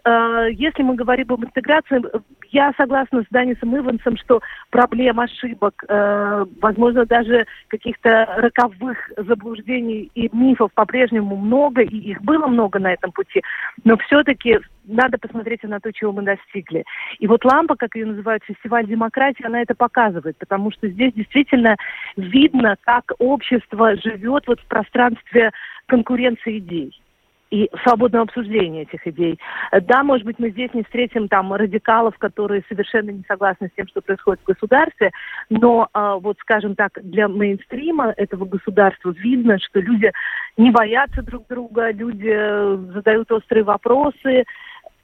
если 0.50 0.82
мы 0.82 0.94
говорим 0.94 1.26
об 1.30 1.44
интеграции, 1.44 2.02
я 2.50 2.72
согласна 2.76 3.22
с 3.22 3.26
Данисом 3.30 3.76
Ивансом, 3.76 4.16
что 4.16 4.40
проблем, 4.70 5.20
ошибок, 5.20 5.84
э, 5.88 6.13
возможно, 6.60 7.06
даже 7.06 7.46
каких-то 7.68 8.26
роковых 8.36 8.98
заблуждений 9.16 10.10
и 10.14 10.28
мифов 10.32 10.72
по-прежнему 10.74 11.36
много, 11.36 11.82
и 11.82 11.96
их 11.96 12.22
было 12.22 12.46
много 12.46 12.78
на 12.78 12.92
этом 12.92 13.12
пути, 13.12 13.42
но 13.84 13.96
все-таки 13.98 14.58
надо 14.86 15.18
посмотреть 15.18 15.62
на 15.62 15.80
то, 15.80 15.92
чего 15.92 16.12
мы 16.12 16.22
достигли. 16.22 16.84
И 17.18 17.26
вот 17.26 17.44
лампа, 17.44 17.76
как 17.76 17.94
ее 17.94 18.06
называют, 18.06 18.44
фестиваль 18.44 18.86
демократии, 18.86 19.46
она 19.46 19.62
это 19.62 19.74
показывает, 19.74 20.36
потому 20.38 20.70
что 20.72 20.88
здесь 20.88 21.12
действительно 21.14 21.76
видно, 22.16 22.76
как 22.82 23.12
общество 23.18 23.96
живет 23.96 24.46
вот 24.46 24.60
в 24.60 24.66
пространстве 24.66 25.52
конкуренции 25.86 26.58
идей 26.58 26.92
и 27.50 27.70
свободного 27.84 28.24
обсуждения 28.24 28.82
этих 28.82 29.06
идей. 29.06 29.38
Да, 29.82 30.02
может 30.02 30.26
быть, 30.26 30.38
мы 30.38 30.50
здесь 30.50 30.72
не 30.74 30.82
встретим 30.82 31.28
там 31.28 31.52
радикалов, 31.52 32.16
которые 32.18 32.64
совершенно 32.68 33.10
не 33.10 33.22
согласны 33.28 33.68
с 33.68 33.76
тем, 33.76 33.86
что 33.86 34.00
происходит 34.00 34.42
в 34.42 34.46
государстве, 34.46 35.12
но 35.50 35.88
э, 35.94 36.16
вот, 36.20 36.36
скажем 36.40 36.74
так, 36.74 36.98
для 37.02 37.28
мейнстрима 37.28 38.12
этого 38.16 38.44
государства 38.44 39.10
видно, 39.10 39.58
что 39.58 39.80
люди 39.80 40.10
не 40.56 40.70
боятся 40.70 41.22
друг 41.22 41.46
друга, 41.48 41.90
люди 41.90 42.34
задают 42.92 43.30
острые 43.30 43.64
вопросы, 43.64 44.44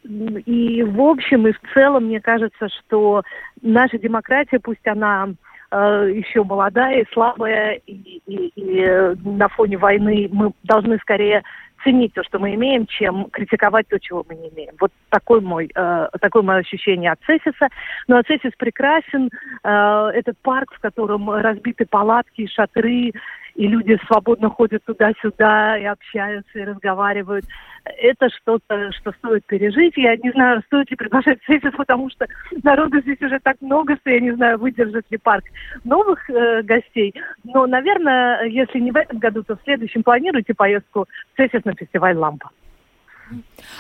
и 0.03 0.83
в 0.83 1.01
общем 1.01 1.47
и 1.47 1.53
в 1.53 1.61
целом 1.75 2.07
мне 2.07 2.21
кажется, 2.21 2.69
что 2.69 3.23
наша 3.61 3.99
демократия, 3.99 4.59
пусть 4.59 4.87
она 4.87 5.29
э, 5.71 6.11
еще 6.15 6.43
молодая 6.43 7.03
и 7.03 7.13
слабая, 7.13 7.81
и, 7.87 8.21
и, 8.27 8.53
и 8.57 8.87
на 9.25 9.49
фоне 9.49 9.77
войны 9.77 10.29
мы 10.33 10.53
должны 10.65 10.99
скорее 10.99 11.43
ценить 11.83 12.15
то, 12.15 12.23
что 12.23 12.39
мы 12.39 12.55
имеем, 12.55 12.87
чем 12.87 13.27
критиковать 13.31 13.89
то, 13.89 13.99
чего 13.99 14.25
мы 14.29 14.35
не 14.35 14.49
имеем. 14.49 14.75
Вот 14.81 14.93
такой 15.09 15.41
мой, 15.41 15.71
э, 15.75 16.09
такое 16.21 16.43
мое 16.43 16.59
ощущение 16.59 17.13
от 17.13 17.21
Цесиса. 17.27 17.69
Но 18.09 18.17
ну, 18.17 18.23
Цесис 18.23 18.53
прекрасен. 18.57 19.31
Э, 19.65 20.11
этот 20.15 20.39
парк, 20.39 20.73
в 20.75 20.81
котором 20.81 21.31
разбиты 21.31 21.87
палатки, 21.87 22.47
шатры, 22.47 23.13
и 23.61 23.67
люди 23.69 23.99
свободно 24.07 24.49
ходят 24.49 24.83
туда-сюда 24.87 25.77
и 25.77 25.85
общаются, 25.85 26.59
и 26.59 26.65
разговаривают. 26.65 27.45
Это 27.85 28.31
что-то, 28.31 28.91
что 28.93 29.13
стоит 29.13 29.45
пережить. 29.45 29.99
Я 29.99 30.17
не 30.17 30.31
знаю, 30.31 30.63
стоит 30.65 30.91
ли 30.91 30.97
приглашать 30.97 31.43
Цесис, 31.45 31.73
потому 31.77 32.09
что 32.09 32.27
народу 32.63 33.03
здесь 33.03 33.21
уже 33.21 33.39
так 33.39 33.57
много, 33.61 33.97
что 33.97 34.09
я 34.09 34.21
не 34.21 34.31
знаю, 34.31 34.57
выдержит 34.57 35.05
ли 35.11 35.19
парк 35.19 35.45
новых 35.85 36.31
э, 36.31 36.63
гостей. 36.63 37.15
Но, 37.45 37.67
наверное, 37.67 38.45
если 38.45 38.81
не 38.81 38.93
в 38.93 38.97
этом 38.97 39.19
году, 39.19 39.43
то 39.43 39.57
в 39.57 39.63
следующем 39.65 40.05
планируйте 40.05 40.55
поездку 40.55 41.07
в 41.35 41.37
Цесис 41.37 41.63
на 41.67 41.75
фестиваль 41.75 42.17
«Лампа». 42.17 42.49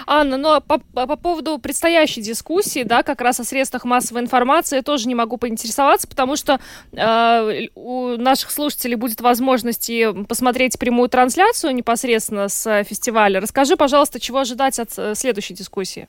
Анна, 0.06 0.36
но 0.36 0.50
ну, 0.50 0.54
а 0.56 0.60
по, 0.60 0.78
по 0.78 1.16
поводу 1.16 1.58
предстоящей 1.58 2.22
дискуссии, 2.22 2.82
да, 2.82 3.02
как 3.02 3.20
раз 3.20 3.40
о 3.40 3.44
средствах 3.44 3.84
массовой 3.84 4.22
информации, 4.22 4.76
я 4.76 4.82
тоже 4.82 5.08
не 5.08 5.14
могу 5.14 5.36
поинтересоваться, 5.36 6.08
потому 6.08 6.36
что 6.36 6.60
э, 6.92 7.66
у 7.74 8.16
наших 8.16 8.50
слушателей 8.50 8.96
будет 8.96 9.20
возможность 9.20 9.90
посмотреть 10.28 10.78
прямую 10.78 11.08
трансляцию 11.08 11.74
непосредственно 11.74 12.48
с 12.48 12.84
фестиваля. 12.84 13.40
Расскажи, 13.40 13.76
пожалуйста, 13.76 14.20
чего 14.20 14.38
ожидать 14.38 14.78
от 14.78 14.90
э, 14.96 15.14
следующей 15.14 15.54
дискуссии? 15.54 16.08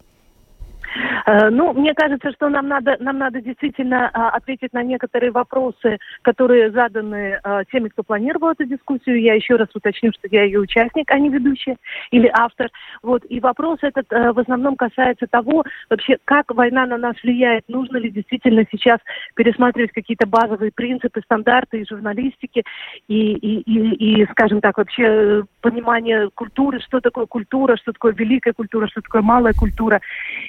Э, 1.26 1.50
ну, 1.50 1.74
мне 1.74 1.94
кажется, 1.94 2.32
что 2.32 2.50
нам 2.50 2.68
надо, 2.68 2.98
нам 3.00 3.18
надо 3.18 3.42
действительно 3.42 4.10
а, 4.14 4.30
ответить 4.30 4.74
на 4.74 4.84
некоторые 4.84 5.32
вопросы, 5.32 6.00
которые 6.22 6.72
заданы 6.72 7.40
а, 7.44 7.64
теми, 7.66 7.90
кто 7.90 8.04
планировал 8.04 8.52
эту 8.52 8.66
дискуссию. 8.66 9.22
Я 9.22 9.36
еще 9.36 9.56
раз 9.56 9.70
уточню, 9.74 10.12
что 10.12 10.28
я 10.32 10.44
ее 10.44 10.60
участник, 10.60 11.10
а 11.12 11.20
не 11.20 11.30
ведущая 11.30 11.78
или 12.12 12.30
автор. 12.34 12.70
Вот. 13.04 13.24
И 13.30 13.40
вопрос 13.40 13.80
этот 13.82 14.12
а, 14.12 14.34
в 14.34 14.40
основном 14.40 14.76
касается 14.76 15.28
того, 15.28 15.64
вообще, 15.90 16.18
как 16.26 16.54
война 16.54 16.86
на 16.86 16.98
нас 16.98 17.16
влияет. 17.24 17.68
Нужно 17.68 17.98
ли 17.98 18.10
действительно 18.10 18.66
сейчас 18.72 19.00
пересматривать 19.36 19.92
какие-то 19.92 20.28
базовые 20.28 20.72
принципы, 20.74 21.22
стандарты 21.22 21.82
и 21.82 21.88
журналистики, 21.88 22.64
и, 23.08 23.34
и, 23.34 23.62
и, 23.62 24.22
и, 24.22 24.26
скажем 24.32 24.62
так, 24.62 24.78
вообще 24.78 25.44
понимание 25.62 26.30
культуры, 26.34 26.80
что 26.82 27.00
такое 27.00 27.26
культура, 27.26 27.78
что 27.78 27.94
такое 27.94 28.14
великая 28.14 28.54
культура, 28.54 28.88
что 28.88 29.02
такое 29.02 29.22
малая 29.22 29.54
культура. 29.54 30.02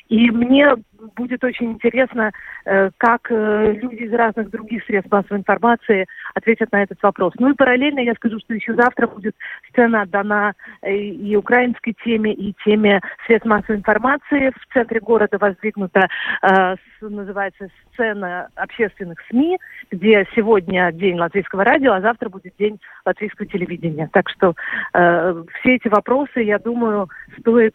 И 0.09 0.32
мне 0.33 0.75
будет 1.17 1.43
очень 1.45 1.73
интересно, 1.73 2.33
э, 2.65 2.91
как 2.97 3.31
э, 3.31 3.73
люди 3.73 4.05
из 4.05 4.13
разных 4.13 4.51
других 4.51 4.85
средств 4.85 5.11
массовой 5.11 5.39
информации 5.39 6.07
ответят 6.35 6.71
на 6.73 6.83
этот 6.83 7.03
вопрос. 7.03 7.33
Ну 7.39 7.51
и 7.51 7.55
параллельно 7.55 8.01
я 8.01 8.15
скажу, 8.15 8.39
что 8.39 8.55
еще 8.55 8.75
завтра 8.75 9.07
будет 9.07 9.35
сцена 9.71 10.03
отдана 10.03 10.55
э, 10.83 10.95
и 10.95 11.37
украинской 11.37 11.95
теме, 12.05 12.33
и 12.33 12.55
теме 12.65 13.01
средств 13.27 13.49
массовой 13.49 13.79
информации. 13.79 14.51
В 14.51 14.73
центре 14.73 15.01
города 15.01 15.39
воздвигнута, 15.39 16.09
называется, 17.01 17.69
сцена 17.93 18.49
общественных 18.55 19.19
СМИ, 19.29 19.59
где 19.91 20.27
сегодня 20.35 20.93
день 20.93 21.19
латвийского 21.19 21.65
радио, 21.65 21.93
а 21.93 22.01
завтра 22.01 22.29
будет 22.29 22.55
день 22.59 22.81
латвийского 23.05 23.47
телевидения. 23.47 24.09
Так 24.13 24.29
что 24.29 24.55
все 24.93 25.77
эти 25.77 25.89
вопросы, 25.89 26.41
я 26.41 26.59
думаю, 26.59 27.09
стоит 27.39 27.75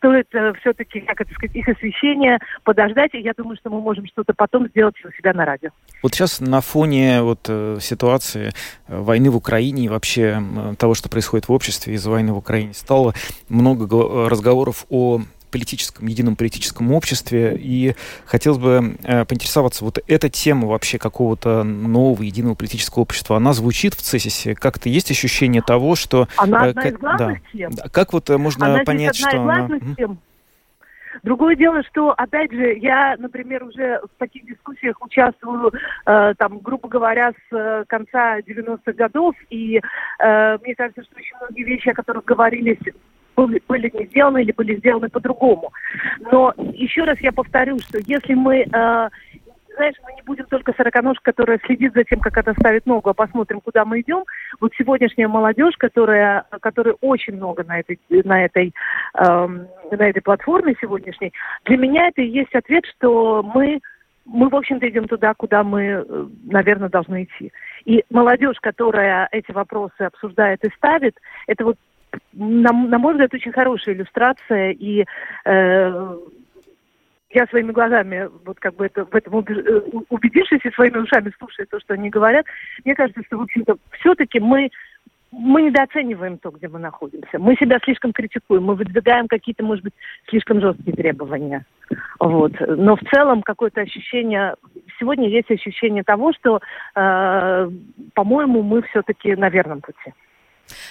стоит 0.00 0.34
э, 0.34 0.52
все-таки, 0.60 1.00
как 1.00 1.20
это 1.20 1.32
сказать, 1.34 1.54
их 1.54 1.68
освещение 1.68 2.38
подождать, 2.64 3.14
и 3.14 3.20
я 3.20 3.32
думаю, 3.36 3.56
что 3.56 3.70
мы 3.70 3.80
можем 3.80 4.06
что-то 4.06 4.32
потом 4.34 4.66
сделать 4.68 4.94
у 5.04 5.12
себя 5.12 5.34
на 5.34 5.44
радио. 5.44 5.70
Вот 6.02 6.14
сейчас 6.14 6.40
на 6.40 6.60
фоне 6.62 7.22
вот 7.22 7.40
э, 7.48 7.76
ситуации 7.80 8.52
э, 8.88 9.00
войны 9.00 9.30
в 9.30 9.36
Украине 9.36 9.84
и 9.84 9.88
вообще 9.88 10.40
э, 10.40 10.74
того, 10.76 10.94
что 10.94 11.10
происходит 11.10 11.48
в 11.48 11.52
обществе 11.52 11.94
из-за 11.94 12.10
войны 12.10 12.32
в 12.32 12.38
Украине, 12.38 12.72
стало 12.72 13.14
много 13.48 13.84
э, 13.84 14.28
разговоров 14.28 14.86
о 14.88 15.20
политическом, 15.50 16.06
едином 16.06 16.36
политическом 16.36 16.92
обществе. 16.92 17.56
И 17.60 17.94
хотелось 18.24 18.58
бы 18.58 18.96
э, 19.02 19.24
поинтересоваться, 19.24 19.84
вот 19.84 19.98
эта 20.06 20.28
тема 20.28 20.68
вообще 20.68 20.98
какого-то 20.98 21.62
нового 21.64 22.22
единого 22.22 22.54
политического 22.54 23.02
общества, 23.02 23.36
она 23.36 23.52
звучит 23.52 23.94
в 23.94 24.02
ЦЕСИСе? 24.02 24.54
Как-то 24.54 24.88
есть 24.88 25.10
ощущение 25.10 25.62
того, 25.62 25.96
что... 25.96 26.28
Она 26.36 26.66
э, 26.66 26.70
одна 26.70 26.82
как, 26.82 26.92
из 26.92 26.98
главных 26.98 27.38
да, 27.42 27.48
тем. 27.52 27.70
Да, 27.72 27.88
как 27.90 28.12
вот 28.12 28.30
э, 28.30 28.38
можно 28.38 28.66
она 28.66 28.84
понять, 28.84 29.16
одна 29.16 29.28
что 29.28 29.36
из 29.36 29.42
главных 29.42 29.82
она... 29.82 29.94
тем. 29.94 30.18
Другое 31.22 31.54
дело, 31.56 31.82
что, 31.82 32.12
опять 32.12 32.52
же, 32.52 32.78
я, 32.78 33.16
например, 33.18 33.64
уже 33.64 34.00
в 34.02 34.18
таких 34.18 34.46
дискуссиях 34.46 35.00
участвую, 35.02 35.72
э, 36.06 36.34
там, 36.38 36.58
грубо 36.60 36.88
говоря, 36.88 37.32
с 37.32 37.54
э, 37.54 37.84
конца 37.88 38.40
90-х 38.40 38.92
годов, 38.92 39.34
и 39.50 39.80
э, 40.18 40.58
мне 40.62 40.74
кажется, 40.74 41.02
что 41.02 41.16
очень 41.16 41.36
многие 41.40 41.64
вещи, 41.64 41.88
о 41.90 41.94
которых 41.94 42.24
говорились 42.24 42.78
были, 43.46 43.62
были 43.68 43.90
не 43.94 44.06
сделаны 44.06 44.42
или 44.42 44.52
были 44.52 44.76
сделаны 44.76 45.08
по-другому. 45.08 45.72
Но 46.30 46.52
еще 46.72 47.04
раз 47.04 47.18
я 47.20 47.32
повторю, 47.32 47.78
что 47.78 47.98
если 48.06 48.34
мы 48.34 48.62
э, 48.62 49.08
знаешь, 49.76 49.94
мы 50.04 50.12
не 50.12 50.22
будем 50.22 50.44
только 50.46 50.74
сороконожка, 50.76 51.32
которая 51.32 51.58
следит 51.64 51.94
за 51.94 52.04
тем, 52.04 52.20
как 52.20 52.36
это 52.36 52.52
ставит 52.52 52.86
ногу, 52.86 53.08
а 53.08 53.14
посмотрим, 53.14 53.60
куда 53.60 53.84
мы 53.84 54.00
идем. 54.00 54.24
Вот 54.60 54.72
сегодняшняя 54.76 55.28
молодежь, 55.28 55.74
которая, 55.78 56.44
которая 56.60 56.94
очень 57.00 57.34
много 57.36 57.64
на 57.64 57.80
этой, 57.80 57.98
на 58.10 58.44
этой, 58.44 58.74
эм, 59.18 59.68
на 59.90 60.02
этой 60.08 60.20
платформе 60.20 60.76
сегодняшней, 60.80 61.32
для 61.64 61.78
меня 61.78 62.08
это 62.08 62.20
и 62.20 62.28
есть 62.28 62.54
ответ, 62.54 62.84
что 62.96 63.42
мы 63.42 63.80
мы, 64.26 64.48
в 64.48 64.54
общем-то, 64.54 64.88
идем 64.88 65.08
туда, 65.08 65.34
куда 65.34 65.64
мы, 65.64 65.82
э, 65.82 66.26
наверное, 66.44 66.88
должны 66.88 67.24
идти. 67.24 67.52
И 67.84 68.04
молодежь, 68.10 68.58
которая 68.60 69.28
эти 69.32 69.50
вопросы 69.50 70.02
обсуждает 70.02 70.64
и 70.64 70.70
ставит, 70.76 71.16
это 71.48 71.64
вот 71.64 71.76
на, 72.32 72.72
на 72.72 72.98
мой 72.98 73.14
взгляд, 73.14 73.34
очень 73.34 73.52
хорошая 73.52 73.94
иллюстрация, 73.94 74.70
и 74.70 75.04
э, 75.44 76.16
я 77.32 77.46
своими 77.46 77.72
глазами, 77.72 78.28
вот 78.44 78.58
как 78.58 78.74
бы 78.74 78.86
это, 78.86 79.04
в 79.04 79.14
этом 79.14 79.38
э, 79.38 79.80
убедившись 80.08 80.64
и 80.64 80.70
своими 80.70 80.98
ушами 80.98 81.32
слушая 81.38 81.66
то, 81.66 81.78
что 81.80 81.94
они 81.94 82.10
говорят, 82.10 82.46
мне 82.84 82.94
кажется, 82.94 83.22
что, 83.26 83.38
в 83.38 83.42
общем-то, 83.42 83.76
все-таки 84.00 84.40
мы 84.40 84.70
мы 85.32 85.62
недооцениваем 85.62 86.38
то, 86.38 86.50
где 86.50 86.66
мы 86.68 86.80
находимся. 86.80 87.38
Мы 87.38 87.54
себя 87.54 87.78
слишком 87.84 88.12
критикуем, 88.12 88.64
мы 88.64 88.74
выдвигаем 88.74 89.28
какие-то, 89.28 89.64
может 89.64 89.84
быть, 89.84 89.94
слишком 90.28 90.60
жесткие 90.60 90.96
требования. 90.96 91.64
Вот. 92.18 92.52
Но 92.58 92.96
в 92.96 93.00
целом 93.12 93.42
какое-то 93.42 93.80
ощущение, 93.80 94.56
сегодня 94.98 95.28
есть 95.28 95.50
ощущение 95.50 96.02
того, 96.02 96.32
что, 96.32 96.60
э, 96.96 97.70
по-моему, 98.14 98.62
мы 98.62 98.82
все-таки 98.82 99.36
на 99.36 99.48
верном 99.50 99.80
пути. 99.80 100.12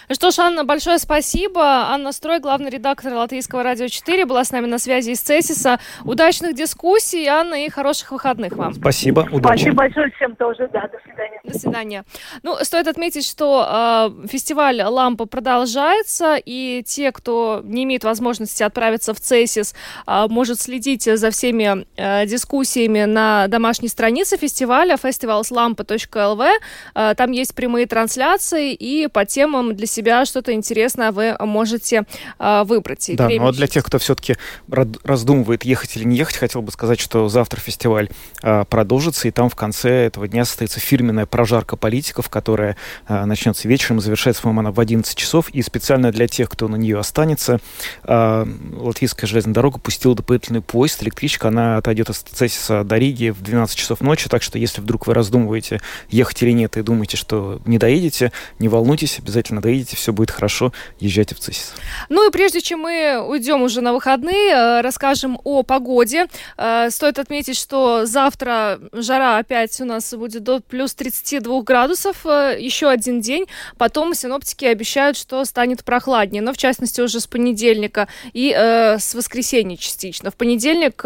Ну 0.08 0.16
что 0.16 0.32
ж, 0.32 0.40
Анна, 0.40 0.64
большое 0.64 1.00
спасибо. 1.00 1.62
Анна 1.62 2.12
Строй, 2.12 2.40
главный 2.40 2.70
редактор 2.70 3.14
Латвийского 3.14 3.64
радио 3.64 3.88
4, 3.88 4.26
была 4.26 4.44
с 4.44 4.52
нами 4.52 4.66
на 4.66 4.80
связи 4.80 5.12
из 5.12 5.22
Цесиса. 5.22 5.80
Удачных 6.04 6.56
дискуссий, 6.56 7.26
Анна, 7.28 7.66
и 7.66 7.70
хороших 7.70 8.12
выходных 8.12 8.54
вам. 8.54 8.74
Спасибо, 8.74 9.28
удачи. 9.32 9.62
Спасибо 9.62 9.76
большое 9.76 10.12
всем 10.12 10.36
тоже, 10.36 10.70
да, 10.72 10.88
до 10.88 11.00
свидания. 11.04 11.40
До 11.44 11.60
свидания. 11.60 12.04
Ну, 12.44 12.56
стоит 12.62 12.88
отметить, 12.88 13.26
что 13.26 14.12
э, 14.24 14.28
фестиваль 14.28 14.82
«Лампа» 14.82 15.26
продолжается, 15.26 16.38
и 16.44 16.84
те, 16.86 17.12
кто 17.12 17.62
не 17.64 17.84
имеет 17.84 18.04
возможности 18.04 18.64
отправиться 18.64 19.14
в 19.14 19.20
Цесис, 19.20 19.76
э, 20.08 20.26
может 20.30 20.60
следить 20.60 21.04
за 21.04 21.32
всеми 21.32 21.86
э, 21.96 22.26
дискуссиями 22.26 23.06
на 23.06 23.48
домашней 23.48 23.88
странице 23.88 24.38
фестиваля 24.38 24.96
festivalslampa.lv. 24.96 26.48
Э, 26.96 27.14
там 27.16 27.32
есть 27.32 27.56
прямые 27.56 27.86
трансляции 27.86 28.74
и 28.74 29.08
по 29.08 29.26
темам 29.26 29.69
для 29.74 29.88
себя 29.88 30.26
что-то 30.26 30.54
интересное 30.54 31.12
вы 31.12 31.36
можете 31.40 32.04
э, 32.40 32.64
выбрать. 32.66 33.10
Да, 33.16 33.30
но 33.30 33.52
для 33.52 33.68
тех, 33.68 33.86
кто 33.86 34.00
все-таки 34.00 34.38
раздумывает, 34.70 35.64
ехать 35.64 35.96
или 35.98 36.04
не 36.04 36.18
ехать, 36.18 36.38
хотел 36.38 36.62
бы 36.62 36.72
сказать, 36.72 37.00
что 37.00 37.30
завтра 37.30 37.60
фестиваль 37.60 38.10
э, 38.44 38.66
продолжится, 38.70 39.28
и 39.28 39.32
там 39.32 39.50
в 39.50 39.56
конце 39.56 40.06
этого 40.06 40.28
дня 40.28 40.46
состоится 40.46 40.80
фирменная 40.80 41.26
прожарка 41.26 41.76
политиков, 41.76 42.30
которая 42.30 42.76
э, 43.08 43.26
начнется 43.26 43.68
вечером 43.68 44.00
и 44.00 44.02
завершается, 44.02 44.42
по-моему, 44.44 44.62
она 44.62 44.72
в 44.72 44.80
11 44.80 45.18
часов. 45.18 45.50
И 45.50 45.62
специально 45.62 46.12
для 46.12 46.28
тех, 46.28 46.50
кто 46.50 46.68
на 46.68 46.76
нее 46.76 47.00
останется, 47.00 47.60
э, 48.04 48.46
Латвийская 48.74 49.28
железная 49.28 49.54
дорога 49.54 49.80
пустила 49.80 50.16
дополнительный 50.16 50.62
поезд, 50.62 51.04
электричка, 51.04 51.50
она 51.50 51.78
отойдет 51.78 52.10
от 52.10 52.18
Цесиса 52.18 52.84
до 52.84 52.98
Риги 52.98 53.30
в 53.30 53.42
12 53.42 53.76
часов 53.76 54.02
ночи, 54.02 54.30
так 54.30 54.44
что 54.44 54.58
если 54.58 54.82
вдруг 54.82 55.08
вы 55.08 55.14
раздумываете, 55.14 55.82
ехать 56.10 56.42
или 56.44 56.52
нет, 56.52 56.78
и 56.78 56.82
думаете, 56.82 57.18
что 57.18 57.62
не 57.66 57.78
доедете, 57.78 58.32
не 58.60 58.68
волнуйтесь, 58.68 59.20
обязательно 59.20 59.59
доедете, 59.62 59.96
все 59.96 60.14
будет 60.14 60.32
хорошо, 60.32 60.74
езжайте 61.00 61.36
в 61.36 61.40
Цесис. 61.40 61.74
Ну 62.10 62.28
и 62.28 62.32
прежде 62.32 62.62
чем 62.62 62.82
мы 62.82 63.20
уйдем 63.26 63.62
уже 63.62 63.82
на 63.82 63.94
выходные, 63.94 64.52
э, 64.52 64.82
расскажем 64.82 65.40
о 65.44 65.64
погоде. 65.64 66.28
Э, 66.58 66.90
стоит 66.90 67.20
отметить, 67.20 67.58
что 67.58 68.06
завтра 68.06 68.80
жара 68.94 69.38
опять 69.38 69.80
у 69.82 69.86
нас 69.86 70.14
будет 70.14 70.44
до 70.44 70.60
плюс 70.60 70.94
32 70.94 71.62
градусов, 71.62 72.26
э, 72.26 72.58
еще 72.60 72.90
один 72.90 73.22
день. 73.22 73.46
Потом 73.78 74.14
синоптики 74.14 74.66
обещают, 74.66 75.18
что 75.18 75.44
станет 75.46 75.84
прохладнее, 75.84 76.42
но 76.42 76.54
в 76.54 76.58
частности 76.58 77.02
уже 77.02 77.20
с 77.20 77.28
понедельника 77.28 78.08
и 78.34 78.52
с 78.52 79.14
воскресенья 79.14 79.78
частично. 79.78 80.32
В 80.32 80.36
понедельник 80.36 81.04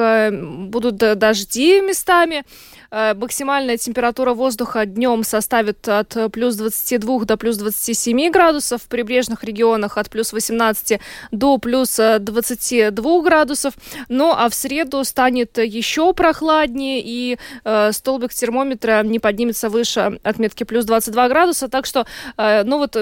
будут 0.69 0.97
дожди 0.97 1.81
местами, 1.81 2.43
максимальная 3.15 3.77
температура 3.77 4.33
воздуха 4.33 4.85
днем 4.85 5.23
составит 5.23 5.87
от 5.87 6.15
плюс 6.31 6.55
22 6.55 7.25
до 7.25 7.37
плюс 7.37 7.57
27 7.57 8.29
градусов, 8.29 8.83
в 8.83 8.87
прибрежных 8.87 9.43
регионах 9.43 9.97
от 9.97 10.09
плюс 10.09 10.31
18 10.31 10.99
до 11.31 11.57
плюс 11.57 11.95
22 11.97 13.21
градусов. 13.21 13.73
Ну 14.09 14.31
а 14.31 14.49
в 14.49 14.53
среду 14.53 15.03
станет 15.03 15.57
еще 15.57 16.13
прохладнее, 16.13 17.01
и 17.03 17.37
э, 17.63 17.91
столбик 17.91 18.33
термометра 18.33 19.03
не 19.03 19.19
поднимется 19.19 19.69
выше 19.69 20.19
отметки 20.23 20.63
плюс 20.63 20.85
22 20.85 21.29
градуса. 21.29 21.67
Так 21.69 21.85
что, 21.85 22.05
э, 22.37 22.63
ну 22.63 22.77
вот 22.77 22.95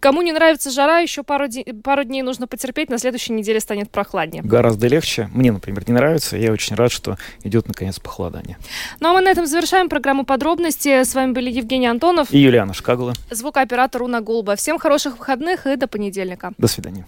Кому 0.00 0.22
не 0.22 0.32
нравится 0.32 0.70
жара, 0.70 0.98
еще 1.00 1.22
пару, 1.22 1.46
пару 1.84 2.04
дней 2.04 2.22
нужно 2.22 2.46
потерпеть, 2.46 2.88
на 2.88 2.98
следующей 2.98 3.34
неделе 3.34 3.60
станет 3.60 3.90
прохладнее. 3.90 4.42
Гораздо 4.42 4.86
легче. 4.88 5.28
Мне, 5.34 5.52
например, 5.52 5.84
не 5.86 5.92
нравится. 5.92 6.38
Я 6.38 6.52
очень 6.52 6.74
рад, 6.74 6.90
что 6.90 7.18
идет, 7.44 7.68
наконец, 7.68 7.98
похолодание. 7.98 8.56
Ну 9.00 9.10
а 9.10 9.12
мы 9.12 9.20
на 9.20 9.28
этом 9.28 9.46
завершаем 9.46 9.90
программу 9.90 10.24
подробности. 10.24 11.04
С 11.04 11.14
вами 11.14 11.32
были 11.32 11.50
Евгений 11.50 11.86
Антонов 11.86 12.32
и 12.32 12.38
Юлиана 12.38 12.72
Шкагула. 12.72 13.12
Звукооператор 13.30 14.02
Уна 14.02 14.22
Голуба. 14.22 14.56
Всем 14.56 14.78
хороших 14.78 15.18
выходных 15.18 15.66
и 15.66 15.76
до 15.76 15.86
понедельника. 15.86 16.52
До 16.56 16.66
свидания. 16.66 17.04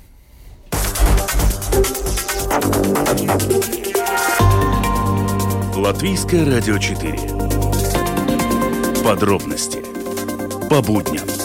Латвийское 5.74 6.44
радио 6.44 6.76
4. 6.76 7.18
Подробности 9.02 9.82
по 10.68 10.82
будням. 10.82 11.41